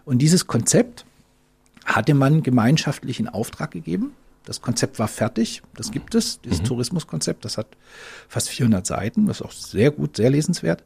Und 0.03 0.21
dieses 0.21 0.45
Konzept 0.45 1.05
hatte 1.85 2.13
man 2.13 2.43
gemeinschaftlichen 2.43 3.29
Auftrag 3.29 3.71
gegeben. 3.71 4.11
Das 4.45 4.61
Konzept 4.61 4.99
war 4.99 5.07
fertig, 5.07 5.63
das 5.75 5.91
gibt 5.91 6.13
es, 6.15 6.39
dieses 6.41 6.61
mhm. 6.61 6.65
Tourismuskonzept, 6.65 7.45
das 7.45 7.57
hat 7.57 7.67
fast 8.27 8.49
400 8.49 8.85
Seiten, 8.85 9.25
das 9.25 9.41
ist 9.41 9.45
auch 9.45 9.51
sehr 9.51 9.91
gut, 9.91 10.17
sehr 10.17 10.29
lesenswert. 10.29 10.83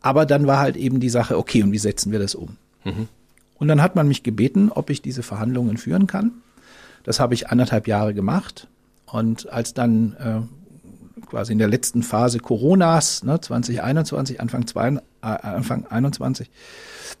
Aber 0.00 0.26
dann 0.26 0.46
war 0.46 0.58
halt 0.58 0.76
eben 0.76 1.00
die 1.00 1.08
Sache, 1.08 1.36
okay, 1.36 1.62
und 1.62 1.72
wie 1.72 1.78
setzen 1.78 2.12
wir 2.12 2.18
das 2.18 2.34
um? 2.34 2.56
Mhm. 2.84 3.08
Und 3.56 3.68
dann 3.68 3.82
hat 3.82 3.94
man 3.94 4.08
mich 4.08 4.22
gebeten, 4.22 4.70
ob 4.70 4.90
ich 4.90 5.02
diese 5.02 5.22
Verhandlungen 5.22 5.76
führen 5.76 6.06
kann. 6.06 6.32
Das 7.04 7.20
habe 7.20 7.34
ich 7.34 7.48
anderthalb 7.48 7.86
Jahre 7.86 8.14
gemacht. 8.14 8.68
Und 9.06 9.48
als 9.52 9.74
dann 9.74 10.16
äh, 10.18 11.26
quasi 11.26 11.52
in 11.52 11.58
der 11.58 11.68
letzten 11.68 12.02
Phase 12.02 12.38
Coronas, 12.38 13.22
ne, 13.22 13.40
2021, 13.40 14.40
Anfang, 14.40 14.66
zwei, 14.66 14.88
äh, 14.88 15.00
Anfang 15.22 15.86
21, 15.86 16.50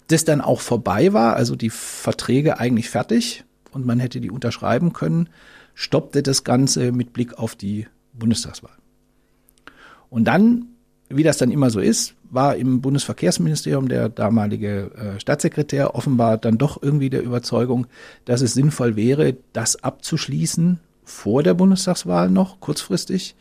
das 0.08 0.24
dann 0.24 0.40
auch 0.40 0.60
vorbei 0.60 1.12
war, 1.12 1.36
also 1.36 1.56
die 1.56 1.70
Verträge 1.70 2.58
eigentlich 2.58 2.90
fertig 2.90 3.44
und 3.72 3.86
man 3.86 4.00
hätte 4.00 4.20
die 4.20 4.30
unterschreiben 4.30 4.92
können, 4.92 5.28
stoppte 5.74 6.22
das 6.22 6.44
Ganze 6.44 6.92
mit 6.92 7.12
Blick 7.12 7.38
auf 7.38 7.56
die 7.56 7.86
Bundestagswahl. 8.12 8.76
Und 10.10 10.24
dann, 10.24 10.66
wie 11.08 11.22
das 11.22 11.38
dann 11.38 11.50
immer 11.50 11.70
so 11.70 11.80
ist, 11.80 12.14
war 12.30 12.56
im 12.56 12.80
Bundesverkehrsministerium 12.80 13.88
der 13.88 14.08
damalige 14.08 14.90
äh, 14.94 15.20
Staatssekretär 15.20 15.94
offenbar 15.94 16.38
dann 16.38 16.58
doch 16.58 16.82
irgendwie 16.82 17.10
der 17.10 17.22
Überzeugung, 17.22 17.86
dass 18.24 18.40
es 18.40 18.54
sinnvoll 18.54 18.96
wäre, 18.96 19.36
das 19.52 19.82
abzuschließen 19.82 20.80
vor 21.04 21.42
der 21.42 21.54
Bundestagswahl 21.54 22.30
noch, 22.30 22.60
kurzfristig. 22.60 23.34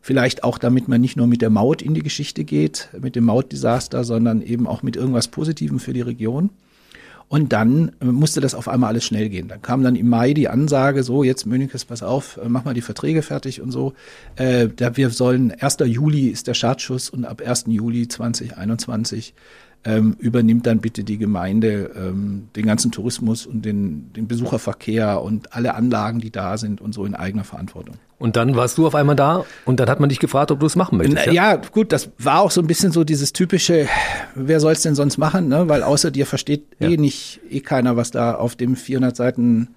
Vielleicht 0.00 0.44
auch, 0.44 0.58
damit 0.58 0.86
man 0.86 1.00
nicht 1.00 1.16
nur 1.16 1.26
mit 1.26 1.42
der 1.42 1.50
Maut 1.50 1.82
in 1.82 1.94
die 1.94 2.02
Geschichte 2.02 2.44
geht, 2.44 2.88
mit 3.00 3.16
dem 3.16 3.24
Mautdesaster, 3.24 4.04
sondern 4.04 4.40
eben 4.42 4.66
auch 4.66 4.82
mit 4.82 4.94
irgendwas 4.94 5.28
Positivem 5.28 5.80
für 5.80 5.92
die 5.92 6.00
Region. 6.00 6.50
Und 7.28 7.52
dann 7.52 7.92
äh, 8.00 8.06
musste 8.06 8.40
das 8.40 8.54
auf 8.54 8.68
einmal 8.68 8.88
alles 8.88 9.04
schnell 9.04 9.28
gehen. 9.28 9.48
Dann 9.48 9.60
kam 9.60 9.82
dann 9.82 9.96
im 9.96 10.08
Mai 10.08 10.32
die 10.32 10.48
Ansage, 10.48 11.02
so 11.02 11.22
jetzt 11.22 11.46
Mönches, 11.46 11.84
pass 11.84 12.02
auf, 12.02 12.38
äh, 12.38 12.48
mach 12.48 12.64
mal 12.64 12.74
die 12.74 12.80
Verträge 12.80 13.22
fertig 13.22 13.60
und 13.60 13.70
so. 13.70 13.92
Äh, 14.36 14.68
wir 14.94 15.10
sollen, 15.10 15.52
1. 15.52 15.78
Juli 15.84 16.28
ist 16.28 16.46
der 16.46 16.54
Startschuss 16.54 17.10
und 17.10 17.24
ab 17.24 17.42
1. 17.44 17.64
Juli 17.66 18.08
2021 18.08 19.34
ähm, 19.84 20.16
übernimmt 20.18 20.66
dann 20.66 20.80
bitte 20.80 21.04
die 21.04 21.18
Gemeinde 21.18 21.90
ähm, 21.96 22.48
den 22.56 22.66
ganzen 22.66 22.90
Tourismus 22.90 23.46
und 23.46 23.64
den, 23.64 24.12
den 24.12 24.26
Besucherverkehr 24.26 25.22
und 25.22 25.54
alle 25.54 25.74
Anlagen, 25.74 26.20
die 26.20 26.30
da 26.30 26.58
sind 26.58 26.80
und 26.80 26.92
so 26.92 27.04
in 27.04 27.14
eigener 27.14 27.44
Verantwortung. 27.44 27.96
Und 28.18 28.36
dann 28.36 28.56
warst 28.56 28.76
du 28.78 28.86
auf 28.86 28.96
einmal 28.96 29.14
da 29.14 29.44
und 29.64 29.78
dann 29.78 29.88
hat 29.88 30.00
man 30.00 30.08
dich 30.08 30.18
gefragt, 30.18 30.50
ob 30.50 30.58
du 30.58 30.66
es 30.66 30.74
machen 30.74 30.98
möchtest. 30.98 31.26
Ja? 31.26 31.32
ja, 31.32 31.56
gut, 31.56 31.92
das 31.92 32.10
war 32.18 32.40
auch 32.40 32.50
so 32.50 32.60
ein 32.60 32.66
bisschen 32.66 32.90
so 32.90 33.04
dieses 33.04 33.32
typische, 33.32 33.86
wer 34.34 34.58
soll 34.58 34.72
es 34.72 34.82
denn 34.82 34.96
sonst 34.96 35.18
machen, 35.18 35.48
ne? 35.48 35.68
weil 35.68 35.84
außer 35.84 36.10
dir 36.10 36.26
versteht 36.26 36.64
ja. 36.80 36.88
eh 36.88 36.96
nicht, 36.96 37.40
eh 37.48 37.60
keiner, 37.60 37.96
was 37.96 38.10
da 38.10 38.34
auf 38.34 38.56
dem 38.56 38.74
400 38.74 39.16
Seiten 39.16 39.68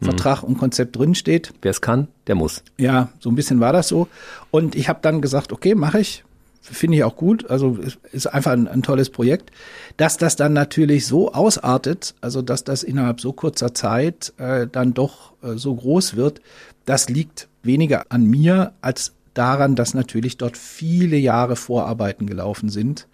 Vertrag 0.00 0.42
mhm. 0.42 0.50
und 0.50 0.58
Konzept 0.58 0.96
drinsteht. 0.96 1.52
Wer 1.60 1.70
es 1.70 1.80
kann, 1.80 2.08
der 2.28 2.36
muss. 2.36 2.62
Ja, 2.76 3.08
so 3.18 3.30
ein 3.30 3.34
bisschen 3.34 3.60
war 3.60 3.72
das 3.72 3.88
so. 3.88 4.08
Und 4.50 4.76
ich 4.76 4.88
habe 4.88 5.00
dann 5.02 5.20
gesagt, 5.20 5.52
okay, 5.52 5.74
mache 5.74 5.98
ich 5.98 6.24
finde 6.72 6.98
ich 6.98 7.04
auch 7.04 7.16
gut. 7.16 7.50
Also 7.50 7.78
ist 8.12 8.26
einfach 8.26 8.52
ein, 8.52 8.68
ein, 8.68 8.82
tolles 8.82 9.10
Projekt. 9.10 9.50
Dass 9.96 10.16
das 10.16 10.36
dann 10.36 10.52
natürlich 10.52 11.06
so 11.06 11.32
ausartet, 11.32 12.14
also 12.20 12.42
dass 12.42 12.64
das 12.64 12.82
innerhalb 12.82 13.20
so 13.20 13.32
kurzer 13.32 13.74
Zeit 13.74 14.32
äh, 14.38 14.66
dann 14.66 14.94
doch 14.94 15.32
äh, 15.42 15.54
so 15.56 15.74
groß 15.74 16.16
wird, 16.16 16.40
das 16.84 17.08
liegt 17.08 17.48
weniger 17.62 18.06
an 18.10 18.24
mir 18.24 18.72
als 18.80 19.12
daran, 19.34 19.76
dass 19.76 19.94
natürlich 19.94 20.36
dort 20.36 20.56
viele 20.56 21.16
Jahre 21.16 21.56
Vorarbeiten 21.56 22.26
gelaufen 22.26 22.68
sind. 22.68 23.06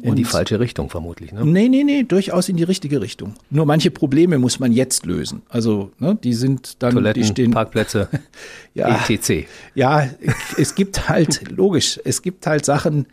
In 0.00 0.14
die 0.14 0.24
falsche 0.24 0.60
Richtung 0.60 0.90
vermutlich, 0.90 1.32
ne? 1.32 1.44
Nee, 1.44 1.68
nee, 1.68 1.82
nee, 1.82 2.04
durchaus 2.04 2.48
in 2.48 2.56
die 2.56 2.62
richtige 2.62 3.00
Richtung. 3.00 3.34
Nur 3.50 3.66
manche 3.66 3.90
Probleme 3.90 4.38
muss 4.38 4.60
man 4.60 4.70
jetzt 4.70 5.06
lösen. 5.06 5.42
Also, 5.48 5.90
ne, 5.98 6.16
die 6.22 6.34
sind 6.34 6.82
dann, 6.82 6.92
Toiletten, 6.92 7.22
die 7.22 7.28
stehen. 7.28 7.50
Parkplätze, 7.50 8.08
ja, 8.74 9.04
etc. 9.04 9.48
Ja, 9.74 10.08
es 10.56 10.76
gibt 10.76 11.08
halt, 11.08 11.50
logisch, 11.50 11.98
es 12.04 12.22
gibt 12.22 12.46
halt 12.46 12.64
Sachen, 12.64 13.06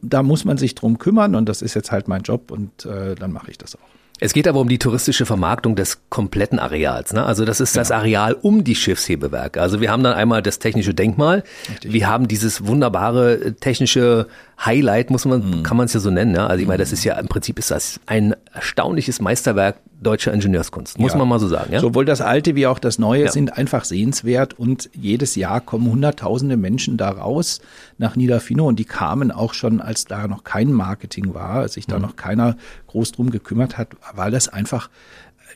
da 0.00 0.22
muss 0.22 0.44
man 0.44 0.58
sich 0.58 0.76
drum 0.76 0.98
kümmern 0.98 1.34
und 1.34 1.48
das 1.48 1.60
ist 1.60 1.74
jetzt 1.74 1.90
halt 1.90 2.06
mein 2.06 2.22
Job 2.22 2.52
und 2.52 2.84
äh, 2.84 3.16
dann 3.16 3.32
mache 3.32 3.50
ich 3.50 3.58
das 3.58 3.74
auch. 3.74 3.98
Es 4.20 4.32
geht 4.32 4.48
aber 4.48 4.60
um 4.60 4.68
die 4.68 4.78
touristische 4.78 5.26
Vermarktung 5.26 5.76
des 5.76 6.00
kompletten 6.08 6.58
Areals. 6.58 7.12
Ne? 7.12 7.24
Also 7.24 7.44
das 7.44 7.60
ist 7.60 7.72
genau. 7.72 7.82
das 7.82 7.90
Areal 7.92 8.34
um 8.34 8.64
die 8.64 8.74
Schiffshebewerke. 8.74 9.62
Also 9.62 9.80
wir 9.80 9.92
haben 9.92 10.02
dann 10.02 10.14
einmal 10.14 10.42
das 10.42 10.58
technische 10.58 10.92
Denkmal. 10.92 11.44
Richtig. 11.70 11.92
Wir 11.92 12.08
haben 12.08 12.26
dieses 12.26 12.66
wunderbare 12.66 13.34
äh, 13.34 13.52
technische 13.52 14.26
Highlight, 14.64 15.10
muss 15.10 15.24
man, 15.24 15.58
mhm. 15.58 15.62
kann 15.62 15.76
man 15.76 15.86
es 15.86 15.92
ja 15.92 16.00
so 16.00 16.10
nennen. 16.10 16.32
Ne? 16.32 16.44
Also 16.44 16.60
ich 16.60 16.66
meine, 16.66 16.78
das 16.78 16.92
ist 16.92 17.04
ja 17.04 17.18
im 17.18 17.28
Prinzip 17.28 17.58
ist 17.58 17.70
das 17.70 18.00
ein 18.06 18.34
erstaunliches 18.52 19.20
Meisterwerk 19.20 19.76
deutscher 20.00 20.32
Ingenieurskunst, 20.32 20.98
muss 20.98 21.12
ja. 21.12 21.18
man 21.18 21.28
mal 21.28 21.40
so 21.40 21.48
sagen. 21.48 21.72
Ja? 21.72 21.80
Sowohl 21.80 22.04
das 22.04 22.20
alte 22.20 22.54
wie 22.54 22.66
auch 22.66 22.78
das 22.78 22.98
neue 22.98 23.24
ja. 23.24 23.30
sind 23.30 23.56
einfach 23.56 23.84
sehenswert 23.84 24.58
und 24.58 24.90
jedes 24.94 25.34
Jahr 25.34 25.60
kommen 25.60 25.90
hunderttausende 25.90 26.56
Menschen 26.56 26.96
da 26.96 27.10
raus 27.10 27.60
nach 27.98 28.14
Niederfino 28.14 28.66
und 28.66 28.78
die 28.78 28.84
kamen 28.84 29.30
auch 29.30 29.54
schon, 29.54 29.80
als 29.80 30.04
da 30.04 30.28
noch 30.28 30.44
kein 30.44 30.72
Marketing 30.72 31.34
war, 31.34 31.54
als 31.54 31.74
sich 31.74 31.86
da 31.86 31.96
mhm. 31.96 32.02
noch 32.02 32.16
keiner 32.16 32.56
groß 32.86 33.12
drum 33.12 33.30
gekümmert 33.30 33.76
hat, 33.76 33.88
weil 34.14 34.30
das 34.30 34.48
einfach 34.48 34.88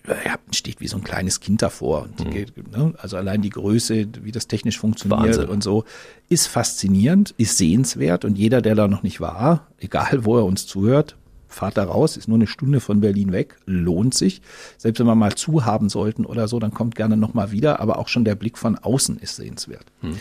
ja, 0.07 0.37
steht 0.51 0.81
wie 0.81 0.89
so 0.89 0.97
ein 0.97 1.05
kleines 1.05 1.41
Kind 1.41 1.63
davor. 1.63 2.03
Und, 2.03 2.25
mhm. 2.25 2.47
ne, 2.71 2.95
also 2.99 3.17
allein 3.17 3.43
die 3.43 3.51
Größe, 3.51 4.09
wie 4.23 4.33
das 4.33 4.49
technisch 4.49 4.79
funktioniert 4.79 5.21
Wahnsinn. 5.21 5.49
und 5.49 5.63
so, 5.63 5.85
ist 6.29 6.49
faszinierend, 6.49 7.35
ist 7.39 7.59
sehenswert. 7.59 8.25
Und 8.25 8.37
jeder, 8.37 8.63
der 8.63 8.75
da 8.75 8.89
noch 8.89 9.03
nicht 9.03 9.21
war, 9.21 9.69
egal 9.79 10.25
wo 10.25 10.37
er 10.37 10.45
uns 10.45 10.67
zuhört, 10.67 11.17
fahrt 11.49 11.77
da 11.77 11.85
raus, 11.85 12.17
ist 12.17 12.29
nur 12.29 12.39
eine 12.39 12.47
Stunde 12.47 12.81
von 12.81 13.01
Berlin 13.01 13.31
weg, 13.31 13.57
lohnt 13.67 14.15
sich. 14.15 14.41
Selbst 14.79 14.99
wenn 14.99 15.07
wir 15.07 15.15
mal 15.15 15.35
zu 15.35 15.65
haben 15.65 15.89
sollten 15.89 16.25
oder 16.25 16.49
so, 16.49 16.59
dann 16.59 16.73
kommt 16.73 16.97
gerne 16.97 17.17
nochmal 17.17 17.53
wieder. 17.53 17.81
Aber 17.81 17.99
auch 17.99 18.09
schon 18.09 18.25
der 18.25 18.35
Blick 18.35 18.59
von 18.59 18.79
außen 18.79 19.19
ist 19.19 19.37
sehenswert. 19.37 19.85
Mhm. 20.01 20.17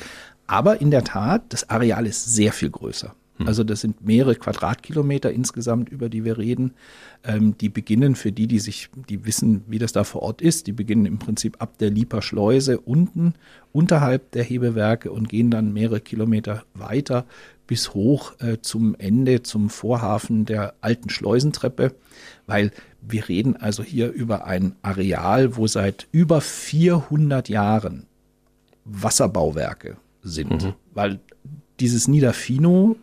Aber 0.46 0.82
in 0.82 0.92
der 0.92 1.04
Tat, 1.04 1.44
das 1.50 1.70
Areal 1.70 2.06
ist 2.06 2.26
sehr 2.36 2.52
viel 2.52 2.70
größer. 2.70 3.16
Hm. 3.38 3.48
Also 3.48 3.64
das 3.64 3.82
sind 3.82 4.06
mehrere 4.06 4.36
Quadratkilometer 4.36 5.32
insgesamt, 5.32 5.90
über 5.90 6.10
die 6.10 6.24
wir 6.24 6.38
reden. 6.38 6.74
Ähm, 7.24 7.58
die 7.58 7.70
beginnen 7.70 8.16
für 8.16 8.32
die, 8.32 8.48
die 8.48 8.60
sich, 8.60 8.90
die 9.10 9.26
wissen, 9.26 9.64
wie 9.68 9.80
das 9.80 9.92
da 9.92 10.04
vor 10.04 10.22
Ort 10.24 10.42
ist, 10.42 10.68
die 10.68 10.74
beginnen 10.74 11.06
im 11.06 11.20
Prinzip 11.20 11.62
ab 11.62 11.78
der 11.78 11.90
Lieper 11.90 12.22
Schleuse 12.22 12.80
unten, 12.80 13.34
unterhalb 13.72 14.32
der 14.32 14.44
Hebewerke 14.44 15.12
und 15.12 15.30
gehen 15.30 15.52
dann 15.52 15.74
mehrere 15.74 16.02
Kilometer 16.02 16.64
weiter 16.74 17.26
bis 17.68 17.94
hoch 17.94 18.34
äh, 18.40 18.58
zum 18.62 18.96
Ende, 18.96 19.44
zum 19.44 19.70
Vorhafen 19.70 20.44
der 20.44 20.74
alten 20.82 21.10
Schleusentreppe, 21.10 21.96
weil 22.46 22.72
wir 23.02 23.30
reden 23.30 23.56
also 23.56 23.82
hier 23.82 24.12
über 24.12 24.46
ein 24.46 24.76
Areal, 24.82 25.56
wo 25.56 25.68
seit 25.68 26.08
über 26.12 26.42
400 26.42 27.48
Jahren 27.48 28.08
Wasserbauwerke 28.84 29.96
sind, 30.22 30.66
mhm. 30.66 30.74
weil 30.94 31.20
dieses 31.80 32.08
Niederfino 32.08 32.98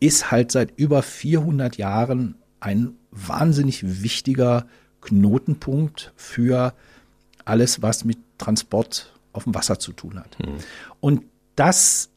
ist 0.00 0.30
halt 0.30 0.52
seit 0.52 0.78
über 0.78 1.02
400 1.02 1.76
Jahren 1.76 2.36
ein 2.60 2.94
wahnsinnig 3.10 4.02
wichtiger 4.02 4.66
Knotenpunkt 5.00 6.12
für 6.16 6.74
alles, 7.44 7.82
was 7.82 8.04
mit 8.04 8.18
Transport 8.38 9.12
auf 9.32 9.44
dem 9.44 9.54
Wasser 9.54 9.78
zu 9.78 9.92
tun 9.92 10.18
hat. 10.18 10.38
Mhm. 10.40 10.56
Und 11.00 11.22
das 11.54 12.10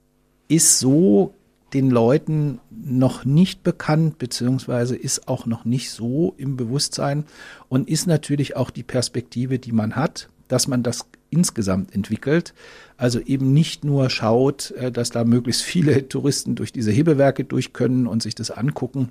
ist 0.48 0.80
so 0.80 1.34
den 1.74 1.92
Leuten 1.92 2.60
noch 2.72 3.26
nicht 3.26 3.64
bekannt, 3.64 4.18
beziehungsweise 4.18 4.96
ist 4.96 5.28
auch 5.28 5.46
noch 5.46 5.66
nicht 5.66 5.92
so 5.92 6.34
im 6.38 6.58
Bewusstsein 6.58 7.26
und 7.68 7.88
ist 7.88 8.08
natürlich 8.08 8.56
auch 8.56 8.72
die 8.72 8.84
Perspektive, 8.84 9.60
die 9.60 9.72
man 9.72 9.96
hat, 9.96 10.30
dass 10.48 10.68
man 10.68 10.82
das 10.82 11.06
insgesamt 11.30 11.94
entwickelt. 11.94 12.54
Also 12.98 13.20
eben 13.20 13.54
nicht 13.54 13.84
nur 13.84 14.10
schaut, 14.10 14.72
äh, 14.72 14.92
dass 14.92 15.10
da 15.10 15.24
möglichst 15.24 15.62
viele 15.62 16.08
Touristen 16.10 16.56
durch 16.56 16.72
diese 16.72 16.92
Hebewerke 16.92 17.44
durch 17.44 17.74
können 17.74 18.08
und 18.08 18.22
sich 18.22 18.36
das 18.36 18.52
angucken 18.52 19.10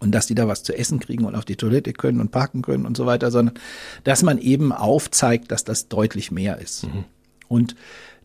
und 0.00 0.14
dass 0.14 0.26
die 0.26 0.34
da 0.34 0.48
was 0.48 0.62
zu 0.62 0.76
essen 0.76 1.00
kriegen 1.00 1.24
und 1.24 1.34
auf 1.34 1.44
die 1.44 1.56
Toilette 1.56 1.92
können 1.92 2.20
und 2.20 2.30
parken 2.30 2.62
können 2.62 2.86
und 2.86 2.96
so 2.96 3.06
weiter, 3.06 3.30
sondern 3.30 3.58
dass 4.04 4.22
man 4.22 4.38
eben 4.38 4.72
aufzeigt, 4.72 5.50
dass 5.50 5.64
das 5.64 5.88
deutlich 5.88 6.30
mehr 6.30 6.58
ist. 6.58 6.84
Mhm. 6.84 7.04
Und 7.48 7.74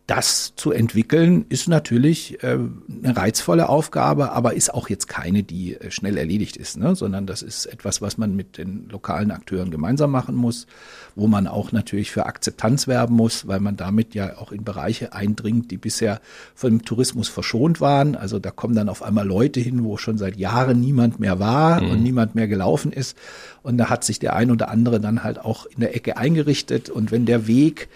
das 0.06 0.54
zu 0.58 0.74
entwickeln 0.74 1.46
ist 1.48 1.70
natürlich 1.70 2.44
äh, 2.44 2.58
eine 3.04 3.16
reizvolle 3.16 3.70
Aufgabe, 3.70 4.34
aber 4.34 4.54
ist 4.54 4.74
auch 4.74 4.90
jetzt 4.90 5.08
keine, 5.08 5.44
die 5.44 5.76
äh, 5.76 5.92
schnell 5.92 6.18
erledigt 6.18 6.58
ist, 6.58 6.76
ne? 6.76 6.94
sondern 6.94 7.26
das 7.26 7.42
ist 7.42 7.68
etwas, 7.68 8.02
was 8.02 8.18
man 8.18 8.36
mit 8.36 8.58
den 8.58 8.90
lokalen 8.90 9.32
Akteuren 9.32 9.72
gemeinsam 9.72 10.12
machen 10.12 10.36
muss, 10.36 10.68
wo 11.16 11.28
man 11.28 11.48
auch 11.48 11.72
natürlich 11.72 12.12
für 12.12 12.26
Akzeptanz 12.26 12.86
werben 12.90 13.16
muss, 13.16 13.48
weil 13.48 13.62
man 13.62 13.78
damit 13.78 14.14
ja 14.14 14.38
auch 14.38 14.52
in 14.52 14.66
Bereiche 14.66 15.14
eindringt, 15.14 15.72
die 15.72 15.78
bisher 15.78 16.20
vom 16.54 16.84
Tourismus 16.84 17.30
verschont 17.30 17.80
waren. 17.80 18.16
Also 18.16 18.40
da 18.40 18.52
kommen 18.52 18.76
dann 18.76 18.90
auf 18.90 19.04
einmal 19.04 19.26
Leute 19.26 19.62
hin, 19.62 19.86
wo 19.86 19.96
schon 19.96 20.18
seit 20.18 20.36
Jahren 20.36 20.82
niemand 20.82 21.22
mehr 21.22 21.40
war 21.40 21.82
mhm. 21.82 21.92
und 21.92 22.04
niemand 22.04 22.36
mehr 22.36 22.50
gelaufen 22.50 22.92
ist. 22.92 23.18
Und 23.62 23.78
da 23.78 23.90
hat 23.90 24.04
sich 24.04 24.20
der 24.20 24.36
ein 24.36 24.52
oder 24.52 24.70
andere 24.70 25.00
dann 25.00 25.24
halt 25.24 25.40
auch 25.40 25.66
in 25.66 25.80
der 25.80 25.96
Ecke 25.96 26.18
eingerichtet. 26.18 26.90
Und 26.90 27.12
wenn 27.12 27.26
der 27.26 27.48
Weg 27.48 27.88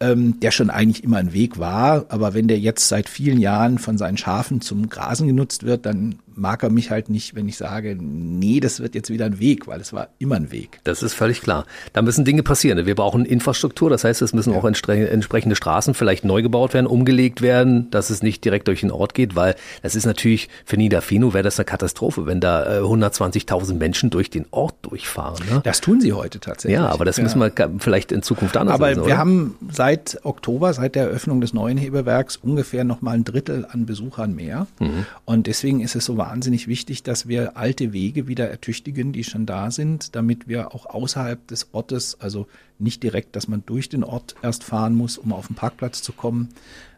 ähm, 0.00 0.40
der 0.40 0.50
schon 0.50 0.70
eigentlich 0.70 1.04
immer 1.04 1.18
ein 1.18 1.32
Weg 1.32 1.58
war. 1.58 2.06
Aber 2.08 2.34
wenn 2.34 2.48
der 2.48 2.58
jetzt 2.58 2.88
seit 2.88 3.08
vielen 3.08 3.38
Jahren 3.38 3.78
von 3.78 3.98
seinen 3.98 4.16
Schafen 4.16 4.60
zum 4.60 4.88
Grasen 4.88 5.26
genutzt 5.26 5.64
wird, 5.64 5.86
dann 5.86 6.16
mag 6.40 6.62
er 6.62 6.70
mich 6.70 6.90
halt 6.90 7.10
nicht, 7.10 7.34
wenn 7.34 7.46
ich 7.48 7.56
sage, 7.56 7.96
nee, 8.00 8.60
das 8.60 8.80
wird 8.80 8.94
jetzt 8.94 9.10
wieder 9.10 9.26
ein 9.26 9.38
Weg, 9.38 9.66
weil 9.66 9.80
es 9.80 9.92
war 9.92 10.08
immer 10.18 10.36
ein 10.36 10.50
Weg. 10.50 10.80
Das 10.84 11.02
ist 11.02 11.12
völlig 11.14 11.42
klar. 11.42 11.66
Da 11.92 12.02
müssen 12.02 12.24
Dinge 12.24 12.42
passieren. 12.42 12.86
Wir 12.86 12.94
brauchen 12.94 13.24
Infrastruktur, 13.24 13.90
das 13.90 14.04
heißt, 14.04 14.22
es 14.22 14.32
müssen 14.32 14.54
ja. 14.54 14.58
auch 14.58 14.64
entsprechende 14.64 15.54
Straßen 15.54 15.94
vielleicht 15.94 16.24
neu 16.24 16.42
gebaut 16.42 16.72
werden, 16.74 16.86
umgelegt 16.86 17.42
werden, 17.42 17.90
dass 17.90 18.10
es 18.10 18.22
nicht 18.22 18.44
direkt 18.44 18.68
durch 18.68 18.80
den 18.80 18.90
Ort 18.90 19.14
geht, 19.14 19.36
weil 19.36 19.54
das 19.82 19.94
ist 19.94 20.06
natürlich 20.06 20.48
für 20.64 20.78
Niederfino 20.78 21.34
wäre 21.34 21.44
das 21.44 21.58
eine 21.58 21.66
Katastrophe, 21.66 22.26
wenn 22.26 22.40
da 22.40 22.80
120.000 22.80 23.70
äh, 23.70 23.74
Menschen 23.74 24.10
durch 24.10 24.30
den 24.30 24.46
Ort 24.50 24.74
durchfahren. 24.82 25.44
Ne? 25.48 25.60
Das 25.62 25.82
tun 25.82 26.00
sie 26.00 26.14
heute 26.14 26.40
tatsächlich. 26.40 26.78
Ja, 26.78 26.88
aber 26.88 27.04
das 27.04 27.18
ja. 27.18 27.24
müssen 27.24 27.40
wir 27.40 27.52
vielleicht 27.78 28.12
in 28.12 28.22
Zukunft 28.22 28.56
anders 28.56 28.74
Aber 28.74 28.88
lösen, 28.88 29.06
wir 29.06 29.18
haben 29.18 29.56
seit 29.70 30.20
Oktober, 30.22 30.72
seit 30.72 30.94
der 30.94 31.04
Eröffnung 31.04 31.42
des 31.42 31.52
neuen 31.52 31.76
Hebewerks 31.76 32.36
ungefähr 32.36 32.84
noch 32.84 33.02
mal 33.02 33.12
ein 33.12 33.24
Drittel 33.24 33.66
an 33.70 33.84
Besuchern 33.84 34.34
mehr. 34.34 34.66
Mhm. 34.78 35.04
Und 35.26 35.46
deswegen 35.46 35.80
ist 35.80 35.94
es 35.94 36.06
so 36.06 36.16
wahnsinnig 36.16 36.29
wichtig, 36.66 37.02
dass 37.02 37.28
wir 37.28 37.56
alte 37.56 37.92
Wege 37.92 38.26
wieder 38.26 38.48
ertüchtigen, 38.48 39.12
die 39.12 39.24
schon 39.24 39.46
da 39.46 39.70
sind, 39.70 40.14
damit 40.14 40.48
wir 40.48 40.74
auch 40.74 40.86
außerhalb 40.86 41.46
des 41.46 41.68
Ortes, 41.72 42.18
also 42.20 42.46
nicht 42.78 43.02
direkt, 43.02 43.36
dass 43.36 43.48
man 43.48 43.64
durch 43.66 43.88
den 43.88 44.04
Ort 44.04 44.34
erst 44.42 44.64
fahren 44.64 44.94
muss, 44.94 45.18
um 45.18 45.32
auf 45.32 45.48
den 45.48 45.56
Parkplatz 45.56 46.02
zu 46.02 46.12
kommen, 46.12 46.50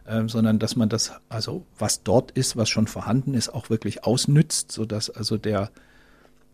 äh, 0.05 0.27
sondern 0.27 0.59
dass 0.59 0.75
man 0.75 0.89
das, 0.89 1.13
also 1.29 1.65
was 1.77 2.03
dort 2.03 2.31
ist, 2.31 2.57
was 2.57 2.69
schon 2.69 2.87
vorhanden 2.87 3.33
ist, 3.33 3.49
auch 3.49 3.69
wirklich 3.69 4.03
ausnützt, 4.03 4.71
sodass 4.71 5.09
also 5.09 5.37
der, 5.37 5.71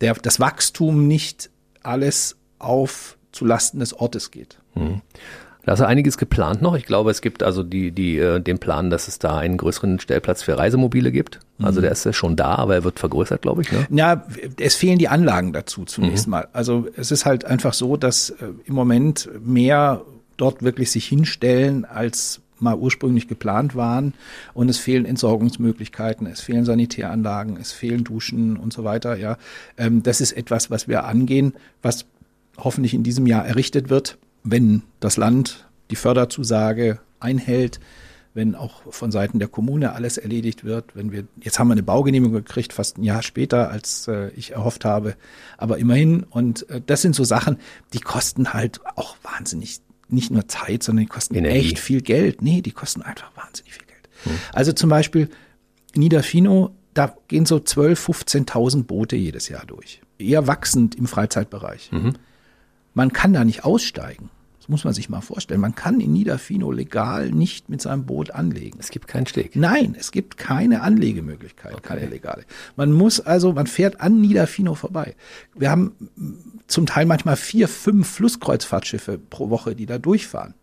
der, 0.00 0.14
das 0.14 0.40
Wachstum 0.40 1.06
nicht 1.06 1.50
alles 1.82 2.36
auf 2.58 3.18
zulasten 3.32 3.80
des 3.80 3.92
Ortes 3.94 4.30
geht. 4.30 4.58
Mhm. 4.74 5.02
Da 5.70 5.74
ist 5.74 5.82
einiges 5.82 6.18
geplant 6.18 6.62
noch. 6.62 6.74
Ich 6.74 6.84
glaube, 6.84 7.12
es 7.12 7.20
gibt 7.20 7.44
also 7.44 7.62
die, 7.62 7.92
die, 7.92 8.18
äh, 8.18 8.40
den 8.40 8.58
Plan, 8.58 8.90
dass 8.90 9.06
es 9.06 9.20
da 9.20 9.38
einen 9.38 9.56
größeren 9.56 10.00
Stellplatz 10.00 10.42
für 10.42 10.58
Reisemobile 10.58 11.12
gibt. 11.12 11.38
Also 11.62 11.78
mhm. 11.78 11.82
der 11.82 11.92
ist 11.92 12.04
ja 12.04 12.12
schon 12.12 12.34
da, 12.34 12.56
aber 12.56 12.74
er 12.74 12.82
wird 12.82 12.98
vergrößert, 12.98 13.40
glaube 13.40 13.62
ich. 13.62 13.70
Ne? 13.70 13.86
Ja, 13.88 14.26
es 14.58 14.74
fehlen 14.74 14.98
die 14.98 15.06
Anlagen 15.06 15.52
dazu 15.52 15.84
zunächst 15.84 16.26
mhm. 16.26 16.32
mal. 16.32 16.48
Also 16.52 16.88
es 16.96 17.12
ist 17.12 17.24
halt 17.24 17.44
einfach 17.44 17.72
so, 17.72 17.96
dass 17.96 18.30
äh, 18.30 18.46
im 18.64 18.74
Moment 18.74 19.30
mehr 19.46 20.02
dort 20.36 20.60
wirklich 20.64 20.90
sich 20.90 21.06
hinstellen, 21.06 21.84
als 21.84 22.40
mal 22.58 22.74
ursprünglich 22.74 23.28
geplant 23.28 23.76
waren. 23.76 24.14
Und 24.54 24.70
es 24.70 24.78
fehlen 24.78 25.04
Entsorgungsmöglichkeiten, 25.04 26.26
es 26.26 26.40
fehlen 26.40 26.64
Sanitäranlagen, 26.64 27.56
es 27.56 27.70
fehlen 27.70 28.02
Duschen 28.02 28.56
und 28.56 28.72
so 28.72 28.82
weiter. 28.82 29.16
Ja, 29.16 29.38
ähm, 29.78 30.02
das 30.02 30.20
ist 30.20 30.32
etwas, 30.32 30.68
was 30.72 30.88
wir 30.88 31.04
angehen, 31.04 31.52
was 31.80 32.06
hoffentlich 32.58 32.92
in 32.92 33.04
diesem 33.04 33.28
Jahr 33.28 33.46
errichtet 33.46 33.88
wird 33.88 34.18
wenn 34.42 34.82
das 35.00 35.16
Land 35.16 35.68
die 35.90 35.96
Förderzusage 35.96 37.00
einhält, 37.18 37.80
wenn 38.32 38.54
auch 38.54 38.82
von 38.92 39.10
Seiten 39.10 39.38
der 39.38 39.48
Kommune 39.48 39.92
alles 39.92 40.16
erledigt 40.16 40.64
wird, 40.64 40.94
wenn 40.94 41.10
wir, 41.10 41.24
jetzt 41.42 41.58
haben 41.58 41.68
wir 41.68 41.72
eine 41.72 41.82
Baugenehmigung 41.82 42.36
gekriegt, 42.36 42.72
fast 42.72 42.98
ein 42.98 43.02
Jahr 43.02 43.22
später, 43.22 43.70
als 43.70 44.06
äh, 44.06 44.28
ich 44.30 44.52
erhofft 44.52 44.84
habe, 44.84 45.16
aber 45.58 45.78
immerhin. 45.78 46.22
Und 46.22 46.68
äh, 46.70 46.80
das 46.84 47.02
sind 47.02 47.16
so 47.16 47.24
Sachen, 47.24 47.58
die 47.92 48.00
kosten 48.00 48.52
halt 48.52 48.80
auch 48.96 49.16
wahnsinnig, 49.22 49.80
nicht 50.08 50.30
nur 50.30 50.46
Zeit, 50.46 50.82
sondern 50.82 51.06
die 51.06 51.10
kosten 51.10 51.34
Energie. 51.34 51.58
echt 51.58 51.78
viel 51.78 52.02
Geld. 52.02 52.40
Nee, 52.40 52.62
die 52.62 52.70
kosten 52.70 53.02
einfach 53.02 53.36
wahnsinnig 53.36 53.72
viel 53.74 53.86
Geld. 53.86 54.08
Hm. 54.24 54.32
Also 54.52 54.72
zum 54.72 54.90
Beispiel 54.90 55.28
Niederfino, 55.94 56.74
da 56.94 57.16
gehen 57.26 57.46
so 57.46 57.56
12.000, 57.56 58.46
15.000 58.46 58.84
Boote 58.84 59.16
jedes 59.16 59.48
Jahr 59.48 59.66
durch. 59.66 60.00
Eher 60.18 60.46
wachsend 60.46 60.94
im 60.94 61.06
Freizeitbereich. 61.06 61.90
Mhm. 61.90 62.14
Man 62.94 63.12
kann 63.12 63.32
da 63.32 63.44
nicht 63.44 63.64
aussteigen. 63.64 64.30
Das 64.58 64.68
muss 64.68 64.84
man 64.84 64.92
sich 64.92 65.08
mal 65.08 65.22
vorstellen. 65.22 65.60
Man 65.60 65.74
kann 65.74 66.00
in 66.00 66.12
Niederfino 66.12 66.70
legal 66.70 67.30
nicht 67.30 67.70
mit 67.70 67.80
seinem 67.80 68.04
Boot 68.04 68.30
anlegen. 68.30 68.78
Es 68.78 68.90
gibt 68.90 69.08
keinen 69.08 69.26
Steg. 69.26 69.56
Nein, 69.56 69.96
es 69.98 70.12
gibt 70.12 70.36
keine 70.36 70.82
Anlegemöglichkeit, 70.82 71.72
okay. 71.72 71.82
keine 71.82 72.06
legale. 72.06 72.44
Man 72.76 72.92
muss 72.92 73.20
also, 73.20 73.54
man 73.54 73.66
fährt 73.66 74.00
an 74.00 74.20
Niederfino 74.20 74.74
vorbei. 74.74 75.14
Wir 75.54 75.70
haben 75.70 75.94
zum 76.66 76.84
Teil 76.84 77.06
manchmal 77.06 77.36
vier, 77.36 77.68
fünf 77.68 78.08
Flusskreuzfahrtschiffe 78.08 79.18
pro 79.18 79.48
Woche, 79.48 79.74
die 79.74 79.86
da 79.86 79.98
durchfahren. 79.98 80.54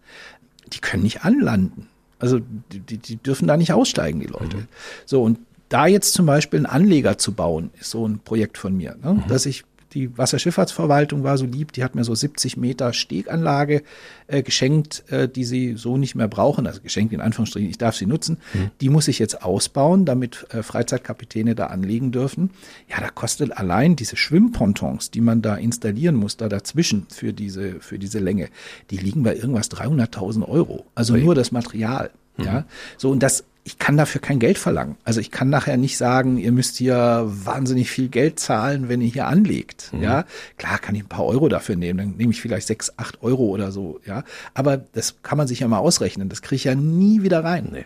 Die 0.74 0.80
können 0.80 1.04
nicht 1.04 1.24
anlanden. 1.24 1.88
Also 2.20 2.40
die, 2.72 2.80
die, 2.80 2.98
die 2.98 3.18
dürfen 3.18 3.48
da 3.48 3.58
nicht 3.58 3.74
aussteigen, 3.74 4.20
die 4.20 4.28
Leute. 4.28 4.58
Mhm. 4.58 4.68
So, 5.06 5.24
und 5.24 5.40
da 5.70 5.88
jetzt 5.88 6.14
zum 6.14 6.26
Beispiel 6.26 6.60
einen 6.60 6.66
Anleger 6.66 7.18
zu 7.18 7.34
bauen, 7.34 7.72
ist 7.80 7.92
so 7.92 8.08
ein 8.08 8.20
Projekt 8.20 8.58
von 8.58 8.76
mir, 8.76 8.96
ne? 9.04 9.16
Mhm. 9.16 9.28
dass 9.28 9.46
ich 9.46 9.66
die 9.98 10.16
Wasserschifffahrtsverwaltung 10.16 11.24
war 11.24 11.38
so 11.38 11.46
lieb, 11.46 11.72
die 11.74 11.84
hat 11.84 11.96
mir 11.96 12.04
so 12.04 12.14
70 12.14 12.56
Meter 12.56 12.94
Steganlage 12.94 13.82
äh, 14.28 14.44
geschenkt, 14.44 15.04
äh, 15.10 15.28
die 15.28 15.44
sie 15.44 15.74
so 15.76 15.98
nicht 15.98 16.14
mehr 16.14 16.28
brauchen, 16.28 16.68
also 16.68 16.82
geschenkt 16.82 17.14
in 17.14 17.22
Anführungsstrichen, 17.22 17.68
ich 17.68 17.80
darf 17.80 17.96
sie 17.96 18.06
nutzen. 18.06 18.38
Mhm. 18.54 18.70
Die 18.80 18.90
muss 18.90 19.08
ich 19.08 19.18
jetzt 19.18 19.42
ausbauen, 19.44 20.06
damit 20.06 20.46
äh, 20.52 20.62
Freizeitkapitäne 20.62 21.56
da 21.56 21.68
anlegen 21.68 22.12
dürfen. 22.12 22.52
Ja, 22.88 23.00
da 23.00 23.10
kostet 23.10 23.58
allein 23.58 23.96
diese 23.96 24.18
Schwimmpontons, 24.18 25.10
die 25.10 25.22
man 25.22 25.42
da 25.42 25.56
installieren 25.56 26.16
muss, 26.16 26.38
da 26.38 26.48
dazwischen 26.48 27.08
für 27.10 27.34
diese, 27.34 27.80
für 27.80 27.98
diese 27.98 28.20
Länge, 28.20 28.50
die 28.92 28.98
liegen 28.98 29.24
bei 29.24 29.36
irgendwas 29.36 29.72
300.000 29.72 30.48
Euro. 30.48 30.86
Also 30.94 31.14
okay. 31.14 31.24
nur 31.24 31.34
das 31.34 31.52
Material. 31.52 32.12
Mhm. 32.38 32.46
Ja, 32.46 32.66
so 32.98 33.12
und 33.12 33.24
das 33.24 33.44
ich 33.68 33.78
kann 33.78 33.98
dafür 33.98 34.22
kein 34.22 34.40
Geld 34.40 34.58
verlangen. 34.58 34.96
Also 35.04 35.20
ich 35.20 35.30
kann 35.30 35.50
nachher 35.50 35.76
nicht 35.76 35.98
sagen, 35.98 36.38
ihr 36.38 36.54
müsst 36.54 36.78
hier 36.78 37.26
wahnsinnig 37.26 37.92
viel 37.92 38.08
Geld 38.08 38.40
zahlen, 38.40 38.88
wenn 38.88 39.02
ihr 39.02 39.10
hier 39.10 39.28
anlegt. 39.28 39.92
Mhm. 39.92 40.04
Ja, 40.04 40.26
klar 40.56 40.80
kann 40.80 40.96
ich 40.96 41.04
ein 41.04 41.10
paar 41.10 41.26
Euro 41.26 41.50
dafür 41.50 41.76
nehmen, 41.76 41.98
dann 41.98 42.12
nehme 42.16 42.32
ich 42.32 42.40
vielleicht 42.42 42.66
sechs, 42.66 42.94
acht 42.96 43.22
Euro 43.22 43.44
oder 43.44 43.74
so. 43.74 44.00
Ja, 44.06 44.24
aber 44.54 44.78
das 44.78 45.22
kann 45.22 45.38
man 45.38 45.50
sich 45.50 45.60
ja 45.60 45.68
mal 45.68 45.80
ausrechnen. 45.80 46.30
Das 46.30 46.42
kriege 46.42 46.56
ich 46.56 46.64
ja 46.64 46.76
nie 46.76 47.24
wieder 47.24 47.44
rein. 47.44 47.68
Nee. 47.74 47.86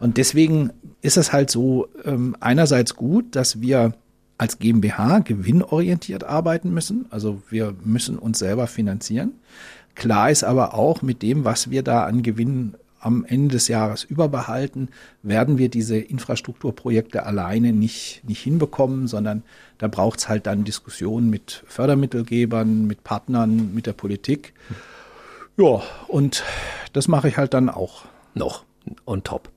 Und 0.00 0.18
deswegen 0.18 0.70
ist 1.00 1.16
es 1.16 1.32
halt 1.32 1.50
so 1.50 1.88
ähm, 2.04 2.36
einerseits 2.40 2.94
gut, 2.94 3.36
dass 3.36 3.62
wir 3.62 3.94
als 4.36 4.58
GmbH 4.58 5.20
gewinnorientiert 5.20 6.24
arbeiten 6.24 6.74
müssen. 6.74 7.06
Also 7.08 7.42
wir 7.48 7.74
müssen 7.84 8.18
uns 8.18 8.38
selber 8.38 8.66
finanzieren. 8.66 9.32
Klar 9.94 10.30
ist 10.30 10.44
aber 10.44 10.74
auch 10.74 11.00
mit 11.00 11.22
dem, 11.22 11.46
was 11.46 11.70
wir 11.70 11.82
da 11.82 12.04
an 12.04 12.22
Gewinn 12.22 12.74
am 13.00 13.24
Ende 13.24 13.54
des 13.54 13.68
Jahres 13.68 14.04
überbehalten, 14.04 14.88
werden 15.22 15.58
wir 15.58 15.70
diese 15.70 15.98
Infrastrukturprojekte 15.98 17.24
alleine 17.24 17.72
nicht, 17.72 18.22
nicht 18.24 18.42
hinbekommen, 18.42 19.08
sondern 19.08 19.42
da 19.78 19.88
braucht 19.88 20.20
es 20.20 20.28
halt 20.28 20.46
dann 20.46 20.64
Diskussionen 20.64 21.30
mit 21.30 21.64
Fördermittelgebern, 21.66 22.86
mit 22.86 23.02
Partnern, 23.02 23.74
mit 23.74 23.86
der 23.86 23.94
Politik. 23.94 24.52
Ja, 25.56 25.82
und 26.08 26.44
das 26.92 27.08
mache 27.08 27.28
ich 27.28 27.38
halt 27.38 27.54
dann 27.54 27.70
auch. 27.70 28.04
Noch 28.34 28.64
on 29.06 29.24
top. 29.24 29.48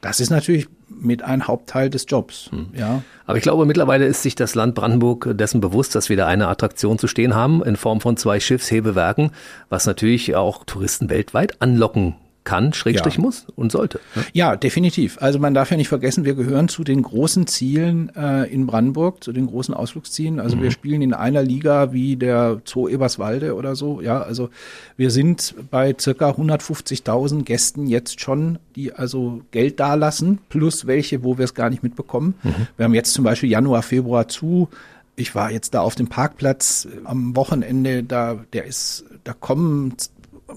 Das 0.00 0.20
ist 0.20 0.30
natürlich 0.30 0.68
mit 0.88 1.22
ein 1.22 1.46
Hauptteil 1.46 1.90
des 1.90 2.06
Jobs. 2.08 2.50
Hm. 2.50 2.68
Ja. 2.74 3.02
Aber 3.26 3.38
ich 3.38 3.42
glaube, 3.42 3.66
mittlerweile 3.66 4.06
ist 4.06 4.22
sich 4.22 4.34
das 4.34 4.54
Land 4.54 4.74
Brandenburg 4.74 5.30
dessen 5.32 5.60
bewusst, 5.60 5.94
dass 5.94 6.08
wir 6.08 6.16
da 6.16 6.26
eine 6.26 6.48
Attraktion 6.48 6.98
zu 6.98 7.08
stehen 7.08 7.34
haben 7.34 7.62
in 7.64 7.76
Form 7.76 8.00
von 8.00 8.16
zwei 8.16 8.38
Schiffshebewerken, 8.38 9.30
was 9.70 9.86
natürlich 9.86 10.36
auch 10.36 10.64
Touristen 10.64 11.08
weltweit 11.10 11.60
anlocken 11.62 12.14
kann, 12.44 12.72
Schrägstrich 12.72 13.16
ja. 13.16 13.20
muss 13.20 13.46
und 13.54 13.70
sollte. 13.70 14.00
Ne? 14.14 14.24
Ja, 14.32 14.56
definitiv. 14.56 15.18
Also 15.20 15.38
man 15.38 15.54
darf 15.54 15.70
ja 15.70 15.76
nicht 15.76 15.88
vergessen, 15.88 16.24
wir 16.24 16.34
gehören 16.34 16.68
zu 16.68 16.82
den 16.82 17.02
großen 17.02 17.46
Zielen 17.46 18.10
äh, 18.16 18.52
in 18.52 18.66
Brandenburg, 18.66 19.22
zu 19.22 19.32
den 19.32 19.46
großen 19.46 19.74
Ausflugszielen. 19.74 20.40
Also 20.40 20.56
mhm. 20.56 20.62
wir 20.62 20.70
spielen 20.70 21.02
in 21.02 21.14
einer 21.14 21.42
Liga 21.42 21.92
wie 21.92 22.16
der 22.16 22.60
Zoo 22.64 22.88
Eberswalde 22.88 23.54
oder 23.54 23.76
so. 23.76 24.00
Ja, 24.00 24.20
also 24.20 24.50
wir 24.96 25.10
sind 25.10 25.54
bei 25.70 25.94
circa 25.98 26.30
150.000 26.30 27.44
Gästen 27.44 27.86
jetzt 27.86 28.20
schon, 28.20 28.58
die 28.74 28.92
also 28.92 29.42
Geld 29.50 29.78
dalassen, 29.78 30.38
plus 30.48 30.86
welche, 30.86 31.22
wo 31.22 31.38
wir 31.38 31.44
es 31.44 31.54
gar 31.54 31.70
nicht 31.70 31.82
mitbekommen. 31.82 32.34
Mhm. 32.42 32.66
Wir 32.76 32.84
haben 32.84 32.94
jetzt 32.94 33.14
zum 33.14 33.24
Beispiel 33.24 33.50
Januar, 33.50 33.82
Februar 33.82 34.28
zu. 34.28 34.68
Ich 35.14 35.34
war 35.34 35.50
jetzt 35.52 35.74
da 35.74 35.80
auf 35.80 35.94
dem 35.94 36.08
Parkplatz 36.08 36.88
am 37.04 37.36
Wochenende, 37.36 38.02
da, 38.02 38.38
der 38.52 38.64
ist, 38.64 39.04
da 39.24 39.34
kommen 39.34 39.94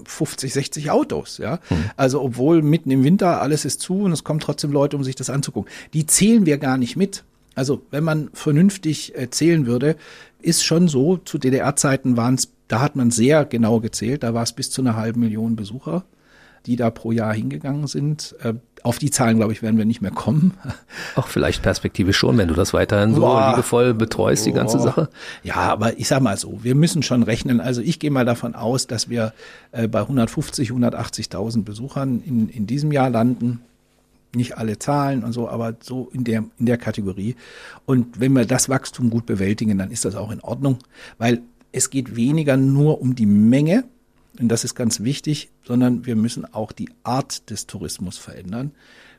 50, 0.04 0.52
60 0.52 0.90
Autos, 0.90 1.38
ja. 1.38 1.60
Mhm. 1.70 1.90
Also 1.96 2.22
obwohl 2.22 2.62
mitten 2.62 2.90
im 2.90 3.04
Winter 3.04 3.40
alles 3.40 3.64
ist 3.64 3.80
zu 3.80 4.02
und 4.02 4.12
es 4.12 4.24
kommen 4.24 4.40
trotzdem 4.40 4.72
Leute, 4.72 4.96
um 4.96 5.04
sich 5.04 5.14
das 5.14 5.30
anzugucken. 5.30 5.70
Die 5.92 6.06
zählen 6.06 6.46
wir 6.46 6.58
gar 6.58 6.78
nicht 6.78 6.96
mit. 6.96 7.24
Also 7.54 7.82
wenn 7.90 8.04
man 8.04 8.30
vernünftig 8.34 9.16
äh, 9.16 9.30
zählen 9.30 9.66
würde, 9.66 9.96
ist 10.40 10.64
schon 10.64 10.88
so, 10.88 11.16
zu 11.16 11.38
DDR-Zeiten 11.38 12.16
waren 12.16 12.34
es, 12.34 12.52
da 12.68 12.80
hat 12.80 12.96
man 12.96 13.10
sehr 13.10 13.44
genau 13.44 13.80
gezählt, 13.80 14.22
da 14.22 14.34
war 14.34 14.42
es 14.42 14.52
bis 14.52 14.70
zu 14.70 14.82
einer 14.82 14.96
halben 14.96 15.20
Million 15.20 15.56
Besucher 15.56 16.04
die 16.66 16.76
da 16.76 16.90
pro 16.90 17.12
Jahr 17.12 17.32
hingegangen 17.32 17.86
sind. 17.86 18.34
Äh, 18.42 18.54
auf 18.82 18.98
die 18.98 19.10
Zahlen, 19.10 19.36
glaube 19.36 19.52
ich, 19.52 19.62
werden 19.62 19.78
wir 19.78 19.84
nicht 19.84 20.00
mehr 20.00 20.10
kommen. 20.10 20.54
Auch 21.16 21.26
vielleicht 21.26 21.62
Perspektive 21.62 22.12
schon, 22.12 22.38
wenn 22.38 22.48
du 22.48 22.54
das 22.54 22.72
weiterhin 22.72 23.14
so 23.14 23.22
Boah. 23.22 23.50
liebevoll 23.50 23.94
betreust, 23.94 24.46
die 24.46 24.52
ganze 24.52 24.78
Sache. 24.78 25.08
Ja, 25.42 25.56
aber 25.56 25.98
ich 25.98 26.06
sag 26.08 26.20
mal 26.20 26.36
so, 26.36 26.62
wir 26.62 26.74
müssen 26.74 27.02
schon 27.02 27.22
rechnen. 27.22 27.60
Also 27.60 27.80
ich 27.80 27.98
gehe 27.98 28.10
mal 28.10 28.24
davon 28.24 28.54
aus, 28.54 28.86
dass 28.86 29.08
wir 29.08 29.32
äh, 29.72 29.88
bei 29.88 30.00
150, 30.00 30.70
180.000 30.70 31.64
Besuchern 31.64 32.22
in, 32.24 32.48
in 32.48 32.66
diesem 32.66 32.92
Jahr 32.92 33.10
landen 33.10 33.60
nicht 34.34 34.58
alle 34.58 34.78
Zahlen 34.78 35.24
und 35.24 35.32
so, 35.32 35.48
aber 35.48 35.74
so 35.80 36.08
in 36.12 36.24
der, 36.24 36.44
in 36.58 36.66
der 36.66 36.76
Kategorie. 36.76 37.36
Und 37.86 38.20
wenn 38.20 38.32
wir 38.34 38.44
das 38.44 38.68
Wachstum 38.68 39.10
gut 39.10 39.26
bewältigen, 39.26 39.78
dann 39.78 39.90
ist 39.90 40.04
das 40.04 40.14
auch 40.14 40.30
in 40.30 40.40
Ordnung, 40.40 40.78
weil 41.18 41.42
es 41.72 41.90
geht 41.90 42.16
weniger 42.16 42.56
nur 42.56 43.00
um 43.00 43.14
die 43.14 43.26
Menge, 43.26 43.84
und 44.40 44.48
das 44.48 44.64
ist 44.64 44.74
ganz 44.74 45.00
wichtig, 45.00 45.50
sondern 45.64 46.06
wir 46.06 46.16
müssen 46.16 46.44
auch 46.44 46.72
die 46.72 46.90
Art 47.02 47.50
des 47.50 47.66
Tourismus 47.66 48.18
verändern. 48.18 48.72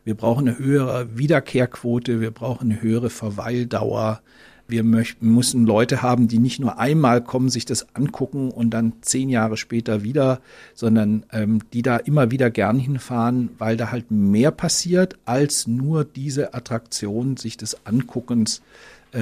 Wir 0.03 0.15
brauchen 0.15 0.47
eine 0.47 0.57
höhere 0.57 1.18
Wiederkehrquote, 1.18 2.22
wir 2.22 2.32
brauchen 2.32 2.72
eine 2.72 2.82
höhere 2.82 3.09
Verweildauer. 3.09 4.22
Wir 4.70 4.84
möchten, 4.84 5.34
müssen 5.34 5.65
Leute 5.65 6.01
haben, 6.01 6.28
die 6.28 6.39
nicht 6.39 6.59
nur 6.59 6.78
einmal 6.78 7.24
kommen, 7.24 7.49
sich 7.49 7.63
das 7.63 7.95
angucken 7.95 8.51
und 8.51 8.72
dann 8.72 8.93
zehn 9.01 9.30
Jahre 9.30 9.55
später 9.55 10.03
wieder, 10.03 10.41
sondern 10.74 11.26
ähm, 11.32 11.61
die 11.72 11.82
da 11.82 11.95
immer 11.97 12.32
wieder 12.32 12.49
gern 12.49 12.78
hinfahren, 12.78 13.49
weil 13.57 13.78
da 13.78 13.91
halt 13.91 14.11
mehr 14.11 14.51
passiert 14.51 15.18
als 15.24 15.68
nur 15.68 16.03
diese 16.03 16.53
Attraktion 16.53 17.38
sich 17.38 17.55
des 17.55 17.86
Anguckens 17.86 18.61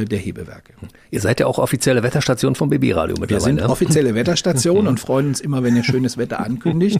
der 0.03 0.19
Hebewerke. 0.19 0.73
Ihr 1.11 1.21
seid 1.21 1.39
ja 1.39 1.47
auch 1.47 1.59
offizielle 1.59 2.03
Wetterstation 2.03 2.55
vom 2.55 2.69
BB-Radio 2.69 3.15
mittlerweile. 3.19 3.29
Wir 3.29 3.39
sind 3.39 3.61
offizielle 3.61 4.15
Wetterstation 4.15 4.87
und 4.89 4.99
freuen 4.99 5.27
uns 5.27 5.39
immer, 5.39 5.63
wenn 5.63 5.75
ihr 5.75 5.83
schönes 5.85 6.17
Wetter 6.17 6.41
ankündigt. 6.41 6.99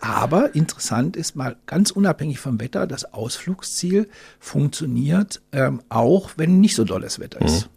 Aber 0.00 0.54
interessant 0.54 1.16
ist 1.16 1.36
mal 1.36 1.56
ganz 1.66 1.92
unabhängig 1.92 2.40
vom 2.40 2.60
Wetter, 2.60 2.86
das 2.86 3.12
Ausflugsziel 3.12 4.08
funktioniert 4.40 5.40
ähm, 5.52 5.82
auch, 5.88 6.30
wenn 6.36 6.60
nicht 6.60 6.74
so 6.74 6.84
dolles 6.84 7.20
Wetter 7.20 7.40
ist. 7.42 7.66
Mhm. 7.66 7.73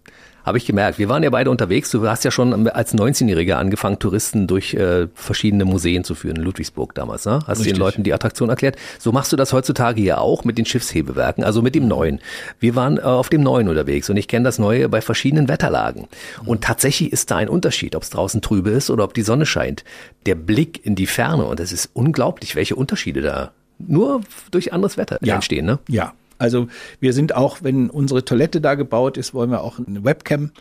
Habe 0.47 0.59
ich 0.59 0.65
gemerkt. 0.65 0.97
Wir 0.97 1.09
waren 1.09 1.23
ja 1.23 1.29
beide 1.29 1.51
unterwegs. 1.51 1.91
Du 1.91 2.07
hast 2.07 2.23
ja 2.23 2.31
schon 2.31 2.69
als 2.69 2.95
19-Jähriger 2.95 3.55
angefangen, 3.55 3.99
Touristen 3.99 4.47
durch 4.47 4.73
äh, 4.75 5.07
verschiedene 5.13 5.65
Museen 5.65 6.05
zu 6.05 6.15
führen, 6.15 6.37
in 6.37 6.43
Ludwigsburg 6.43 6.95
damals. 6.95 7.25
Ne? 7.25 7.39
Hast 7.45 7.59
Richtig. 7.59 7.73
den 7.73 7.79
Leuten 7.79 8.03
die 8.03 8.13
Attraktion 8.13 8.47
erklärt. 8.47 8.77
So 8.97 9.11
machst 9.11 9.33
du 9.33 9.35
das 9.35 9.51
heutzutage 9.51 10.01
ja 10.01 10.19
auch 10.19 10.45
mit 10.45 10.57
den 10.57 10.65
Schiffshebewerken, 10.65 11.43
also 11.43 11.61
mit 11.61 11.75
dem 11.75 11.89
Neuen. 11.89 12.21
Wir 12.61 12.75
waren 12.75 12.97
äh, 12.97 13.01
auf 13.01 13.27
dem 13.27 13.43
Neuen 13.43 13.67
unterwegs 13.67 14.09
und 14.09 14.15
ich 14.15 14.29
kenne 14.29 14.45
das 14.45 14.57
Neue 14.57 14.87
bei 14.87 15.01
verschiedenen 15.01 15.49
Wetterlagen. 15.49 16.07
Und 16.45 16.63
tatsächlich 16.63 17.11
ist 17.11 17.29
da 17.29 17.35
ein 17.35 17.49
Unterschied, 17.49 17.93
ob 17.93 18.03
es 18.03 18.09
draußen 18.09 18.41
trübe 18.41 18.69
ist 18.69 18.89
oder 18.89 19.03
ob 19.03 19.13
die 19.13 19.23
Sonne 19.23 19.45
scheint. 19.45 19.83
Der 20.27 20.35
Blick 20.35 20.85
in 20.85 20.95
die 20.95 21.07
Ferne 21.07 21.43
und 21.43 21.59
es 21.59 21.73
ist 21.73 21.89
unglaublich, 21.91 22.55
welche 22.55 22.77
Unterschiede 22.77 23.21
da 23.21 23.51
nur 23.79 24.21
durch 24.51 24.71
anderes 24.71 24.95
Wetter 24.95 25.17
ja. 25.21 25.35
entstehen. 25.35 25.65
Ne? 25.65 25.79
Ja, 25.89 26.13
also 26.37 26.67
wir 26.99 27.13
sind 27.13 27.35
auch, 27.35 27.59
wenn 27.63 27.89
unsere 27.89 28.23
Toilette 28.25 28.61
da 28.61 28.75
gebaut 28.75 29.17
ist, 29.17 29.33
wollen 29.33 29.51
wir 29.51 29.61
auch 29.61 29.79
eine 29.79 30.03
Webcam, 30.03 30.51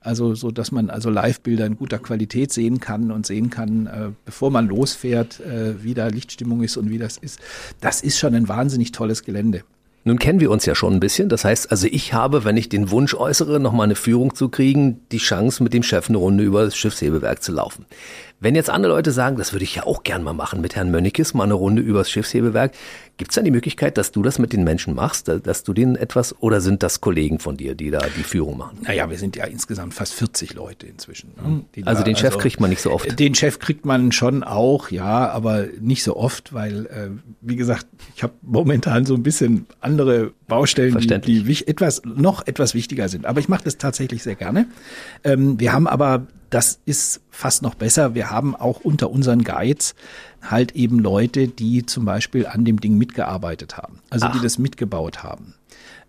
also 0.00 0.34
so, 0.34 0.50
dass 0.50 0.72
man 0.72 0.90
also 0.90 1.10
Live-Bilder 1.10 1.66
in 1.66 1.76
guter 1.76 1.98
Qualität 1.98 2.52
sehen 2.52 2.80
kann 2.80 3.10
und 3.10 3.26
sehen 3.26 3.50
kann, 3.50 3.86
äh, 3.86 4.08
bevor 4.24 4.50
man 4.50 4.68
losfährt, 4.68 5.40
äh, 5.40 5.82
wie 5.82 5.94
da 5.94 6.06
Lichtstimmung 6.08 6.62
ist 6.62 6.76
und 6.76 6.90
wie 6.90 6.98
das 6.98 7.18
ist. 7.18 7.40
Das 7.80 8.02
ist 8.02 8.18
schon 8.18 8.34
ein 8.34 8.48
wahnsinnig 8.48 8.92
tolles 8.92 9.24
Gelände. 9.24 9.62
Nun 10.06 10.20
kennen 10.20 10.38
wir 10.38 10.52
uns 10.52 10.64
ja 10.64 10.76
schon 10.76 10.94
ein 10.94 11.00
bisschen. 11.00 11.28
Das 11.28 11.44
heißt, 11.44 11.72
also 11.72 11.88
ich 11.90 12.14
habe, 12.14 12.44
wenn 12.44 12.56
ich 12.56 12.68
den 12.68 12.92
Wunsch 12.92 13.12
äußere, 13.12 13.58
nochmal 13.58 13.86
eine 13.86 13.96
Führung 13.96 14.36
zu 14.36 14.48
kriegen, 14.48 15.00
die 15.10 15.18
Chance, 15.18 15.64
mit 15.64 15.74
dem 15.74 15.82
Chef 15.82 16.08
eine 16.08 16.18
Runde 16.18 16.44
über 16.44 16.64
das 16.64 16.76
Schiffshebewerk 16.76 17.42
zu 17.42 17.50
laufen. 17.50 17.86
Wenn 18.38 18.54
jetzt 18.54 18.68
andere 18.68 18.92
Leute 18.92 19.12
sagen, 19.12 19.38
das 19.38 19.52
würde 19.54 19.64
ich 19.64 19.76
ja 19.76 19.86
auch 19.86 20.02
gern 20.02 20.22
mal 20.22 20.34
machen 20.34 20.60
mit 20.60 20.76
Herrn 20.76 20.90
Mönnekes, 20.90 21.32
mal 21.32 21.44
eine 21.44 21.54
Runde 21.54 21.80
übers 21.80 22.10
Schiffshebewerk, 22.10 22.72
gibt 23.16 23.30
es 23.30 23.34
dann 23.34 23.46
die 23.46 23.50
Möglichkeit, 23.50 23.96
dass 23.96 24.12
du 24.12 24.22
das 24.22 24.38
mit 24.38 24.52
den 24.52 24.62
Menschen 24.62 24.94
machst, 24.94 25.28
dass 25.28 25.62
du 25.62 25.72
denen 25.72 25.96
etwas, 25.96 26.38
oder 26.42 26.60
sind 26.60 26.82
das 26.82 27.00
Kollegen 27.00 27.38
von 27.38 27.56
dir, 27.56 27.74
die 27.74 27.90
da 27.90 28.00
die 28.14 28.22
Führung 28.22 28.58
machen? 28.58 28.78
Naja, 28.82 29.08
wir 29.08 29.16
sind 29.16 29.36
ja 29.36 29.46
insgesamt 29.46 29.94
fast 29.94 30.12
40 30.12 30.52
Leute 30.52 30.86
inzwischen. 30.86 31.30
Ne? 31.36 31.64
Also 31.86 32.02
da, 32.02 32.04
den 32.04 32.16
Chef 32.16 32.26
also, 32.26 32.38
kriegt 32.38 32.60
man 32.60 32.68
nicht 32.68 32.82
so 32.82 32.92
oft. 32.92 33.18
Den 33.18 33.34
Chef 33.34 33.58
kriegt 33.58 33.86
man 33.86 34.12
schon 34.12 34.44
auch, 34.44 34.90
ja, 34.90 35.30
aber 35.30 35.66
nicht 35.80 36.02
so 36.02 36.14
oft, 36.14 36.52
weil, 36.52 36.86
äh, 36.86 37.08
wie 37.40 37.56
gesagt, 37.56 37.86
ich 38.14 38.22
habe 38.22 38.34
momentan 38.42 39.06
so 39.06 39.14
ein 39.14 39.22
bisschen 39.22 39.66
andere 39.80 40.32
Baustellen, 40.48 40.96
die, 40.98 41.42
die 41.42 41.66
etwas, 41.66 42.02
noch 42.04 42.46
etwas 42.46 42.74
wichtiger 42.74 43.08
sind. 43.08 43.26
Aber 43.26 43.40
ich 43.40 43.48
mache 43.48 43.64
das 43.64 43.78
tatsächlich 43.78 44.22
sehr 44.22 44.36
gerne. 44.36 44.66
Ähm, 45.24 45.58
wir 45.58 45.72
haben 45.72 45.86
aber 45.86 46.26
das 46.50 46.80
ist 46.86 47.20
fast 47.30 47.62
noch 47.62 47.74
besser. 47.74 48.14
Wir 48.14 48.30
haben 48.30 48.54
auch 48.54 48.80
unter 48.80 49.10
unseren 49.10 49.42
Guides 49.42 49.94
halt 50.42 50.72
eben 50.76 51.00
Leute, 51.00 51.48
die 51.48 51.84
zum 51.84 52.04
Beispiel 52.04 52.46
an 52.46 52.64
dem 52.64 52.80
Ding 52.80 52.96
mitgearbeitet 52.96 53.76
haben, 53.76 53.98
also 54.10 54.26
Ach. 54.26 54.32
die 54.32 54.40
das 54.40 54.58
mitgebaut 54.58 55.24
haben. 55.24 55.54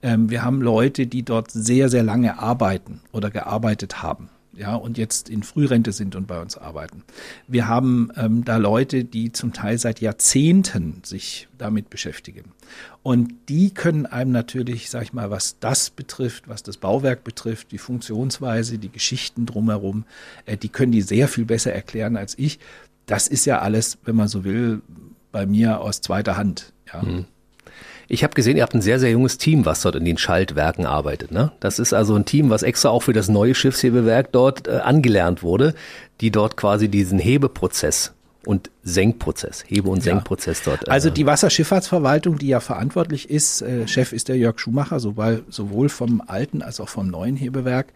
Ähm, 0.03 0.29
wir 0.29 0.43
haben 0.43 0.61
Leute, 0.61 1.07
die 1.07 1.23
dort 1.23 1.49
sehr, 1.49 1.89
sehr 1.89 2.03
lange 2.03 2.37
arbeiten 2.37 3.01
oder 3.11 3.31
gearbeitet 3.31 4.03
haben 4.03 4.29
ja, 4.57 4.75
und 4.75 4.97
jetzt 4.97 5.29
in 5.29 5.43
Frührente 5.43 5.91
sind 5.91 6.15
und 6.15 6.25
bei 6.25 6.41
uns 6.41 6.57
arbeiten. 6.57 7.03
Wir 7.47 7.67
haben 7.67 8.09
ähm, 8.15 8.43
da 8.43 8.57
Leute, 8.57 9.05
die 9.05 9.31
zum 9.31 9.53
Teil 9.53 9.77
seit 9.77 10.01
Jahrzehnten 10.01 11.01
sich 11.03 11.47
damit 11.57 11.89
beschäftigen. 11.89 12.51
Und 13.03 13.33
die 13.49 13.71
können 13.71 14.07
einem 14.07 14.31
natürlich, 14.31 14.89
sag 14.89 15.03
ich 15.03 15.13
mal, 15.13 15.29
was 15.29 15.59
das 15.59 15.91
betrifft, 15.91 16.47
was 16.47 16.63
das 16.63 16.77
Bauwerk 16.77 17.23
betrifft, 17.23 17.71
die 17.71 17.77
Funktionsweise, 17.77 18.79
die 18.79 18.91
Geschichten 18.91 19.45
drumherum, 19.45 20.05
äh, 20.45 20.57
die 20.57 20.69
können 20.69 20.91
die 20.91 21.03
sehr 21.03 21.27
viel 21.27 21.45
besser 21.45 21.71
erklären 21.71 22.17
als 22.17 22.37
ich. 22.37 22.59
Das 23.05 23.27
ist 23.27 23.45
ja 23.45 23.59
alles, 23.59 23.99
wenn 24.05 24.15
man 24.15 24.27
so 24.27 24.43
will, 24.43 24.81
bei 25.31 25.45
mir 25.45 25.81
aus 25.81 26.01
zweiter 26.01 26.35
Hand. 26.35 26.73
Ja. 26.91 27.03
Mhm. 27.03 27.25
Ich 28.09 28.23
habe 28.23 28.33
gesehen, 28.33 28.55
ihr 28.55 28.63
habt 28.63 28.73
ein 28.73 28.81
sehr, 28.81 28.99
sehr 28.99 29.11
junges 29.11 29.37
Team, 29.37 29.65
was 29.65 29.81
dort 29.81 29.95
in 29.95 30.05
den 30.05 30.17
Schaltwerken 30.17 30.85
arbeitet. 30.85 31.31
Ne? 31.31 31.51
Das 31.59 31.77
ist 31.77 31.93
also 31.93 32.15
ein 32.15 32.25
Team, 32.25 32.49
was 32.49 32.63
extra 32.63 32.89
auch 32.89 33.03
für 33.03 33.13
das 33.13 33.27
neue 33.27 33.53
Schiffshebewerk 33.53 34.31
dort 34.31 34.67
äh, 34.67 34.77
angelernt 34.77 35.43
wurde, 35.43 35.73
die 36.21 36.31
dort 36.31 36.55
quasi 36.55 36.87
diesen 36.87 37.19
Hebeprozess 37.19 38.13
und 38.47 38.71
Senkprozess, 38.81 39.65
Hebe- 39.67 39.89
und 39.89 40.01
Senkprozess 40.01 40.63
ja. 40.65 40.71
dort. 40.71 40.87
Äh, 40.87 40.91
also 40.91 41.09
die 41.09 41.25
Wasserschifffahrtsverwaltung, 41.25 42.37
die 42.37 42.47
ja 42.47 42.61
verantwortlich 42.61 43.29
ist, 43.29 43.61
äh, 43.61 43.87
Chef 43.87 44.13
ist 44.13 44.29
der 44.29 44.37
Jörg 44.37 44.57
Schumacher, 44.59 45.01
sowohl, 45.01 45.43
sowohl 45.49 45.89
vom 45.89 46.23
alten 46.25 46.61
als 46.61 46.79
auch 46.79 46.87
vom 46.87 47.07
neuen 47.07 47.35
Hebewerk, 47.35 47.91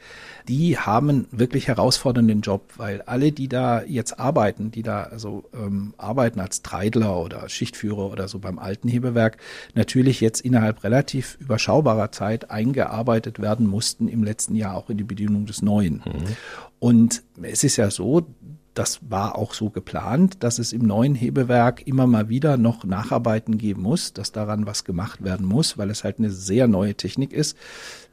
die 0.50 0.78
haben 0.78 1.28
wirklich 1.32 1.70
herausfordernden 1.70 2.42
Job, 2.42 2.74
weil 2.76 3.02
alle, 3.04 3.32
die 3.32 3.48
da 3.48 3.84
jetzt 3.84 4.20
arbeiten, 4.20 4.72
die 4.72 4.84
da 4.84 5.04
also 5.04 5.46
ähm, 5.54 5.94
arbeiten 5.98 6.42
als 6.42 6.62
Treidler 6.62 7.18
oder 7.18 7.48
Schichtführer 7.48 8.12
oder 8.12 8.28
so 8.28 8.40
beim 8.40 8.60
alten 8.60 8.90
Hebewerk, 8.90 9.38
natürlich 9.74 10.20
jetzt 10.20 10.42
innerhalb 10.42 10.84
relativ 10.84 11.38
überschaubarer 11.40 12.12
Zeit 12.12 12.52
eingearbeitet 12.52 13.40
werden 13.40 13.68
mussten 13.68 14.10
im 14.10 14.24
letzten 14.24 14.56
Jahr 14.56 14.76
auch 14.76 14.90
in 14.90 14.98
die 14.98 15.06
Bedienung 15.06 15.46
des 15.46 15.62
Neuen. 15.62 16.04
Mhm. 16.06 16.36
Und 16.80 17.24
es 17.42 17.64
ist 17.64 17.78
ja 17.78 17.90
so, 17.90 18.28
das 18.74 19.00
war 19.10 19.38
auch 19.38 19.54
so 19.54 19.70
geplant, 19.70 20.44
dass 20.44 20.60
es 20.60 20.72
im 20.72 20.82
neuen 20.82 21.14
Hebewerk 21.16 21.86
immer 21.88 22.08
mal 22.08 22.30
wieder 22.30 22.58
noch 22.58 22.86
Nacharbeiten 22.86 23.58
geben 23.58 23.82
muss, 23.82 24.14
dass 24.14 24.32
daran 24.32 24.66
was 24.66 24.86
gemacht 24.86 25.24
werden 25.24 25.46
muss, 25.46 25.78
weil 25.78 25.90
es 25.90 26.04
halt 26.04 26.20
eine 26.20 26.32
sehr 26.32 26.68
neue 26.68 26.96
Technik 26.96 27.34
ist. 27.34 27.58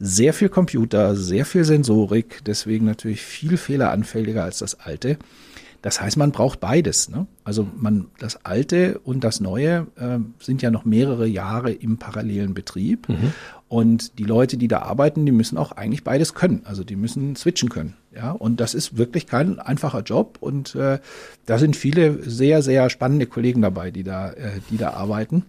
Sehr 0.00 0.34
viel 0.34 0.48
Computer, 0.48 1.14
sehr 1.14 1.44
viel 1.44 1.64
Sensorik, 1.64 2.40
deswegen 2.44 2.86
natürlich 2.86 3.22
viel 3.22 3.56
fehleranfälliger 3.56 4.42
als 4.42 4.58
das 4.58 4.80
alte. 4.80 5.18
Das 5.82 6.00
heißt, 6.00 6.16
man 6.16 6.32
braucht 6.32 6.58
beides. 6.60 7.08
Ne? 7.08 7.26
Also 7.44 7.66
man, 7.76 8.08
das 8.18 8.44
Alte 8.44 8.98
und 9.04 9.22
das 9.22 9.40
Neue 9.40 9.86
äh, 9.96 10.18
sind 10.40 10.60
ja 10.60 10.70
noch 10.70 10.84
mehrere 10.84 11.26
Jahre 11.26 11.70
im 11.70 11.98
parallelen 11.98 12.52
Betrieb. 12.54 13.08
Mhm. 13.08 13.32
Und 13.68 14.18
die 14.18 14.24
Leute, 14.24 14.56
die 14.56 14.66
da 14.66 14.80
arbeiten, 14.80 15.24
die 15.24 15.32
müssen 15.32 15.56
auch 15.58 15.72
eigentlich 15.72 16.02
beides 16.02 16.34
können. 16.34 16.62
Also 16.64 16.82
die 16.84 16.96
müssen 16.96 17.36
switchen 17.36 17.68
können. 17.68 17.94
Ja, 18.14 18.32
und 18.32 18.60
das 18.60 18.74
ist 18.74 18.96
wirklich 18.96 19.26
kein 19.26 19.60
einfacher 19.60 20.02
Job. 20.02 20.38
Und 20.40 20.74
äh, 20.74 20.98
da 21.46 21.58
sind 21.58 21.76
viele 21.76 22.28
sehr, 22.28 22.62
sehr 22.62 22.90
spannende 22.90 23.26
Kollegen 23.26 23.62
dabei, 23.62 23.90
die 23.90 24.02
da, 24.02 24.32
äh, 24.32 24.60
die 24.70 24.78
da 24.78 24.90
arbeiten. 24.94 25.44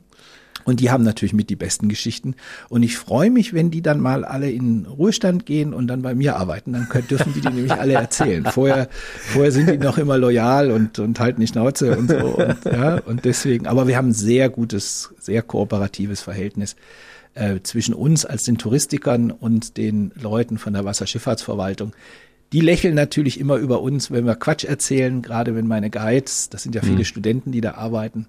Und 0.66 0.80
die 0.80 0.92
haben 0.92 1.04
natürlich 1.04 1.34
mit 1.34 1.50
die 1.50 1.56
besten 1.56 1.90
Geschichten. 1.90 2.36
Und 2.70 2.84
ich 2.84 2.98
freue 2.98 3.32
mich, 3.32 3.54
wenn 3.54 3.72
die 3.72 3.82
dann 3.82 4.00
mal 4.00 4.26
alle 4.26 4.52
in 4.52 4.86
Ruhestand 4.86 5.46
gehen 5.46 5.74
und 5.74 5.88
dann 5.88 6.02
bei 6.02 6.14
mir 6.16 6.36
arbeiten. 6.36 6.74
Dann 6.74 6.90
können, 6.90 7.08
dürfen 7.08 7.34
die 7.34 7.42
die 7.42 7.50
nämlich 7.50 7.74
alle 7.74 7.94
erzählen. 7.94 8.46
Vorher, 8.46 8.90
vorher 8.92 9.52
sind 9.52 9.70
die 9.70 9.78
noch 9.78 9.98
immer 9.98 10.18
loyal 10.18 10.72
und, 10.72 11.00
und 11.00 11.20
halten 11.20 11.42
die 11.42 11.48
Schnauze 11.48 11.98
und 11.98 12.10
so. 12.10 12.18
Und, 12.18 12.66
ja, 12.66 13.00
und 13.06 13.26
deswegen, 13.26 13.68
aber 13.68 13.88
wir 13.88 13.98
haben 13.98 14.10
ein 14.10 14.14
sehr 14.14 14.50
gutes, 14.50 15.14
sehr 15.20 15.42
kooperatives 15.42 16.22
Verhältnis 16.22 16.76
äh, 17.36 17.60
zwischen 17.64 17.94
uns 17.94 18.26
als 18.26 18.44
den 18.44 18.58
Touristikern 18.58 19.32
und 19.32 19.78
den 19.78 20.12
Leuten 20.20 20.58
von 20.58 20.74
der 20.74 20.86
Wasserschifffahrtsverwaltung. 20.86 21.94
Die 22.52 22.62
lächeln 22.62 22.96
natürlich 22.96 23.40
immer 23.40 23.58
über 23.58 23.82
uns, 23.82 24.10
wenn 24.10 24.26
wir 24.26 24.36
Quatsch 24.36 24.64
erzählen, 24.64 25.22
gerade 25.22 25.56
wenn 25.56 25.68
meine 25.68 25.92
Guides, 25.92 26.50
das 26.50 26.64
sind 26.64 26.74
ja 26.74 26.82
viele 26.82 27.00
mhm. 27.00 27.06
Studenten, 27.06 27.52
die 27.52 27.62
da 27.62 27.76
arbeiten, 27.76 28.28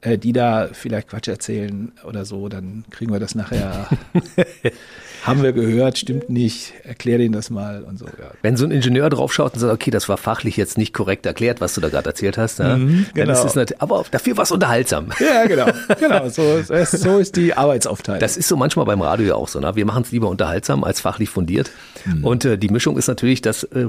äh, 0.00 0.18
die 0.18 0.32
da 0.32 0.68
vielleicht 0.72 1.08
Quatsch 1.08 1.28
erzählen 1.28 1.92
oder 2.06 2.24
so, 2.24 2.48
dann 2.48 2.84
kriegen 2.90 3.12
wir 3.12 3.20
das 3.20 3.34
nachher. 3.34 3.88
haben 5.26 5.42
wir 5.42 5.52
gehört, 5.52 5.98
stimmt 5.98 6.30
nicht, 6.30 6.72
erklär 6.84 7.18
denen 7.18 7.32
das 7.32 7.50
mal 7.50 7.82
und 7.82 7.98
so. 7.98 8.06
Ja. 8.06 8.30
Wenn 8.42 8.56
so 8.56 8.64
ein 8.64 8.70
Ingenieur 8.70 9.10
draufschaut 9.10 9.54
und 9.54 9.60
sagt, 9.60 9.72
okay, 9.72 9.90
das 9.90 10.08
war 10.08 10.16
fachlich 10.16 10.56
jetzt 10.56 10.78
nicht 10.78 10.92
korrekt 10.92 11.26
erklärt, 11.26 11.60
was 11.60 11.74
du 11.74 11.80
da 11.80 11.88
gerade 11.88 12.08
erzählt 12.08 12.38
hast, 12.38 12.60
ja, 12.60 12.76
mhm, 12.76 13.06
genau. 13.12 13.34
dann 13.34 13.46
ist 13.46 13.56
es 13.56 13.80
aber 13.80 14.04
dafür 14.10 14.36
war 14.36 14.44
es 14.44 14.52
unterhaltsam. 14.52 15.08
Ja, 15.18 15.46
genau, 15.46 15.66
genau, 15.98 16.28
so, 16.28 16.56
ist, 16.56 16.92
so 16.92 17.18
ist 17.18 17.36
die 17.36 17.54
Arbeitsaufteilung. 17.54 18.20
Das 18.20 18.36
ist 18.36 18.46
so 18.46 18.56
manchmal 18.56 18.86
beim 18.86 19.02
Radio 19.02 19.26
ja 19.26 19.34
auch 19.34 19.48
so, 19.48 19.58
ne? 19.58 19.74
wir 19.74 19.84
machen 19.84 20.02
es 20.02 20.12
lieber 20.12 20.28
unterhaltsam 20.28 20.84
als 20.84 21.00
fachlich 21.00 21.28
fundiert 21.28 21.70
mhm. 22.04 22.24
und 22.24 22.44
äh, 22.44 22.56
die 22.56 22.68
Mischung 22.68 22.96
ist 22.96 23.08
natürlich, 23.08 23.42
das 23.42 23.64
äh, 23.64 23.88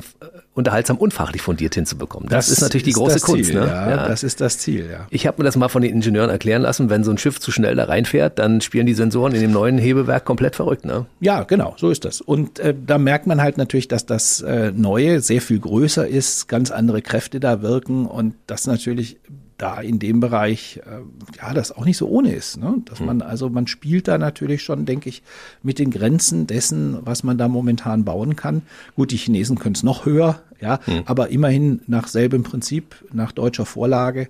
unterhaltsam 0.58 0.98
und 0.98 1.14
fachlich 1.14 1.42
fundiert 1.42 1.76
hinzubekommen. 1.76 2.28
Das, 2.30 2.48
das 2.48 2.58
ist 2.58 2.62
natürlich 2.62 2.84
die 2.84 2.92
große 2.92 3.20
Kunst. 3.20 3.46
Ziel, 3.46 3.60
ne? 3.60 3.68
Ja, 3.68 3.90
ja, 3.90 4.08
das 4.08 4.24
ist 4.24 4.42
das 4.42 4.58
Ziel, 4.58 4.90
ja. 4.92 5.08
Ich 5.12 5.28
habe 5.28 5.38
mir 5.42 5.46
das 5.46 5.56
mal 5.56 5.70
von 5.70 5.82
den 5.82 5.94
Ingenieuren 5.94 6.30
erklären 6.30 6.64
lassen, 6.64 6.90
wenn 6.90 7.04
so 7.04 7.12
ein 7.12 7.18
Schiff 7.18 7.40
zu 7.40 7.52
schnell 7.52 7.76
da 7.76 7.86
reinfährt, 7.86 8.40
dann 8.40 8.62
spielen 8.62 8.88
die 8.88 8.96
Sensoren 8.96 9.34
in 9.36 9.42
dem 9.42 9.52
neuen 9.52 9.78
Hebewerk 9.78 10.26
komplett 10.26 10.56
verrückt. 10.56 10.86
Ne? 10.86 11.06
Ja, 11.20 11.44
genau, 11.44 11.76
so 11.78 11.92
ist 11.92 12.06
das. 12.06 12.22
Und 12.22 12.60
äh, 12.60 12.74
da 12.86 12.98
merkt 12.98 13.28
man 13.28 13.42
halt 13.42 13.58
natürlich, 13.58 13.88
dass 13.88 14.06
das 14.06 14.42
äh, 14.42 14.72
Neue 14.76 15.22
sehr 15.22 15.42
viel 15.42 15.60
größer 15.60 16.08
ist, 16.08 16.48
ganz 16.48 16.72
andere 16.72 17.02
Kräfte 17.02 17.40
da 17.40 17.62
wirken 17.62 18.08
und 18.08 18.34
das 18.48 18.66
natürlich 18.68 19.18
da 19.58 19.82
in 19.82 20.00
dem 20.00 20.20
Bereich, 20.20 20.82
äh, 20.86 21.00
ja, 21.38 21.54
das 21.54 21.72
auch 21.72 21.86
nicht 21.86 21.98
so 21.98 22.08
ohne 22.08 22.34
ist. 22.34 22.58
Ne? 22.58 22.82
Dass 22.86 23.00
man, 23.00 23.22
also 23.22 23.50
man 23.50 23.68
spielt 23.68 24.08
da 24.08 24.18
natürlich 24.18 24.62
schon, 24.64 24.86
denke 24.86 25.10
ich, 25.10 25.24
mit 25.64 25.80
den 25.80 25.90
Grenzen 25.90 26.48
dessen, 26.48 27.00
was 27.02 27.24
man 27.24 27.38
da 27.38 27.48
momentan 27.48 28.06
bauen 28.06 28.36
kann. 28.36 28.62
Gut, 28.96 29.12
die 29.12 29.18
Chinesen 29.18 29.58
können 29.58 29.76
es 29.76 29.84
noch 29.84 30.06
höher, 30.06 30.42
ja, 30.62 30.80
mhm. 30.86 31.04
aber 31.06 31.30
immerhin 31.30 31.82
nach 31.88 32.08
selbem 32.08 32.44
Prinzip, 32.44 32.96
nach 33.12 33.32
deutscher 33.32 33.66
Vorlage. 33.66 34.30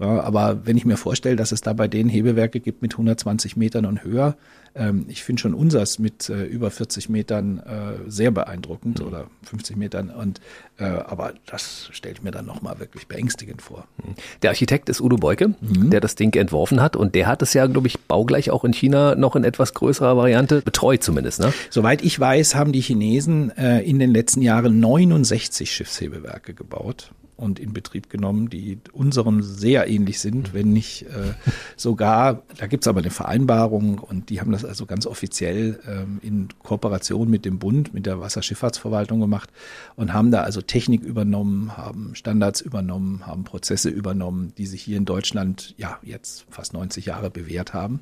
Ja, 0.00 0.20
aber 0.22 0.66
wenn 0.66 0.76
ich 0.76 0.84
mir 0.84 0.96
vorstelle, 0.96 1.36
dass 1.36 1.52
es 1.52 1.60
da 1.60 1.72
bei 1.72 1.86
denen 1.86 2.10
Hebewerke 2.10 2.58
gibt 2.58 2.82
mit 2.82 2.94
120 2.94 3.56
Metern 3.56 3.86
und 3.86 4.02
höher, 4.02 4.36
ähm, 4.74 5.06
ich 5.08 5.22
finde 5.22 5.40
schon 5.40 5.54
unsers 5.54 6.00
mit 6.00 6.28
äh, 6.28 6.44
über 6.44 6.70
40 6.72 7.08
Metern 7.08 7.60
äh, 7.60 8.10
sehr 8.10 8.32
beeindruckend 8.32 9.00
mhm. 9.00 9.06
oder 9.06 9.26
50 9.44 9.76
Metern. 9.76 10.10
Und 10.10 10.40
äh, 10.78 10.84
aber 10.84 11.34
das 11.46 11.88
stelle 11.92 12.14
ich 12.14 12.22
mir 12.22 12.32
dann 12.32 12.46
nochmal 12.46 12.80
wirklich 12.80 13.06
beängstigend 13.06 13.62
vor. 13.62 13.86
Mhm. 13.98 14.14
Der 14.42 14.50
Architekt 14.50 14.88
ist 14.88 15.00
Udo 15.00 15.16
Beuke, 15.16 15.54
mhm. 15.60 15.90
der 15.90 16.00
das 16.00 16.16
Ding 16.16 16.34
entworfen 16.34 16.82
hat 16.82 16.96
und 16.96 17.14
der 17.14 17.28
hat 17.28 17.42
es 17.42 17.54
ja, 17.54 17.66
glaube 17.66 17.86
ich, 17.86 18.00
baugleich 18.00 18.50
auch 18.50 18.64
in 18.64 18.72
China 18.72 19.14
noch 19.14 19.36
in 19.36 19.44
etwas 19.44 19.74
größerer 19.74 20.16
Variante 20.16 20.60
betreut 20.60 21.04
zumindest. 21.04 21.38
Ne? 21.38 21.52
Soweit 21.70 22.02
ich 22.02 22.18
weiß, 22.18 22.56
haben 22.56 22.72
die 22.72 22.80
Chinesen 22.80 23.56
äh, 23.56 23.80
in 23.82 24.00
den 24.00 24.12
letzten 24.12 24.42
Jahren 24.42 24.80
69 24.80 25.70
Schiffshebewerke 25.70 26.52
gebaut 26.52 27.12
und 27.36 27.58
in 27.58 27.72
Betrieb 27.72 28.10
genommen, 28.10 28.48
die 28.48 28.78
unserem 28.92 29.42
sehr 29.42 29.88
ähnlich 29.88 30.20
sind, 30.20 30.54
wenn 30.54 30.72
nicht 30.72 31.02
äh, 31.02 31.34
sogar, 31.76 32.42
da 32.58 32.66
gibt's 32.66 32.86
aber 32.86 33.00
eine 33.00 33.10
Vereinbarung 33.10 33.98
und 33.98 34.30
die 34.30 34.40
haben 34.40 34.52
das 34.52 34.64
also 34.64 34.86
ganz 34.86 35.06
offiziell 35.06 35.80
ähm, 35.88 36.20
in 36.22 36.48
Kooperation 36.62 37.28
mit 37.28 37.44
dem 37.44 37.58
Bund, 37.58 37.92
mit 37.92 38.06
der 38.06 38.20
Wasserschifffahrtsverwaltung 38.20 39.20
gemacht 39.20 39.50
und 39.96 40.12
haben 40.12 40.30
da 40.30 40.42
also 40.42 40.60
Technik 40.60 41.02
übernommen, 41.02 41.76
haben 41.76 42.14
Standards 42.14 42.60
übernommen, 42.60 43.26
haben 43.26 43.44
Prozesse 43.44 43.88
übernommen, 43.88 44.52
die 44.56 44.66
sich 44.66 44.82
hier 44.82 44.96
in 44.96 45.04
Deutschland 45.04 45.74
ja 45.76 45.98
jetzt 46.02 46.46
fast 46.50 46.72
90 46.72 47.06
Jahre 47.06 47.30
bewährt 47.30 47.74
haben. 47.74 48.00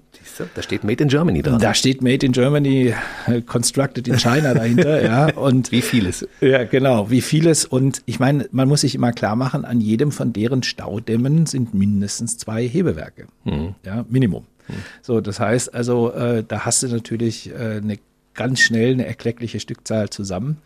Da 0.55 0.63
steht 0.63 0.85
Made 0.85 1.03
in 1.03 1.09
Germany 1.09 1.43
dran. 1.43 1.59
Da 1.59 1.75
steht 1.75 2.03
Made 2.03 2.25
in 2.27 2.33
Germany, 2.33 2.95
äh, 3.27 3.41
constructed 3.41 4.09
in 4.09 4.19
China 4.19 4.55
dahinter, 4.55 5.03
ja. 5.03 5.33
Und 5.35 5.73
wie 5.73 5.83
vieles. 5.83 6.27
Ja, 6.41 6.65
genau, 6.65 7.11
wie 7.11 7.21
vieles. 7.21 7.65
Und 7.65 8.03
ich 8.07 8.21
meine, 8.21 8.49
man 8.53 8.69
muss 8.69 8.83
sich 8.83 8.95
immer 8.95 9.13
klar 9.13 9.22
machen, 9.37 9.65
an 9.65 9.81
jedem 9.81 10.13
von 10.13 10.33
deren 10.33 10.63
Staudämmen 10.63 11.47
sind 11.47 11.75
mindestens 11.75 12.39
zwei 12.39 12.67
Hebewerke. 12.67 13.27
Mhm. 13.45 13.75
Ja, 13.85 14.05
Minimum. 14.09 14.47
Mhm. 14.69 14.75
So, 15.03 15.21
das 15.21 15.41
heißt 15.41 15.75
also, 15.75 16.13
äh, 16.13 16.45
da 16.47 16.65
hast 16.65 16.83
du 16.83 16.89
natürlich 16.89 17.51
äh, 17.51 17.81
eine 17.83 17.99
ganz 18.35 18.61
schnell 18.61 18.93
eine 18.93 19.07
erkleckliche 19.07 19.61
Stückzahl 19.61 20.11
zusammen, 20.11 20.59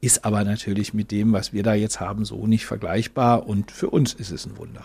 ist 0.00 0.24
aber 0.24 0.44
natürlich 0.44 0.94
mit 0.94 1.10
dem, 1.10 1.32
was 1.32 1.52
wir 1.52 1.62
da 1.62 1.74
jetzt 1.74 2.00
haben, 2.00 2.24
so 2.24 2.46
nicht 2.46 2.66
vergleichbar 2.66 3.46
und 3.46 3.70
für 3.70 3.90
uns 3.90 4.14
ist 4.14 4.30
es 4.30 4.46
ein 4.46 4.58
Wunder. 4.58 4.84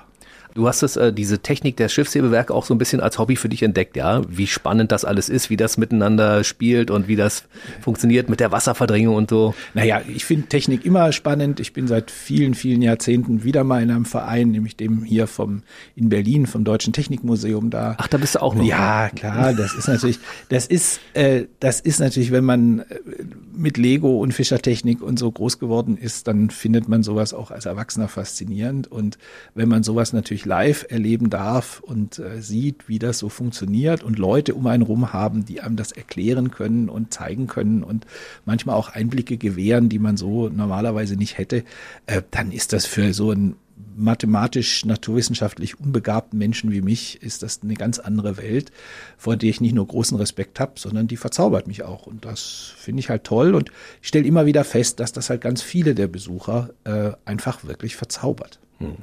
Du 0.60 0.68
hast 0.68 0.84
es, 0.84 0.97
äh, 0.97 1.14
diese 1.14 1.39
Technik 1.39 1.78
der 1.78 1.89
Schiffshebewerke 1.89 2.53
auch 2.53 2.66
so 2.66 2.74
ein 2.74 2.78
bisschen 2.78 2.99
als 3.01 3.18
Hobby 3.18 3.36
für 3.36 3.49
dich 3.49 3.64
entdeckt, 3.64 3.95
ja? 3.95 4.22
Wie 4.28 4.47
spannend 4.47 4.91
das 4.91 5.05
alles 5.05 5.30
ist, 5.30 5.49
wie 5.49 5.57
das 5.57 5.78
miteinander 5.78 6.43
spielt 6.43 6.91
und 6.91 7.07
wie 7.07 7.16
das 7.16 7.45
funktioniert 7.80 8.30
mit 8.30 8.39
der 8.39 8.51
Wasserverdrängung 8.51 9.16
und 9.16 9.30
so. 9.30 9.53
Naja, 9.74 10.01
ich 10.14 10.26
finde 10.26 10.47
Technik 10.47 10.86
immer 10.86 11.12
spannend. 11.12 11.60
Ich 11.60 11.72
bin 11.74 11.88
seit 11.88 12.12
vielen, 12.12 12.53
vielen 12.53 12.82
Jahrzehnten 12.82 13.43
wieder 13.43 13.64
mal 13.64 13.82
in 13.82 13.89
einem 13.89 14.05
Verein, 14.05 14.51
nämlich 14.51 14.76
dem 14.76 15.03
hier 15.03 15.28
vom, 15.28 15.64
in 15.95 16.10
Berlin, 16.10 16.45
vom 16.45 16.66
Deutschen 16.66 16.93
Technikmuseum 16.93 17.70
da. 17.70 17.95
Ach, 17.97 18.07
da 18.07 18.18
bist 18.18 18.36
du 18.36 18.41
auch 18.41 18.53
noch. 18.53 18.66
Ja, 18.66 19.10
klar, 19.16 19.53
das 19.53 19.74
ist 19.74 19.88
natürlich, 19.88 20.20
das 20.49 20.66
ist, 20.68 20.99
äh, 21.14 21.45
das 21.62 21.80
ist 21.80 22.01
natürlich, 22.01 22.32
wenn 22.32 22.43
man 22.43 22.80
äh, 22.80 22.84
mit 23.53 23.78
Lego 23.78 24.20
und 24.20 24.34
Fischertechnik 24.34 25.01
und 25.01 25.20
so 25.20 25.32
groß 25.32 25.60
geworden 25.60 25.97
ist, 25.97 26.28
dann 26.28 26.49
findet 26.49 26.89
man 26.89 27.03
sowas 27.03 27.34
auch 27.34 27.51
als 27.51 27.66
Erwachsener 27.66 28.10
faszinierend. 28.10 28.91
Und 28.91 29.18
wenn 29.55 29.70
man 29.70 29.84
sowas 29.84 30.12
natürlich 30.12 30.39
natürlich 30.39 30.45
live 30.50 30.88
erleben 30.89 31.30
darf 31.30 31.80
und 31.80 32.18
äh, 32.18 32.41
sieht, 32.41 32.89
wie 32.89 32.97
das 32.97 33.20
so 33.20 33.30
funktioniert 33.30 34.04
und 34.04 34.18
Leute 34.18 34.56
um 34.56 34.66
einen 34.66 34.82
rum 34.82 35.14
haben, 35.14 35.45
die 35.45 35.62
einem 35.62 35.76
das 35.76 35.91
erklären 35.91 36.50
können 36.50 36.89
und 36.89 37.14
zeigen 37.14 37.45
können 37.45 37.84
und 37.84 38.08
manchmal 38.45 38.76
auch 38.76 38.89
Einblicke 38.89 39.38
gewähren, 39.38 39.89
die 39.89 40.00
man 40.00 40.18
so 40.18 40.50
normalerweise 40.50 41.16
nicht 41.18 41.38
hätte, 41.38 41.64
äh, 42.08 42.24
dann 42.32 42.52
ist 42.52 42.74
das 42.74 42.88
für 42.88 43.14
so 43.14 43.32
ein 43.32 43.56
mathematisch, 43.95 44.86
naturwissenschaftlich 44.86 45.80
unbegabten 45.80 46.39
Menschen 46.39 46.72
wie 46.72 46.82
mich 46.82 47.22
ist 47.22 47.43
das 47.43 47.60
eine 47.62 47.76
ganz 47.76 48.00
andere 48.00 48.38
Welt, 48.38 48.72
vor 49.18 49.38
der 49.38 49.50
ich 49.50 49.62
nicht 49.62 49.76
nur 49.76 49.86
großen 49.86 50.18
Respekt 50.18 50.60
habe, 50.60 50.74
sondern 50.78 51.08
die 51.08 51.16
verzaubert 51.16 51.68
mich 51.68 51.84
auch. 51.84 52.08
Und 52.08 52.26
das 52.26 52.74
finde 52.76 53.02
ich 53.02 53.10
halt 53.10 53.24
toll. 53.24 53.54
Und 53.54 53.72
ich 54.02 54.08
stelle 54.08 54.26
immer 54.26 54.47
wieder 54.47 54.64
fest, 54.64 55.00
dass 55.00 55.14
das 55.14 55.30
halt 55.30 55.41
ganz 55.41 55.62
viele 55.62 55.95
der 55.95 56.08
Besucher 56.08 56.72
äh, 56.86 57.12
einfach 57.26 57.66
wirklich 57.66 57.95
verzaubert. 57.95 58.60
Hm 58.80 58.97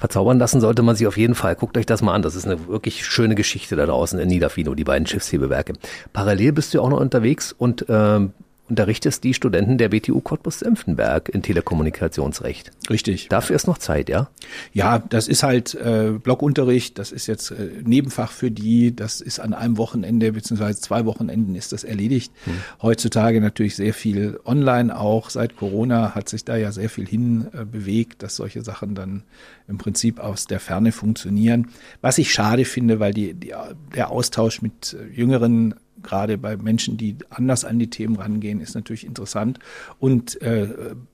verzaubern 0.00 0.38
lassen 0.38 0.62
sollte 0.62 0.82
man 0.82 0.96
sich 0.96 1.06
auf 1.06 1.18
jeden 1.18 1.34
Fall. 1.34 1.54
Guckt 1.54 1.76
euch 1.76 1.84
das 1.84 2.00
mal 2.00 2.14
an. 2.14 2.22
Das 2.22 2.34
ist 2.34 2.46
eine 2.46 2.68
wirklich 2.68 3.04
schöne 3.04 3.34
Geschichte 3.34 3.76
da 3.76 3.84
draußen 3.84 4.18
in 4.18 4.28
Niederfino, 4.28 4.74
die 4.74 4.82
beiden 4.82 5.06
Schiffshebewerke. 5.06 5.74
Parallel 6.14 6.52
bist 6.52 6.72
du 6.72 6.80
auch 6.80 6.88
noch 6.88 7.00
unterwegs 7.00 7.52
und 7.52 7.84
ähm, 7.88 8.32
unterrichtest 8.70 9.24
die 9.24 9.34
Studenten 9.34 9.76
der 9.76 9.90
BTU 9.90 10.20
Cottbus-Senftenberg 10.20 11.28
in 11.28 11.42
Telekommunikationsrecht. 11.42 12.70
Richtig. 12.88 13.28
Dafür 13.28 13.56
ist 13.56 13.66
noch 13.66 13.78
Zeit, 13.78 14.08
ja? 14.08 14.30
Ja, 14.72 14.98
das 14.98 15.28
ist 15.28 15.42
halt 15.42 15.74
äh, 15.74 16.12
Blockunterricht, 16.12 16.98
das 16.98 17.12
ist 17.12 17.26
jetzt 17.26 17.50
äh, 17.50 17.70
Nebenfach 17.84 18.32
für 18.32 18.50
die, 18.50 18.94
das 18.94 19.20
ist 19.20 19.40
an 19.40 19.52
einem 19.52 19.76
Wochenende 19.76 20.32
beziehungsweise 20.32 20.80
zwei 20.80 21.04
Wochenenden 21.04 21.54
ist 21.54 21.72
das 21.72 21.84
erledigt. 21.84 22.32
Hm. 22.44 22.54
Heutzutage 22.80 23.40
natürlich 23.40 23.76
sehr 23.76 23.92
viel 23.92 24.38
online 24.44 24.96
auch. 24.96 25.30
Seit 25.30 25.56
Corona 25.56 26.14
hat 26.14 26.28
sich 26.28 26.44
da 26.44 26.56
ja 26.56 26.72
sehr 26.72 26.88
viel 26.88 27.06
hin 27.06 27.48
äh, 27.52 27.64
bewegt, 27.64 28.22
dass 28.22 28.36
solche 28.36 28.62
Sachen 28.62 28.94
dann 28.94 29.24
im 29.68 29.78
Prinzip 29.78 30.20
aus 30.20 30.46
der 30.46 30.60
Ferne 30.60 30.92
funktionieren. 30.92 31.68
Was 32.00 32.18
ich 32.18 32.32
schade 32.32 32.64
finde, 32.64 33.00
weil 33.00 33.12
die, 33.14 33.34
die 33.34 33.52
der 33.94 34.10
Austausch 34.10 34.62
mit 34.62 34.94
äh, 34.94 35.12
jüngeren 35.14 35.74
gerade 36.02 36.38
bei 36.38 36.56
Menschen, 36.56 36.96
die 36.96 37.16
anders 37.30 37.64
an 37.64 37.78
die 37.78 37.90
Themen 37.90 38.16
rangehen, 38.16 38.60
ist 38.60 38.74
natürlich 38.74 39.04
interessant. 39.06 39.58
Und 39.98 40.40
äh, 40.42 40.68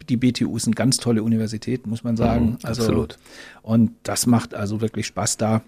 die 0.08 0.16
BTU 0.16 0.56
ist 0.56 0.66
eine 0.66 0.74
ganz 0.74 0.98
tolle 0.98 1.22
Universität, 1.22 1.86
muss 1.86 2.04
man 2.04 2.16
sagen. 2.16 2.46
Mhm, 2.46 2.58
also, 2.62 2.82
absolut. 2.82 3.18
Und 3.62 3.92
das 4.02 4.26
macht 4.26 4.54
also 4.54 4.80
wirklich 4.80 5.06
Spaß 5.06 5.36
da. 5.36 5.62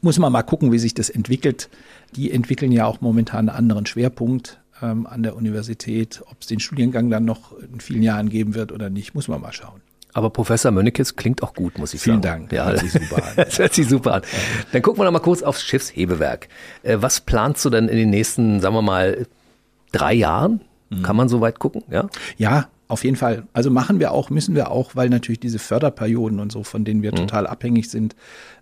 Muss 0.00 0.18
man 0.18 0.32
mal 0.32 0.42
gucken, 0.42 0.72
wie 0.72 0.78
sich 0.78 0.94
das 0.94 1.08
entwickelt. 1.08 1.68
Die 2.16 2.30
entwickeln 2.30 2.72
ja 2.72 2.86
auch 2.86 3.00
momentan 3.00 3.48
einen 3.48 3.56
anderen 3.56 3.86
Schwerpunkt 3.86 4.60
ähm, 4.82 5.06
an 5.06 5.22
der 5.22 5.36
Universität. 5.36 6.22
Ob 6.26 6.40
es 6.40 6.46
den 6.46 6.60
Studiengang 6.60 7.10
dann 7.10 7.24
noch 7.24 7.52
in 7.58 7.80
vielen 7.80 8.02
Jahren 8.02 8.28
geben 8.28 8.54
wird 8.54 8.72
oder 8.72 8.90
nicht, 8.90 9.14
muss 9.14 9.28
man 9.28 9.40
mal 9.40 9.52
schauen. 9.52 9.80
Aber 10.14 10.30
Professor 10.30 10.70
Mönnekes 10.70 11.16
klingt 11.16 11.42
auch 11.42 11.54
gut, 11.54 11.76
muss 11.76 11.92
ich 11.92 12.00
Vielen 12.00 12.22
sagen. 12.22 12.46
Vielen 12.48 12.48
Dank. 12.48 12.52
Ja, 12.52 12.66
hört 12.66 12.78
sich 12.78 12.92
super 12.92 13.16
an. 13.16 13.32
das 13.36 13.58
hört 13.58 13.74
sich 13.74 13.88
super 13.88 14.14
an. 14.14 14.22
Dann 14.72 14.80
gucken 14.80 15.00
wir 15.00 15.04
noch 15.04 15.12
mal 15.12 15.18
kurz 15.18 15.42
aufs 15.42 15.62
Schiffshebewerk. 15.62 16.48
Äh, 16.84 16.98
was 17.00 17.20
planst 17.20 17.64
du 17.64 17.70
denn 17.70 17.88
in 17.88 17.96
den 17.96 18.10
nächsten, 18.10 18.60
sagen 18.60 18.74
wir 18.76 18.82
mal, 18.82 19.26
drei 19.90 20.14
Jahren? 20.14 20.60
Mhm. 20.88 21.02
Kann 21.02 21.16
man 21.16 21.28
so 21.28 21.40
weit 21.40 21.58
gucken? 21.58 21.82
Ja. 21.90 22.08
Ja, 22.36 22.68
auf 22.86 23.04
jeden 23.04 23.16
Fall. 23.16 23.46
Also 23.52 23.70
machen 23.70 23.98
wir 23.98 24.12
auch, 24.12 24.30
müssen 24.30 24.54
wir 24.54 24.70
auch, 24.70 24.94
weil 24.94 25.08
natürlich 25.08 25.40
diese 25.40 25.58
Förderperioden 25.58 26.38
und 26.38 26.52
so, 26.52 26.62
von 26.62 26.84
denen 26.84 27.02
wir 27.02 27.12
mhm. 27.12 27.16
total 27.16 27.46
abhängig 27.46 27.88
sind, 27.90 28.14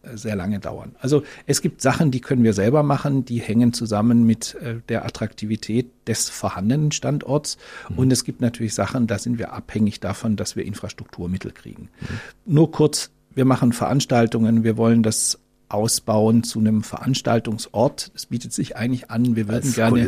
äh, 0.03 0.17
sehr 0.17 0.37
lange 0.37 0.61
dauern. 0.61 0.95
Also 1.01 1.23
es 1.47 1.61
gibt 1.61 1.83
Sachen, 1.83 2.11
die 2.11 2.21
können 2.21 2.45
wir 2.45 2.53
selber 2.53 2.83
machen, 2.83 3.25
die 3.25 3.41
hängen 3.41 3.73
zusammen 3.73 4.25
mit 4.25 4.55
äh, 4.57 4.77
der 4.89 5.05
Attraktivität 5.05 5.91
des 6.07 6.29
vorhandenen 6.29 6.93
Standorts. 6.93 7.59
Mhm. 7.89 7.99
Und 7.99 8.13
es 8.13 8.25
gibt 8.25 8.41
natürlich 8.41 8.75
Sachen, 8.75 9.07
da 9.07 9.19
sind 9.19 9.39
wir 9.39 9.53
abhängig 9.53 10.01
davon, 10.01 10.37
dass 10.37 10.55
wir 10.55 10.65
Infrastrukturmittel 10.65 11.51
kriegen. 11.51 11.89
Mhm. 12.01 12.55
Nur 12.55 12.71
kurz, 12.71 13.11
wir 13.35 13.45
machen 13.45 13.73
Veranstaltungen, 13.73 14.63
wir 14.63 14.77
wollen 14.77 15.03
das 15.03 15.39
ausbauen 15.73 16.43
zu 16.43 16.59
einem 16.59 16.83
Veranstaltungsort. 16.83 18.11
Es 18.15 18.27
bietet 18.27 18.53
sich 18.53 18.77
eigentlich 18.77 19.11
an. 19.11 19.37
Wir 19.37 19.49
würden 19.49 19.73
gerne 19.73 20.07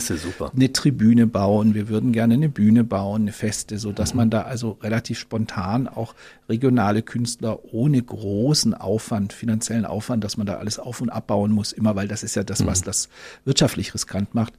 eine 0.57 0.73
Tribüne 0.73 1.27
bauen. 1.27 1.75
Wir 1.75 1.89
würden 1.89 2.13
gerne 2.13 2.35
eine 2.35 2.49
Bühne 2.49 2.85
bauen, 2.85 3.23
eine 3.23 3.33
Feste, 3.33 3.79
so 3.79 3.93
dass 3.93 4.13
mhm. 4.13 4.19
man 4.19 4.31
da 4.31 4.43
also 4.43 4.79
relativ 4.83 5.19
spontan 5.19 5.89
auch 5.89 6.15
regionale 6.49 7.03
Künstler 7.03 7.59
ohne 7.73 8.03
großen 8.03 8.75
Aufwand, 8.75 9.33
finanziellen 9.33 9.87
Aufwand, 9.87 10.25
dass 10.25 10.37
man 10.37 10.47
da 10.47 10.57
alles 10.57 10.79
auf 10.79 11.01
und 11.01 11.11
abbauen 11.11 11.53
muss, 11.53 11.73
immer 11.73 11.97
weil 11.97 12.09
das 12.09 12.23
ist 12.23 12.37
ja 12.37 12.45
das, 12.45 12.67
was 12.67 12.83
mhm. 12.83 12.85
das 12.85 13.09
wirtschaftlich 13.45 13.95
riskant 13.95 14.35
macht 14.35 14.55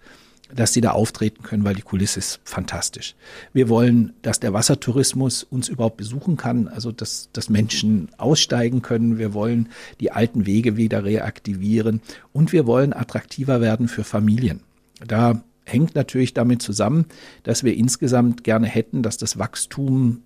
dass 0.53 0.73
sie 0.73 0.81
da 0.81 0.91
auftreten 0.91 1.43
können, 1.43 1.63
weil 1.63 1.75
die 1.75 1.81
Kulisse 1.81 2.19
ist 2.19 2.39
fantastisch. 2.43 3.15
Wir 3.53 3.69
wollen, 3.69 4.13
dass 4.21 4.39
der 4.39 4.53
Wassertourismus 4.53 5.43
uns 5.43 5.69
überhaupt 5.69 5.97
besuchen 5.97 6.37
kann, 6.37 6.67
also 6.67 6.91
dass, 6.91 7.29
dass 7.33 7.49
Menschen 7.49 8.09
aussteigen 8.17 8.81
können. 8.81 9.17
Wir 9.17 9.33
wollen 9.33 9.69
die 9.99 10.11
alten 10.11 10.45
Wege 10.45 10.77
wieder 10.77 11.03
reaktivieren 11.03 12.01
und 12.31 12.51
wir 12.51 12.67
wollen 12.67 12.93
attraktiver 12.93 13.61
werden 13.61 13.87
für 13.87 14.03
Familien. 14.03 14.61
Da 15.05 15.43
hängt 15.65 15.95
natürlich 15.95 16.33
damit 16.33 16.61
zusammen, 16.61 17.05
dass 17.43 17.63
wir 17.63 17.75
insgesamt 17.75 18.43
gerne 18.43 18.67
hätten, 18.67 19.01
dass 19.01 19.17
das 19.17 19.37
Wachstum 19.39 20.21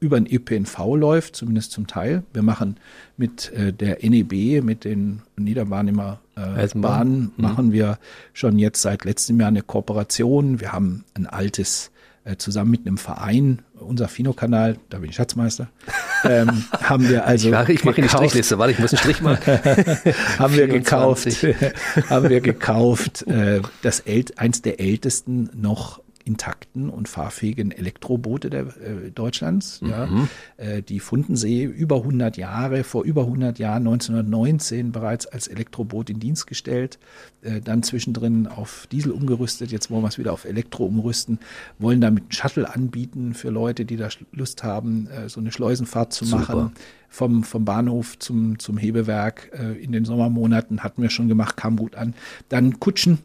über 0.00 0.18
den 0.18 0.26
ÖPNV 0.26 0.78
läuft, 0.96 1.36
zumindest 1.36 1.72
zum 1.72 1.86
Teil. 1.86 2.22
Wir 2.32 2.42
machen 2.42 2.76
mit 3.16 3.52
äh, 3.52 3.72
der 3.72 3.98
NEB, 4.02 4.62
mit 4.64 4.84
den 4.84 5.22
Niederbahnimmer 5.36 6.20
äh, 6.34 6.68
Bahnen, 6.74 7.32
mhm. 7.36 7.42
machen 7.42 7.72
wir 7.72 7.98
schon 8.32 8.58
jetzt 8.58 8.80
seit 8.80 9.04
letztem 9.04 9.38
Jahr 9.38 9.48
eine 9.48 9.62
Kooperation. 9.62 10.60
Wir 10.60 10.72
haben 10.72 11.04
ein 11.14 11.26
altes, 11.26 11.90
äh, 12.24 12.36
zusammen 12.36 12.70
mit 12.70 12.86
einem 12.86 12.98
Verein, 12.98 13.62
unser 13.74 14.08
Fino-Kanal, 14.08 14.78
da 14.88 14.98
bin 14.98 15.10
ich 15.10 15.16
Schatzmeister, 15.16 15.68
ähm, 16.24 16.64
haben 16.72 17.08
wir 17.08 17.26
also. 17.26 17.52
Ich, 17.62 17.68
ich 17.68 17.84
mache 17.84 18.00
die 18.00 18.08
Strichliste, 18.08 18.58
warte, 18.58 18.72
ich 18.72 18.78
muss 18.78 18.92
einen 18.92 18.98
Strich 18.98 19.20
machen. 19.20 19.38
haben 20.38 20.54
wir 20.54 20.68
gekauft, 20.68 21.28
haben 22.10 22.28
wir 22.28 22.40
gekauft, 22.40 23.26
äh, 23.26 23.60
das 23.82 24.00
ält, 24.00 24.38
eins 24.38 24.62
der 24.62 24.80
ältesten 24.80 25.50
noch 25.54 26.00
intakten 26.26 26.90
und 26.90 27.08
fahrfähigen 27.08 27.70
Elektroboote 27.70 28.50
der, 28.50 28.66
äh, 28.66 29.10
Deutschlands. 29.14 29.80
Mhm. 29.80 29.88
Ja. 29.88 30.08
Äh, 30.56 30.82
die 30.82 31.00
Fundensee 31.00 31.64
über 31.64 31.96
100 31.96 32.36
Jahre, 32.36 32.84
vor 32.84 33.04
über 33.04 33.22
100 33.22 33.58
Jahren, 33.58 33.86
1919 33.86 34.92
bereits 34.92 35.26
als 35.26 35.46
Elektroboot 35.46 36.10
in 36.10 36.18
Dienst 36.18 36.46
gestellt, 36.46 36.98
äh, 37.42 37.60
dann 37.60 37.82
zwischendrin 37.82 38.48
auf 38.48 38.88
Diesel 38.90 39.12
umgerüstet, 39.12 39.70
jetzt 39.70 39.90
wollen 39.90 40.02
wir 40.02 40.08
es 40.08 40.18
wieder 40.18 40.32
auf 40.32 40.44
Elektro 40.44 40.84
umrüsten, 40.84 41.38
wollen 41.78 42.00
damit 42.00 42.24
einen 42.24 42.32
Shuttle 42.32 42.74
anbieten 42.74 43.34
für 43.34 43.50
Leute, 43.50 43.84
die 43.84 43.96
da 43.96 44.08
Lust 44.32 44.64
haben, 44.64 45.06
äh, 45.08 45.28
so 45.28 45.40
eine 45.40 45.52
Schleusenfahrt 45.52 46.12
zu 46.12 46.24
Super. 46.24 46.40
machen 46.40 46.72
vom, 47.08 47.44
vom 47.44 47.64
Bahnhof 47.64 48.18
zum, 48.18 48.58
zum 48.58 48.76
Hebewerk 48.76 49.50
äh, 49.58 49.72
in 49.82 49.92
den 49.92 50.04
Sommermonaten 50.04 50.82
hatten 50.82 51.02
wir 51.02 51.10
schon 51.10 51.28
gemacht, 51.28 51.56
kam 51.56 51.76
gut 51.76 51.94
an. 51.94 52.14
Dann 52.48 52.80
Kutschen, 52.80 53.18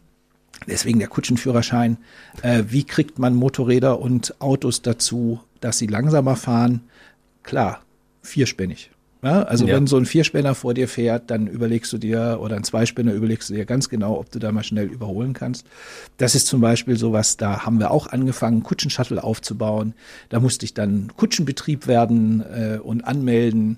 Deswegen 0.67 0.99
der 0.99 1.07
Kutschenführerschein. 1.07 1.97
Äh, 2.41 2.65
wie 2.67 2.83
kriegt 2.83 3.19
man 3.19 3.35
Motorräder 3.35 3.99
und 3.99 4.39
Autos 4.39 4.81
dazu, 4.81 5.39
dass 5.59 5.77
sie 5.77 5.87
langsamer 5.87 6.35
fahren? 6.35 6.81
Klar, 7.43 7.81
vierspännig. 8.21 8.91
Ja, 9.23 9.43
also 9.43 9.67
ja. 9.67 9.75
wenn 9.75 9.85
so 9.85 9.97
ein 9.97 10.05
Vierspänner 10.05 10.55
vor 10.55 10.73
dir 10.73 10.87
fährt, 10.87 11.29
dann 11.29 11.45
überlegst 11.45 11.93
du 11.93 11.99
dir, 11.99 12.39
oder 12.41 12.55
ein 12.55 12.63
Zweispänner 12.63 13.13
überlegst 13.13 13.49
du 13.49 13.53
dir 13.53 13.65
ganz 13.65 13.87
genau, 13.87 14.17
ob 14.17 14.31
du 14.31 14.39
da 14.39 14.51
mal 14.51 14.63
schnell 14.63 14.87
überholen 14.87 15.33
kannst. 15.33 15.65
Das 16.17 16.33
ist 16.33 16.47
zum 16.47 16.59
Beispiel 16.59 16.97
sowas, 16.97 17.37
da 17.37 17.63
haben 17.63 17.79
wir 17.79 17.91
auch 17.91 18.07
angefangen, 18.07 18.63
Kutschenshuttle 18.63 19.23
aufzubauen. 19.23 19.93
Da 20.29 20.39
musste 20.39 20.65
ich 20.65 20.73
dann 20.73 21.11
Kutschenbetrieb 21.15 21.85
werden 21.85 22.41
äh, 22.41 22.79
und 22.79 23.03
anmelden 23.03 23.77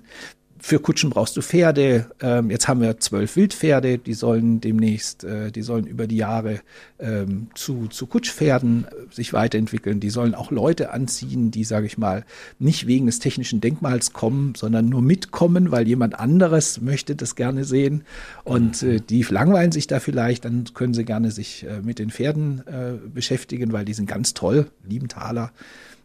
für 0.64 0.80
Kutschen 0.80 1.10
brauchst 1.10 1.36
du 1.36 1.42
Pferde. 1.42 2.06
Ähm, 2.22 2.50
jetzt 2.50 2.68
haben 2.68 2.80
wir 2.80 2.98
zwölf 2.98 3.36
Wildpferde, 3.36 3.98
die 3.98 4.14
sollen 4.14 4.62
demnächst, 4.62 5.22
äh, 5.22 5.52
die 5.52 5.60
sollen 5.60 5.86
über 5.86 6.06
die 6.06 6.16
Jahre 6.16 6.60
ähm, 6.98 7.48
zu, 7.54 7.86
zu 7.88 8.06
Kutschpferden 8.06 8.86
sich 9.10 9.34
weiterentwickeln. 9.34 10.00
Die 10.00 10.08
sollen 10.08 10.34
auch 10.34 10.50
Leute 10.50 10.90
anziehen, 10.90 11.50
die, 11.50 11.64
sage 11.64 11.84
ich 11.84 11.98
mal, 11.98 12.24
nicht 12.58 12.86
wegen 12.86 13.04
des 13.04 13.18
technischen 13.18 13.60
Denkmals 13.60 14.14
kommen, 14.14 14.54
sondern 14.56 14.88
nur 14.88 15.02
mitkommen, 15.02 15.70
weil 15.70 15.86
jemand 15.86 16.18
anderes 16.18 16.80
möchte 16.80 17.14
das 17.14 17.36
gerne 17.36 17.64
sehen. 17.64 18.04
Und 18.44 18.82
äh, 18.82 19.02
die 19.02 19.20
langweilen 19.20 19.70
sich 19.70 19.86
da 19.86 20.00
vielleicht, 20.00 20.46
dann 20.46 20.64
können 20.72 20.94
sie 20.94 21.04
gerne 21.04 21.30
sich 21.30 21.66
äh, 21.66 21.82
mit 21.82 21.98
den 21.98 22.08
Pferden 22.08 22.66
äh, 22.66 23.06
beschäftigen, 23.06 23.74
weil 23.74 23.84
die 23.84 23.92
sind 23.92 24.06
ganz 24.06 24.32
toll, 24.32 24.70
lieben 24.88 25.08
Taler. 25.08 25.52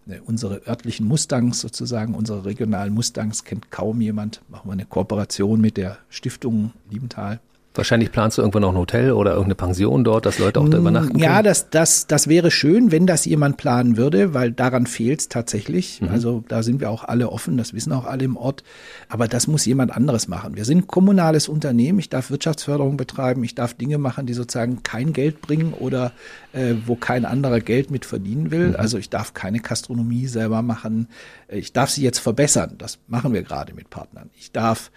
Ne, 0.10 0.24
unsere 0.26 0.68
örtlichen 0.68 1.08
Mustangs 1.08 1.60
sozusagen, 1.60 2.16
unsere 2.16 2.44
regionalen 2.44 2.96
Mustangs 2.96 3.44
kennt 3.44 3.70
kaum 3.70 4.02
jemand. 4.02 4.42
Machen 4.50 4.68
wir 4.68 4.74
eine 4.74 4.88
Kooperation 4.88 5.62
mit 5.62 5.78
der 5.78 6.00
Stiftung 6.10 6.72
Liebenthal. 6.90 7.40
Wahrscheinlich 7.76 8.12
planst 8.12 8.38
du 8.38 8.42
irgendwann 8.42 8.64
noch 8.64 8.72
ein 8.72 8.78
Hotel 8.78 9.12
oder 9.12 9.32
irgendeine 9.32 9.54
Pension 9.56 10.04
dort, 10.04 10.26
dass 10.26 10.40
Leute 10.40 10.60
auch 10.60 10.68
da 10.68 10.78
mm, 10.78 10.82
übernachten 10.82 11.10
können. 11.10 11.24
Ja, 11.24 11.44
das, 11.44 11.70
das, 11.70 12.08
das 12.08 12.28
wäre 12.28 12.50
schön, 12.50 12.92
wenn 12.92 13.06
das 13.06 13.26
jemand 13.26 13.58
planen 13.58 13.96
würde, 13.96 14.34
weil 14.34 14.52
daran 14.52 14.88
fehlt 14.88 15.20
es 15.22 15.30
tatsächlich. 15.30 16.02
Mhm. 16.02 16.10
Also 16.10 16.44
da 16.48 16.64
sind 16.64 16.82
wir 16.82 16.90
auch 16.90 17.04
alle 17.04 17.30
offen, 17.30 17.58
das 17.58 17.76
wissen 17.76 17.94
auch 17.94 18.06
alle 18.06 18.26
im 18.26 18.38
Ort. 18.38 18.64
Aber 19.08 19.28
das 19.28 19.46
muss 19.46 19.66
jemand 19.66 19.96
anderes 19.96 20.28
machen. 20.28 20.56
Wir 20.56 20.66
sind 20.66 20.88
kommunales 20.88 21.48
Unternehmen, 21.48 22.00
ich 22.00 22.10
darf 22.10 22.32
Wirtschaftsförderung 22.32 22.98
betreiben, 22.98 23.44
ich 23.44 23.54
darf 23.54 23.76
Dinge 23.76 24.00
machen, 24.00 24.26
die 24.26 24.34
sozusagen 24.34 24.82
kein 24.82 25.14
Geld 25.14 25.42
bringen 25.42 25.74
oder 25.74 26.12
äh, 26.54 26.74
wo 26.88 26.96
kein 26.96 27.24
anderer 27.24 27.60
Geld 27.60 27.92
mit 27.92 28.04
verdienen 28.04 28.50
will. 28.50 28.70
Mhm. 28.70 28.76
Also 28.78 28.98
ich 28.98 29.12
darf 29.12 29.36
keine 29.36 29.60
Gastronomie 29.60 30.26
selber 30.26 30.64
machen. 30.64 31.08
Ich 31.48 31.72
darf 31.72 31.92
sie 31.92 32.02
jetzt 32.02 32.20
verbessern. 32.20 32.76
Das 32.80 32.98
machen 33.08 33.32
wir 33.32 33.44
gerade 33.44 33.76
mit 33.76 33.92
Partnern. 33.92 34.32
Ich 34.36 34.52
darf 34.52 34.92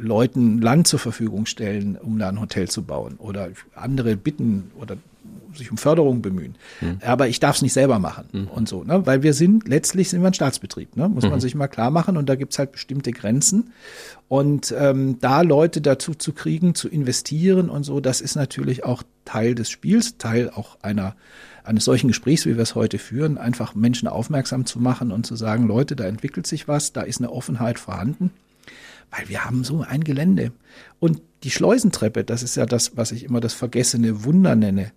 Leuten 0.00 0.60
Land 0.60 0.86
zur 0.86 0.98
Verfügung 0.98 1.46
stellen, 1.46 1.96
um 1.96 2.18
da 2.18 2.28
ein 2.28 2.40
Hotel 2.40 2.68
zu 2.68 2.82
bauen 2.82 3.16
oder 3.18 3.50
andere 3.74 4.16
bitten 4.16 4.70
oder 4.80 4.96
sich 5.56 5.70
um 5.70 5.78
Förderung 5.78 6.22
bemühen. 6.22 6.54
Mhm. 6.80 6.98
Aber 7.04 7.28
ich 7.28 7.40
darf 7.40 7.56
es 7.56 7.62
nicht 7.62 7.72
selber 7.72 7.98
machen 7.98 8.26
mhm. 8.32 8.48
und 8.48 8.68
so, 8.68 8.84
ne? 8.84 9.06
weil 9.06 9.22
wir 9.22 9.34
sind, 9.34 9.66
letztlich 9.68 10.08
sind 10.08 10.20
wir 10.20 10.28
ein 10.28 10.34
Staatsbetrieb, 10.34 10.96
ne? 10.96 11.08
muss 11.08 11.24
mhm. 11.24 11.30
man 11.30 11.40
sich 11.40 11.54
mal 11.54 11.68
klar 11.68 11.90
machen 11.90 12.16
und 12.16 12.28
da 12.28 12.34
gibt's 12.34 12.58
halt 12.58 12.72
bestimmte 12.72 13.12
Grenzen. 13.12 13.72
Und 14.28 14.74
ähm, 14.76 15.18
da 15.20 15.42
Leute 15.42 15.80
dazu 15.80 16.14
zu 16.14 16.32
kriegen, 16.32 16.74
zu 16.74 16.88
investieren 16.88 17.70
und 17.70 17.84
so, 17.84 18.00
das 18.00 18.20
ist 18.20 18.34
natürlich 18.34 18.84
auch 18.84 19.02
Teil 19.24 19.54
des 19.54 19.70
Spiels, 19.70 20.18
Teil 20.18 20.50
auch 20.50 20.78
einer 20.82 21.16
eines 21.64 21.84
solchen 21.84 22.06
Gesprächs, 22.06 22.46
wie 22.46 22.54
wir 22.54 22.62
es 22.62 22.76
heute 22.76 22.96
führen, 22.96 23.38
einfach 23.38 23.74
Menschen 23.74 24.06
aufmerksam 24.06 24.66
zu 24.66 24.78
machen 24.78 25.10
und 25.10 25.26
zu 25.26 25.34
sagen, 25.34 25.66
Leute, 25.66 25.96
da 25.96 26.04
entwickelt 26.04 26.46
sich 26.46 26.68
was, 26.68 26.92
da 26.92 27.00
ist 27.00 27.18
eine 27.18 27.32
Offenheit 27.32 27.80
vorhanden 27.80 28.30
weil 29.10 29.28
wir 29.28 29.44
haben 29.44 29.64
so 29.64 29.82
ein 29.82 30.04
Gelände. 30.04 30.52
Und 30.98 31.22
die 31.42 31.50
Schleusentreppe, 31.50 32.24
das 32.24 32.42
ist 32.42 32.56
ja 32.56 32.66
das, 32.66 32.96
was 32.96 33.12
ich 33.12 33.24
immer 33.24 33.40
das 33.40 33.54
vergessene 33.54 34.24
Wunder 34.24 34.56
nenne. 34.56 34.92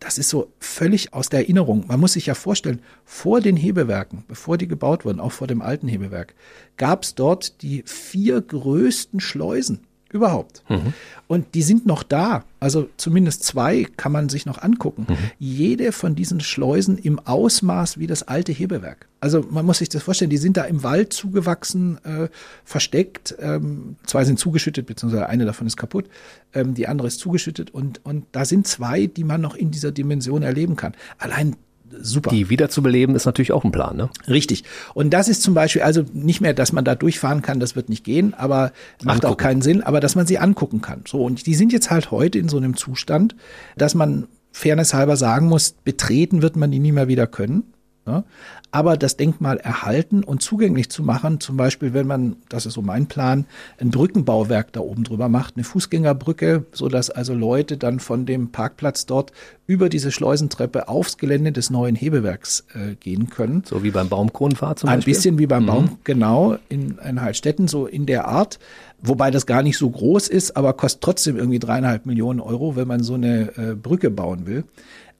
Das 0.00 0.18
ist 0.18 0.30
so 0.30 0.52
völlig 0.58 1.14
aus 1.14 1.28
der 1.28 1.40
Erinnerung. 1.40 1.84
Man 1.86 2.00
muss 2.00 2.14
sich 2.14 2.26
ja 2.26 2.34
vorstellen, 2.34 2.82
vor 3.04 3.40
den 3.40 3.56
Hebewerken, 3.56 4.24
bevor 4.26 4.58
die 4.58 4.66
gebaut 4.66 5.04
wurden, 5.04 5.20
auch 5.20 5.30
vor 5.30 5.46
dem 5.46 5.62
alten 5.62 5.86
Hebewerk, 5.86 6.34
gab 6.76 7.04
es 7.04 7.14
dort 7.14 7.62
die 7.62 7.84
vier 7.86 8.40
größten 8.40 9.20
Schleusen 9.20 9.86
überhaupt. 10.12 10.62
Mhm. 10.68 10.92
Und 11.26 11.54
die 11.54 11.62
sind 11.62 11.86
noch 11.86 12.02
da. 12.02 12.44
Also 12.60 12.88
zumindest 12.96 13.44
zwei 13.44 13.86
kann 13.96 14.12
man 14.12 14.28
sich 14.28 14.46
noch 14.46 14.62
angucken. 14.62 15.06
Mhm. 15.08 15.16
Jede 15.38 15.92
von 15.92 16.14
diesen 16.14 16.40
Schleusen 16.40 16.98
im 16.98 17.18
Ausmaß 17.18 17.98
wie 17.98 18.06
das 18.06 18.22
alte 18.22 18.52
Hebewerk. 18.52 19.08
Also 19.20 19.44
man 19.50 19.64
muss 19.64 19.78
sich 19.78 19.88
das 19.88 20.02
vorstellen, 20.02 20.30
die 20.30 20.36
sind 20.36 20.56
da 20.56 20.64
im 20.64 20.82
Wald 20.82 21.12
zugewachsen, 21.12 21.98
äh, 22.04 22.28
versteckt. 22.64 23.34
Ähm, 23.40 23.96
zwei 24.06 24.24
sind 24.24 24.38
zugeschüttet, 24.38 24.86
beziehungsweise 24.86 25.26
eine 25.28 25.44
davon 25.44 25.66
ist 25.66 25.76
kaputt. 25.76 26.06
Ähm, 26.54 26.74
die 26.74 26.86
andere 26.86 27.08
ist 27.08 27.20
zugeschüttet. 27.20 27.70
Und, 27.70 28.04
und 28.04 28.26
da 28.32 28.44
sind 28.44 28.66
zwei, 28.66 29.06
die 29.06 29.24
man 29.24 29.40
noch 29.40 29.54
in 29.54 29.70
dieser 29.70 29.92
Dimension 29.92 30.42
erleben 30.42 30.76
kann. 30.76 30.94
Allein 31.18 31.56
super. 32.00 32.30
Die 32.30 32.48
wiederzubeleben 32.50 33.14
ist 33.14 33.26
natürlich 33.26 33.52
auch 33.52 33.64
ein 33.64 33.72
Plan, 33.72 33.96
ne? 33.96 34.10
Richtig. 34.28 34.64
Und 34.94 35.10
das 35.10 35.28
ist 35.28 35.42
zum 35.42 35.54
Beispiel, 35.54 35.82
also 35.82 36.04
nicht 36.12 36.40
mehr, 36.40 36.54
dass 36.54 36.72
man 36.72 36.84
da 36.84 36.94
durchfahren 36.94 37.42
kann, 37.42 37.60
das 37.60 37.76
wird 37.76 37.88
nicht 37.88 38.04
gehen, 38.04 38.34
aber 38.34 38.72
macht 39.02 39.24
angucken. 39.24 39.26
auch 39.26 39.36
keinen 39.36 39.62
Sinn, 39.62 39.82
aber 39.82 40.00
dass 40.00 40.14
man 40.14 40.26
sie 40.26 40.38
angucken 40.38 40.80
kann. 40.80 41.04
So, 41.06 41.24
und 41.24 41.46
die 41.46 41.54
sind 41.54 41.72
jetzt 41.72 41.90
halt 41.90 42.10
heute 42.10 42.38
in 42.38 42.48
so 42.48 42.56
einem 42.56 42.76
Zustand, 42.76 43.36
dass 43.76 43.94
man 43.94 44.28
fairnesshalber 44.52 45.16
sagen 45.16 45.48
muss, 45.48 45.72
betreten 45.84 46.42
wird 46.42 46.56
man 46.56 46.70
die 46.70 46.78
nie 46.78 46.92
mehr 46.92 47.08
wieder 47.08 47.26
können. 47.26 47.71
Ne? 48.04 48.24
aber 48.72 48.96
das 48.96 49.18
Denkmal 49.18 49.58
erhalten 49.58 50.24
und 50.24 50.42
zugänglich 50.42 50.88
zu 50.88 51.02
machen, 51.02 51.40
zum 51.40 51.58
Beispiel, 51.58 51.92
wenn 51.92 52.06
man, 52.06 52.36
das 52.48 52.64
ist 52.64 52.72
so 52.72 52.80
mein 52.80 53.06
Plan, 53.06 53.44
ein 53.78 53.90
Brückenbauwerk 53.90 54.72
da 54.72 54.80
oben 54.80 55.04
drüber 55.04 55.28
macht, 55.28 55.56
eine 55.56 55.64
Fußgängerbrücke, 55.64 56.64
so 56.72 56.88
dass 56.88 57.10
also 57.10 57.34
Leute 57.34 57.76
dann 57.76 58.00
von 58.00 58.24
dem 58.24 58.50
Parkplatz 58.50 59.04
dort 59.04 59.32
über 59.66 59.90
diese 59.90 60.10
Schleusentreppe 60.10 60.88
aufs 60.88 61.18
Gelände 61.18 61.52
des 61.52 61.68
neuen 61.68 61.94
Hebewerks 61.94 62.64
äh, 62.74 62.94
gehen 62.94 63.28
können. 63.28 63.62
So 63.66 63.82
wie 63.84 63.90
beim 63.90 64.08
Baumkronenfahrt 64.08 64.78
zum 64.78 64.88
Beispiel? 64.88 65.02
Ein 65.02 65.04
bisschen 65.04 65.38
wie 65.38 65.46
beim 65.46 65.64
mhm. 65.64 65.66
Baum, 65.66 65.98
genau, 66.02 66.56
in, 66.70 66.98
in 67.06 67.20
Heilstätten, 67.20 67.68
so 67.68 67.86
in 67.86 68.06
der 68.06 68.26
Art. 68.26 68.58
Wobei 69.02 69.30
das 69.30 69.44
gar 69.44 69.62
nicht 69.62 69.76
so 69.76 69.90
groß 69.90 70.28
ist, 70.28 70.56
aber 70.56 70.72
kostet 70.72 71.02
trotzdem 71.02 71.36
irgendwie 71.36 71.58
dreieinhalb 71.58 72.06
Millionen 72.06 72.40
Euro, 72.40 72.74
wenn 72.74 72.88
man 72.88 73.02
so 73.02 73.14
eine 73.14 73.56
äh, 73.58 73.74
Brücke 73.74 74.10
bauen 74.10 74.46
will. 74.46 74.64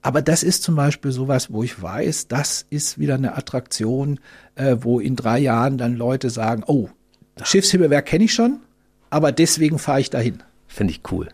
Aber 0.02 0.20
das 0.20 0.42
ist 0.42 0.64
zum 0.64 0.74
Beispiel 0.74 1.12
sowas, 1.12 1.52
wo 1.52 1.62
ich 1.62 1.80
weiß, 1.80 2.26
das 2.26 2.66
ist 2.70 2.98
wieder 2.98 3.14
eine 3.14 3.36
Attraktion, 3.36 4.18
äh, 4.56 4.76
wo 4.80 4.98
in 4.98 5.14
drei 5.14 5.38
Jahren 5.38 5.78
dann 5.78 5.96
Leute 5.96 6.28
sagen, 6.28 6.64
oh, 6.66 6.88
Schiffshebewerk 7.42 8.06
kenne 8.06 8.24
ich 8.24 8.34
schon, 8.34 8.58
aber 9.10 9.30
deswegen 9.30 9.78
fahre 9.78 10.00
ich 10.00 10.10
dahin. 10.10 10.42
Finde 10.66 10.92
ich 10.92 11.00
cool. 11.12 11.28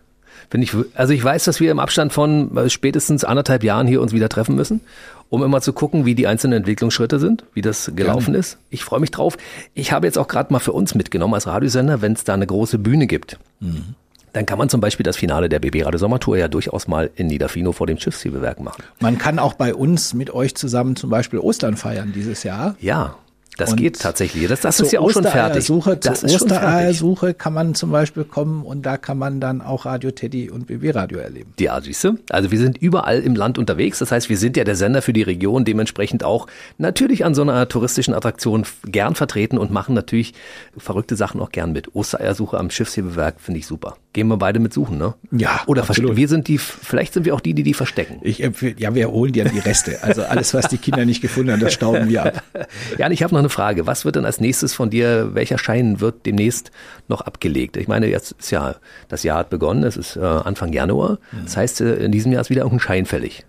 Finde 0.50 0.64
ich, 0.64 0.74
also 0.94 1.12
ich 1.12 1.24
weiß, 1.24 1.44
dass 1.44 1.60
wir 1.60 1.70
im 1.70 1.80
Abstand 1.80 2.12
von 2.12 2.56
äh, 2.56 2.70
spätestens 2.70 3.24
anderthalb 3.24 3.64
Jahren 3.64 3.86
hier 3.86 4.00
uns 4.02 4.12
wieder 4.12 4.28
treffen 4.28 4.54
müssen, 4.54 4.82
um 5.30 5.42
immer 5.42 5.60
zu 5.60 5.72
gucken, 5.72 6.04
wie 6.04 6.14
die 6.14 6.26
einzelnen 6.26 6.58
Entwicklungsschritte 6.58 7.18
sind, 7.18 7.44
wie 7.54 7.62
das 7.62 7.90
gelaufen 7.94 8.26
Gerne. 8.26 8.38
ist. 8.38 8.58
Ich 8.70 8.84
freue 8.84 9.00
mich 9.00 9.10
drauf. 9.10 9.36
Ich 9.74 9.92
habe 9.92 10.06
jetzt 10.06 10.18
auch 10.18 10.28
gerade 10.28 10.52
mal 10.52 10.58
für 10.58 10.72
uns 10.72 10.94
mitgenommen 10.94 11.34
als 11.34 11.46
Radiosender, 11.46 12.02
wenn 12.02 12.12
es 12.12 12.24
da 12.24 12.34
eine 12.34 12.46
große 12.46 12.78
Bühne 12.78 13.06
gibt. 13.06 13.38
Mhm 13.60 13.94
dann 14.32 14.46
kann 14.46 14.58
man 14.58 14.68
zum 14.68 14.80
Beispiel 14.80 15.04
das 15.04 15.16
Finale 15.16 15.48
der 15.48 15.58
BB 15.58 15.84
Radio 15.84 15.98
Sommertour 15.98 16.36
ja 16.36 16.48
durchaus 16.48 16.88
mal 16.88 17.10
in 17.16 17.26
Niederfino 17.26 17.72
vor 17.72 17.86
dem 17.86 17.98
Schiffshebewerk 17.98 18.60
machen. 18.60 18.82
Man 19.00 19.18
kann 19.18 19.38
auch 19.38 19.54
bei 19.54 19.74
uns 19.74 20.14
mit 20.14 20.30
euch 20.30 20.54
zusammen 20.54 20.96
zum 20.96 21.10
Beispiel 21.10 21.38
Ostern 21.38 21.76
feiern 21.76 22.12
dieses 22.14 22.42
Jahr. 22.42 22.76
Ja, 22.80 23.16
das 23.58 23.72
und 23.72 23.76
geht 23.76 24.00
tatsächlich. 24.00 24.46
Das, 24.46 24.60
das 24.60 24.78
ist 24.78 24.92
ja 24.92 25.00
auch 25.00 25.10
schon 25.10 25.24
fertig. 25.24 25.66
Das 26.00 26.20
zur 26.20 26.30
Ostereiersuche 26.30 27.34
kann 27.34 27.52
man 27.52 27.74
zum 27.74 27.90
Beispiel 27.90 28.24
kommen 28.24 28.64
und 28.64 28.86
da 28.86 28.96
kann 28.96 29.18
man 29.18 29.40
dann 29.40 29.60
auch 29.60 29.84
Radio 29.84 30.12
Teddy 30.12 30.48
und 30.48 30.68
BB 30.68 30.94
Radio 30.94 31.18
erleben. 31.18 31.52
Ja, 31.58 31.80
siehst 31.80 32.04
du? 32.04 32.18
Also 32.30 32.52
wir 32.52 32.58
sind 32.58 32.78
überall 32.78 33.20
im 33.20 33.34
Land 33.34 33.58
unterwegs. 33.58 33.98
Das 33.98 34.12
heißt, 34.12 34.28
wir 34.28 34.38
sind 34.38 34.56
ja 34.56 34.62
der 34.62 34.76
Sender 34.76 35.02
für 35.02 35.12
die 35.12 35.22
Region, 35.22 35.64
dementsprechend 35.64 36.22
auch 36.22 36.46
natürlich 36.78 37.24
an 37.24 37.34
so 37.34 37.42
einer 37.42 37.68
touristischen 37.68 38.14
Attraktion 38.14 38.64
gern 38.84 39.16
vertreten 39.16 39.58
und 39.58 39.72
machen 39.72 39.94
natürlich 39.94 40.34
verrückte 40.76 41.16
Sachen 41.16 41.40
auch 41.40 41.50
gern 41.50 41.72
mit. 41.72 41.96
Ostereiersuche 41.96 42.56
am 42.56 42.70
Schiffshebewerk 42.70 43.40
finde 43.40 43.58
ich 43.58 43.66
super. 43.66 43.96
Gehen 44.12 44.28
wir 44.28 44.36
beide 44.36 44.60
mit 44.60 44.72
suchen, 44.72 44.98
ne? 44.98 45.14
Ja, 45.32 45.62
Oder 45.66 45.82
absolut. 45.82 46.16
wir 46.16 46.28
sind 46.28 46.46
die, 46.46 46.58
vielleicht 46.58 47.12
sind 47.14 47.26
wir 47.26 47.34
auch 47.34 47.40
die, 47.40 47.54
die 47.54 47.64
die 47.64 47.74
verstecken. 47.74 48.20
Ich, 48.22 48.38
ja, 48.38 48.94
wir 48.94 49.10
holen 49.10 49.32
dir 49.32 49.44
die 49.44 49.58
Reste. 49.58 50.02
Also 50.02 50.22
alles, 50.22 50.54
was 50.54 50.68
die 50.68 50.78
Kinder 50.78 51.04
nicht 51.04 51.20
gefunden 51.20 51.52
haben, 51.52 51.60
das 51.60 51.72
stauben 51.72 52.08
wir 52.08 52.24
ab. 52.24 52.42
Ja, 52.98 53.06
und 53.06 53.12
ich 53.12 53.22
habe 53.22 53.32
noch 53.34 53.38
eine 53.38 53.47
eine 53.48 53.54
Frage. 53.54 53.86
Was 53.86 54.04
wird 54.04 54.16
denn 54.16 54.24
als 54.24 54.40
nächstes 54.40 54.74
von 54.74 54.90
dir, 54.90 55.34
welcher 55.34 55.58
Schein 55.58 56.00
wird 56.00 56.26
demnächst 56.26 56.70
noch 57.08 57.22
abgelegt? 57.22 57.76
Ich 57.76 57.88
meine, 57.88 58.06
jetzt 58.06 58.32
ist 58.32 58.50
ja, 58.50 58.76
das 59.08 59.22
Jahr 59.22 59.38
hat 59.38 59.50
begonnen, 59.50 59.84
es 59.84 59.96
ist 59.96 60.16
äh, 60.16 60.20
Anfang 60.20 60.72
Januar. 60.72 61.18
Das 61.44 61.56
heißt, 61.56 61.80
äh, 61.80 61.94
in 61.96 62.12
diesem 62.12 62.32
Jahr 62.32 62.42
ist 62.42 62.50
wieder 62.50 62.62
irgendein 62.62 62.80
Schein 62.80 63.06
fällig. 63.06 63.44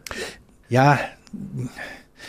Ja, 0.70 1.00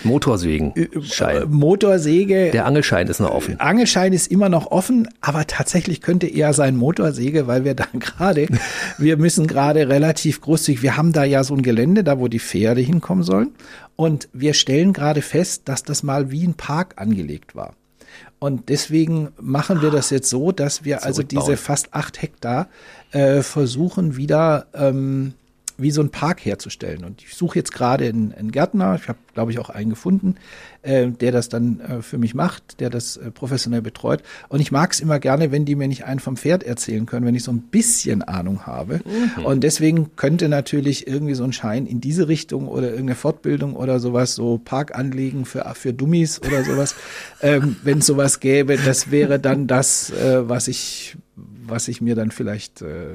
Motorsägen. 0.04 0.72
Schein. 1.02 1.50
Motorsäge. 1.50 2.50
Der 2.50 2.66
Angelschein 2.66 3.06
ist 3.08 3.20
noch 3.20 3.30
offen. 3.30 3.60
Angelschein 3.60 4.12
ist 4.12 4.30
immer 4.30 4.48
noch 4.48 4.70
offen, 4.70 5.08
aber 5.20 5.46
tatsächlich 5.46 6.00
könnte 6.00 6.26
eher 6.26 6.52
sein 6.52 6.76
Motorsäge, 6.76 7.46
weil 7.46 7.64
wir 7.64 7.74
dann 7.74 7.88
gerade, 7.98 8.48
wir 8.98 9.16
müssen 9.16 9.46
gerade 9.46 9.88
relativ 9.88 10.40
großzügig, 10.40 10.82
wir 10.82 10.96
haben 10.96 11.12
da 11.12 11.24
ja 11.24 11.44
so 11.44 11.54
ein 11.54 11.62
Gelände, 11.62 12.04
da 12.04 12.18
wo 12.18 12.28
die 12.28 12.40
Pferde 12.40 12.80
hinkommen 12.80 13.24
sollen. 13.24 13.50
Und 13.96 14.28
wir 14.32 14.54
stellen 14.54 14.92
gerade 14.92 15.22
fest, 15.22 15.62
dass 15.66 15.82
das 15.82 16.02
mal 16.02 16.30
wie 16.30 16.46
ein 16.46 16.54
Park 16.54 16.94
angelegt 16.96 17.54
war. 17.54 17.74
Und 18.38 18.70
deswegen 18.70 19.28
machen 19.38 19.82
wir 19.82 19.90
das 19.90 20.08
jetzt 20.08 20.30
so, 20.30 20.50
dass 20.50 20.84
wir 20.84 21.04
also 21.04 21.22
diese 21.22 21.58
fast 21.58 21.92
acht 21.92 22.22
Hektar 22.22 22.68
äh, 23.12 23.42
versuchen 23.42 24.16
wieder 24.16 24.66
ähm, 24.72 25.34
wie 25.80 25.90
so 25.90 26.00
ein 26.00 26.10
Park 26.10 26.44
herzustellen. 26.44 27.04
Und 27.04 27.22
ich 27.22 27.34
suche 27.34 27.58
jetzt 27.58 27.72
gerade 27.72 28.06
einen, 28.06 28.32
einen 28.32 28.52
Gärtner, 28.52 28.98
ich 29.00 29.08
habe, 29.08 29.18
glaube 29.34 29.52
ich, 29.52 29.58
auch 29.58 29.70
einen 29.70 29.90
gefunden, 29.90 30.36
äh, 30.82 31.08
der 31.08 31.32
das 31.32 31.48
dann 31.48 31.80
äh, 31.80 32.02
für 32.02 32.18
mich 32.18 32.34
macht, 32.34 32.80
der 32.80 32.90
das 32.90 33.16
äh, 33.16 33.30
professionell 33.30 33.82
betreut. 33.82 34.22
Und 34.48 34.60
ich 34.60 34.72
mag 34.72 34.92
es 34.92 35.00
immer 35.00 35.18
gerne, 35.18 35.52
wenn 35.52 35.64
die 35.64 35.74
mir 35.74 35.88
nicht 35.88 36.04
einen 36.04 36.20
vom 36.20 36.36
Pferd 36.36 36.62
erzählen 36.62 37.06
können, 37.06 37.26
wenn 37.26 37.34
ich 37.34 37.44
so 37.44 37.52
ein 37.52 37.62
bisschen 37.62 38.22
Ahnung 38.22 38.66
habe. 38.66 39.00
Mhm. 39.04 39.44
Und 39.44 39.64
deswegen 39.64 40.16
könnte 40.16 40.48
natürlich 40.48 41.06
irgendwie 41.06 41.34
so 41.34 41.44
ein 41.44 41.52
Schein 41.52 41.86
in 41.86 42.00
diese 42.00 42.28
Richtung 42.28 42.68
oder 42.68 42.90
irgendeine 42.90 43.16
Fortbildung 43.16 43.76
oder 43.76 44.00
sowas, 44.00 44.34
so 44.34 44.58
Park 44.58 44.96
anlegen 44.96 45.44
für, 45.44 45.70
für 45.74 45.92
Dummies 45.92 46.40
oder 46.42 46.64
sowas, 46.64 46.94
ähm, 47.42 47.76
wenn 47.82 47.98
es 47.98 48.06
sowas 48.06 48.40
gäbe, 48.40 48.76
das 48.76 49.10
wäre 49.10 49.38
dann 49.38 49.66
das, 49.66 50.10
äh, 50.10 50.48
was 50.48 50.68
ich 50.68 51.16
was 51.70 51.88
ich 51.88 52.00
mir 52.00 52.14
dann 52.14 52.30
vielleicht 52.30 52.82
äh, 52.82 53.14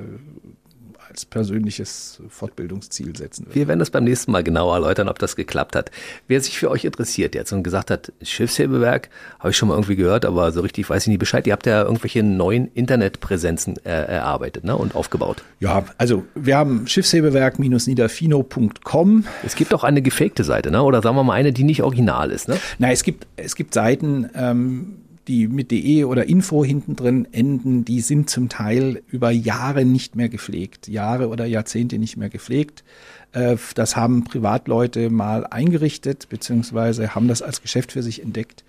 als 1.16 1.24
persönliches 1.24 2.22
Fortbildungsziel 2.28 3.16
setzen. 3.16 3.48
Wir 3.54 3.70
werden 3.70 3.80
das 3.80 3.90
beim 3.90 4.04
nächsten 4.04 4.34
Mal 4.34 4.44
genauer 4.44 4.76
erläutern, 4.76 5.08
ob 5.08 5.18
das 5.18 5.38
geklappt 5.38 5.78
hat. 5.78 5.90
Wer 6.28 6.42
sich 6.42 6.60
für 6.60 6.70
euch 6.70 6.84
interessiert 6.84 7.36
jetzt 7.36 7.54
und 7.54 7.64
gesagt 7.64 7.90
hat, 7.90 8.12
Schiffshebewerk, 8.22 9.10
habe 9.40 9.52
ich 9.52 9.58
schon 9.58 9.70
mal 9.70 9.76
irgendwie 9.76 9.96
gehört, 9.96 10.26
aber 10.26 10.52
so 10.52 10.60
richtig 10.60 10.90
weiß 10.90 11.04
ich 11.04 11.08
nie 11.08 11.18
Bescheid. 11.18 11.48
Ihr 11.48 11.54
habt 11.54 11.68
ja 11.68 11.84
irgendwelche 11.84 12.22
neuen 12.22 12.70
Internetpräsenzen 12.74 13.78
äh, 13.86 13.92
erarbeitet 13.92 14.66
ne, 14.66 14.76
und 14.76 14.94
aufgebaut. 14.94 15.42
Ja, 15.62 15.86
also 15.98 16.26
wir 16.36 16.58
haben 16.58 16.86
Schiffshebewerk-niederfino.com. 16.86 19.24
Es 19.46 19.56
gibt 19.56 19.74
auch 19.74 19.86
eine 19.86 20.02
gefakte 20.02 20.44
Seite, 20.44 20.70
ne? 20.70 20.84
oder 20.84 21.02
sagen 21.02 21.16
wir 21.16 21.24
mal 21.24 21.36
eine, 21.36 21.54
die 21.54 21.64
nicht 21.64 21.82
original 21.82 22.30
ist. 22.30 22.50
Ne? 22.50 22.58
Nein, 22.78 22.92
es 22.92 23.04
gibt, 23.04 23.26
es 23.38 23.56
gibt 23.56 23.74
Seiten, 23.74 24.30
ähm, 24.36 24.98
die 25.28 25.48
mit 25.48 25.72
de 25.72 26.04
oder 26.04 26.28
Info 26.28 26.64
hinten 26.64 26.96
drin 26.96 27.28
enden, 27.32 27.86
die 27.86 28.02
sind 28.02 28.30
zum 28.30 28.50
Teil 28.50 29.02
über 29.08 29.32
Jahre 29.32 29.86
nicht 29.86 30.16
mehr 30.16 30.30
gepflegt, 30.30 30.88
Jahre 30.88 31.30
oder 31.30 31.46
Jahrzehnte 31.46 31.98
nicht 31.98 32.18
mehr 32.18 32.30
gepflegt. 32.30 32.84
Äh, 33.32 33.58
das 33.76 33.96
haben 33.96 34.24
Privatleute 34.24 35.10
mal 35.10 35.46
eingerichtet, 35.46 36.30
beziehungsweise 36.30 37.16
haben 37.16 37.28
das 37.28 37.42
als 37.42 37.62
Geschäft 37.62 37.92
für 37.92 38.04
sich 38.04 38.22
entdeckt. 38.22 38.64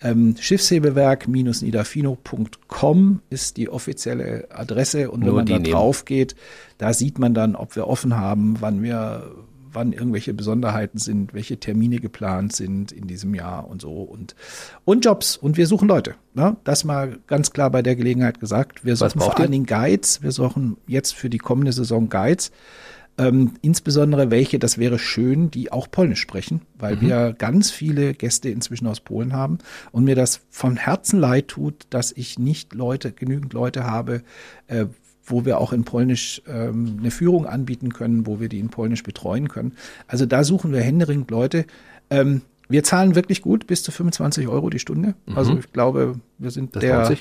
Ähm, 0.00 0.36
Schiffshebewerk-nidafino.com 0.38 3.20
ist 3.30 3.56
die 3.56 3.68
offizielle 3.68 4.46
Adresse 4.50 5.10
und 5.10 5.20
Nur 5.20 5.38
wenn 5.38 5.46
man 5.46 5.64
da 5.64 5.70
drauf 5.70 6.04
geht, 6.04 6.36
da 6.78 6.92
sieht 6.92 7.18
man 7.18 7.34
dann, 7.34 7.56
ob 7.56 7.74
wir 7.74 7.88
offen 7.88 8.16
haben, 8.16 8.56
wann 8.60 8.82
wir 8.82 9.32
wann 9.72 9.92
irgendwelche 9.92 10.34
Besonderheiten 10.34 10.98
sind, 10.98 11.34
welche 11.34 11.58
Termine 11.58 11.98
geplant 11.98 12.54
sind 12.54 12.92
in 12.92 13.06
diesem 13.06 13.34
Jahr 13.34 13.68
und 13.68 13.82
so 13.82 14.02
und, 14.02 14.34
und 14.84 15.04
Jobs. 15.04 15.36
Und 15.36 15.56
wir 15.56 15.66
suchen 15.66 15.88
Leute. 15.88 16.14
Ne? 16.34 16.56
Das 16.64 16.84
mal 16.84 17.18
ganz 17.26 17.52
klar 17.52 17.70
bei 17.70 17.82
der 17.82 17.96
Gelegenheit 17.96 18.40
gesagt. 18.40 18.84
Wir 18.84 18.96
suchen 18.96 19.20
vor 19.20 19.38
allen 19.38 19.52
Dingen 19.52 19.66
Guides. 19.66 20.22
Wir 20.22 20.32
suchen 20.32 20.76
jetzt 20.86 21.14
für 21.14 21.30
die 21.30 21.38
kommende 21.38 21.72
Saison 21.72 22.08
Guides. 22.08 22.52
Ähm, 23.18 23.52
insbesondere 23.60 24.30
welche, 24.30 24.58
das 24.58 24.78
wäre 24.78 24.98
schön, 24.98 25.50
die 25.50 25.70
auch 25.70 25.90
Polnisch 25.90 26.20
sprechen, 26.20 26.62
weil 26.78 26.96
mhm. 26.96 27.00
wir 27.02 27.34
ganz 27.36 27.70
viele 27.70 28.14
Gäste 28.14 28.48
inzwischen 28.48 28.86
aus 28.86 29.00
Polen 29.00 29.34
haben 29.34 29.58
und 29.90 30.04
mir 30.04 30.14
das 30.14 30.40
von 30.48 30.76
Herzen 30.76 31.20
leid 31.20 31.48
tut, 31.48 31.86
dass 31.90 32.10
ich 32.12 32.38
nicht 32.38 32.72
Leute, 32.72 33.12
genügend 33.12 33.52
Leute 33.52 33.84
habe, 33.84 34.22
äh, 34.66 34.86
wo 35.24 35.44
wir 35.44 35.58
auch 35.58 35.72
in 35.72 35.84
Polnisch 35.84 36.42
ähm, 36.46 36.98
eine 37.00 37.10
Führung 37.10 37.46
anbieten 37.46 37.92
können, 37.92 38.26
wo 38.26 38.40
wir 38.40 38.48
die 38.48 38.58
in 38.58 38.68
Polnisch 38.68 39.02
betreuen 39.02 39.48
können. 39.48 39.72
Also 40.06 40.26
da 40.26 40.44
suchen 40.44 40.72
wir 40.72 40.80
händeringend 40.80 41.30
Leute. 41.30 41.64
Ähm, 42.10 42.42
wir 42.72 42.82
zahlen 42.82 43.14
wirklich 43.14 43.42
gut, 43.42 43.66
bis 43.66 43.82
zu 43.82 43.92
25 43.92 44.48
Euro 44.48 44.70
die 44.70 44.78
Stunde. 44.78 45.12
Mhm. 45.26 45.36
Also 45.36 45.58
ich 45.58 45.70
glaube, 45.72 46.14
wir 46.38 46.50
sind 46.50 46.74
das 46.74 46.80
der, 46.80 47.14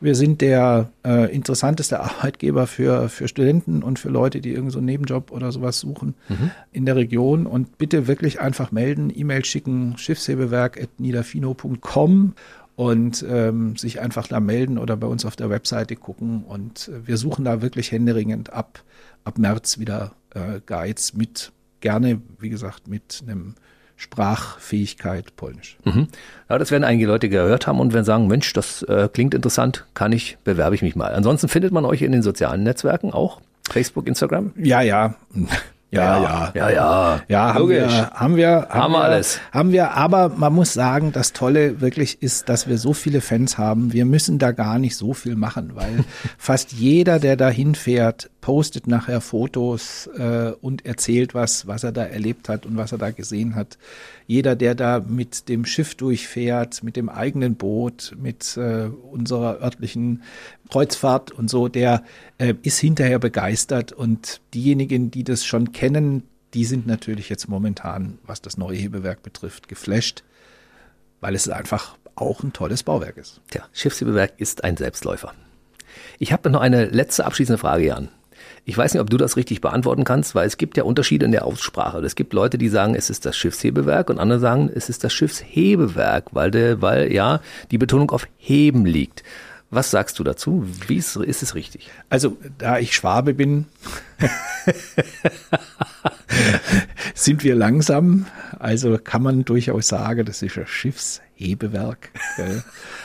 wir 0.00 0.16
sind 0.16 0.40
der 0.40 0.90
äh, 1.04 1.32
interessanteste 1.32 2.00
Arbeitgeber 2.00 2.66
für, 2.66 3.08
für 3.08 3.28
Studenten 3.28 3.84
und 3.84 4.00
für 4.00 4.08
Leute, 4.08 4.40
die 4.40 4.48
irgendeinen 4.50 4.72
so 4.72 4.80
Nebenjob 4.80 5.30
oder 5.30 5.52
sowas 5.52 5.78
suchen 5.78 6.16
mhm. 6.28 6.50
in 6.72 6.84
der 6.84 6.96
Region. 6.96 7.46
Und 7.46 7.78
bitte 7.78 8.08
wirklich 8.08 8.40
einfach 8.40 8.72
melden, 8.72 9.12
E-Mail 9.14 9.44
schicken, 9.44 9.96
schiffshebewerk.nidafino.com 9.96 12.34
und 12.78 13.26
ähm, 13.28 13.74
sich 13.74 14.00
einfach 14.00 14.28
da 14.28 14.38
melden 14.38 14.78
oder 14.78 14.96
bei 14.96 15.08
uns 15.08 15.24
auf 15.24 15.34
der 15.34 15.50
Webseite 15.50 15.96
gucken. 15.96 16.44
Und 16.44 16.86
äh, 16.86 17.08
wir 17.08 17.16
suchen 17.16 17.44
da 17.44 17.60
wirklich 17.60 17.90
händeringend 17.90 18.52
ab, 18.52 18.84
ab 19.24 19.36
März 19.36 19.80
wieder 19.80 20.12
äh, 20.32 20.60
Guides 20.64 21.12
mit, 21.12 21.50
gerne, 21.80 22.20
wie 22.38 22.50
gesagt, 22.50 22.86
mit 22.86 23.20
einem 23.26 23.56
Sprachfähigkeit 23.96 25.34
Polnisch. 25.34 25.76
Mhm. 25.82 26.06
Ja, 26.48 26.56
das 26.56 26.70
werden 26.70 26.84
einige 26.84 27.08
Leute 27.08 27.28
gehört 27.28 27.66
haben 27.66 27.80
und 27.80 27.92
werden 27.94 28.04
sagen, 28.04 28.28
Mensch, 28.28 28.52
das 28.52 28.84
äh, 28.84 29.08
klingt 29.12 29.34
interessant, 29.34 29.84
kann 29.94 30.12
ich, 30.12 30.38
bewerbe 30.44 30.76
ich 30.76 30.82
mich 30.82 30.94
mal. 30.94 31.12
Ansonsten 31.12 31.48
findet 31.48 31.72
man 31.72 31.84
euch 31.84 32.02
in 32.02 32.12
den 32.12 32.22
sozialen 32.22 32.62
Netzwerken 32.62 33.12
auch, 33.12 33.40
Facebook, 33.68 34.06
Instagram? 34.06 34.52
Ja, 34.56 34.82
ja. 34.82 35.16
Ja, 35.90 36.22
ja, 36.22 36.52
ja, 36.54 36.70
ja. 36.70 37.20
Ja, 37.28 37.54
haben 37.54 37.60
Logisch. 37.60 37.92
wir, 37.92 38.10
haben 38.10 38.36
wir, 38.36 38.48
haben, 38.48 38.74
haben 38.74 38.92
wir 38.92 39.00
alles. 39.00 39.40
Haben 39.52 39.72
wir, 39.72 39.90
aber 39.92 40.28
man 40.28 40.52
muss 40.52 40.74
sagen, 40.74 41.12
das 41.12 41.32
Tolle 41.32 41.80
wirklich 41.80 42.20
ist, 42.20 42.50
dass 42.50 42.68
wir 42.68 42.76
so 42.76 42.92
viele 42.92 43.22
Fans 43.22 43.56
haben. 43.56 43.92
Wir 43.94 44.04
müssen 44.04 44.38
da 44.38 44.52
gar 44.52 44.78
nicht 44.78 44.96
so 44.96 45.14
viel 45.14 45.34
machen, 45.34 45.70
weil 45.74 46.04
fast 46.38 46.72
jeder, 46.72 47.18
der 47.18 47.36
da 47.36 47.48
hinfährt, 47.48 48.28
postet 48.42 48.86
nachher 48.86 49.22
Fotos 49.22 50.10
äh, 50.18 50.52
und 50.60 50.84
erzählt 50.84 51.34
was, 51.34 51.66
was 51.66 51.84
er 51.84 51.92
da 51.92 52.04
erlebt 52.04 52.50
hat 52.50 52.66
und 52.66 52.76
was 52.76 52.92
er 52.92 52.98
da 52.98 53.10
gesehen 53.10 53.54
hat. 53.54 53.78
Jeder, 54.28 54.56
der 54.56 54.74
da 54.74 55.00
mit 55.00 55.48
dem 55.48 55.64
Schiff 55.64 55.94
durchfährt, 55.94 56.82
mit 56.82 56.96
dem 56.96 57.08
eigenen 57.08 57.56
Boot, 57.56 58.14
mit 58.18 58.58
äh, 58.58 58.90
unserer 59.10 59.62
örtlichen 59.62 60.22
Kreuzfahrt 60.68 61.30
und 61.30 61.48
so, 61.48 61.68
der 61.68 62.04
äh, 62.36 62.52
ist 62.60 62.78
hinterher 62.78 63.18
begeistert 63.18 63.92
und 63.92 64.42
diejenigen, 64.52 65.10
die 65.10 65.24
das 65.24 65.46
schon 65.46 65.72
kennen, 65.72 66.24
die 66.52 66.66
sind 66.66 66.86
natürlich 66.86 67.30
jetzt 67.30 67.48
momentan, 67.48 68.18
was 68.22 68.42
das 68.42 68.58
neue 68.58 68.76
Hebewerk 68.76 69.22
betrifft, 69.22 69.66
geflasht, 69.66 70.24
weil 71.22 71.34
es 71.34 71.48
einfach 71.48 71.96
auch 72.14 72.42
ein 72.42 72.52
tolles 72.52 72.82
Bauwerk 72.82 73.16
ist. 73.16 73.40
Tja, 73.50 73.64
Schiffshebewerk 73.72 74.34
ist 74.36 74.62
ein 74.62 74.76
Selbstläufer. 74.76 75.32
Ich 76.18 76.34
habe 76.34 76.50
noch 76.50 76.60
eine 76.60 76.84
letzte 76.84 77.24
abschließende 77.24 77.58
Frage, 77.58 77.86
Jan. 77.86 78.10
Ich 78.64 78.76
weiß 78.76 78.94
nicht, 78.94 79.00
ob 79.00 79.10
du 79.10 79.16
das 79.16 79.36
richtig 79.36 79.60
beantworten 79.60 80.04
kannst, 80.04 80.34
weil 80.34 80.46
es 80.46 80.56
gibt 80.56 80.76
ja 80.76 80.84
Unterschiede 80.84 81.24
in 81.24 81.32
der 81.32 81.44
Aussprache. 81.44 81.98
Es 81.98 82.14
gibt 82.14 82.32
Leute, 82.32 82.58
die 82.58 82.68
sagen, 82.68 82.94
es 82.94 83.10
ist 83.10 83.26
das 83.26 83.36
Schiffshebewerk 83.36 84.10
und 84.10 84.18
andere 84.18 84.40
sagen, 84.40 84.70
es 84.74 84.88
ist 84.88 85.04
das 85.04 85.12
Schiffshebewerk, 85.12 86.26
weil, 86.32 86.50
der, 86.50 86.82
weil 86.82 87.12
ja 87.12 87.40
die 87.70 87.78
Betonung 87.78 88.10
auf 88.10 88.26
Heben 88.36 88.84
liegt. 88.84 89.22
Was 89.70 89.90
sagst 89.90 90.18
du 90.18 90.24
dazu? 90.24 90.66
Wie 90.86 90.96
ist, 90.96 91.16
ist 91.16 91.42
es 91.42 91.54
richtig? 91.54 91.90
Also, 92.08 92.38
da 92.56 92.78
ich 92.78 92.94
Schwabe 92.94 93.34
bin, 93.34 93.66
sind 97.14 97.44
wir 97.44 97.54
langsam. 97.54 98.26
Also 98.58 98.96
kann 98.96 99.22
man 99.22 99.44
durchaus 99.44 99.88
sagen, 99.88 100.24
das 100.24 100.42
ist 100.42 100.56
ein 100.56 100.66
Schiffshebewerk. 100.66 101.27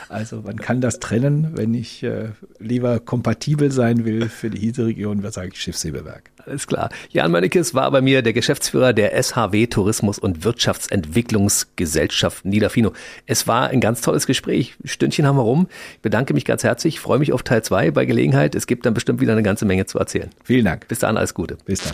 Also 0.09 0.41
man 0.41 0.57
kann 0.57 0.81
das 0.81 0.99
trennen, 0.99 1.51
wenn 1.55 1.73
ich 1.73 2.03
äh, 2.03 2.29
lieber 2.59 2.99
kompatibel 2.99 3.71
sein 3.71 4.03
will 4.05 4.29
für 4.29 4.49
die 4.49 4.59
Hiese-Region, 4.59 5.23
was 5.23 5.35
sage 5.35 5.51
ich 5.53 5.61
Schiffshebewerk. 5.61 6.31
Alles 6.45 6.67
klar. 6.67 6.89
Jan 7.09 7.31
Mannekes 7.31 7.73
war 7.73 7.89
bei 7.91 8.01
mir 8.01 8.21
der 8.21 8.33
Geschäftsführer 8.33 8.91
der 8.93 9.13
SHW 9.21 9.67
Tourismus 9.67 10.19
und 10.19 10.43
Wirtschaftsentwicklungsgesellschaft 10.43 12.43
Niederfino. 12.45 12.91
Es 13.25 13.47
war 13.47 13.69
ein 13.69 13.79
ganz 13.79 14.01
tolles 14.01 14.27
Gespräch. 14.27 14.75
Stündchen 14.83 15.25
haben 15.25 15.37
wir 15.37 15.43
rum. 15.43 15.67
Ich 15.95 16.01
bedanke 16.01 16.33
mich 16.33 16.43
ganz 16.45 16.63
herzlich, 16.63 16.99
freue 16.99 17.19
mich 17.19 17.33
auf 17.33 17.43
Teil 17.43 17.63
2 17.63 17.91
bei 17.91 18.05
Gelegenheit. 18.05 18.55
Es 18.55 18.67
gibt 18.67 18.85
dann 18.85 18.93
bestimmt 18.93 19.21
wieder 19.21 19.31
eine 19.31 19.43
ganze 19.43 19.65
Menge 19.65 19.85
zu 19.85 19.99
erzählen. 19.99 20.29
Vielen 20.43 20.65
Dank. 20.65 20.87
Bis 20.87 20.99
dann, 20.99 21.17
alles 21.17 21.33
Gute. 21.33 21.57
Bis 21.65 21.81
dann. 21.81 21.93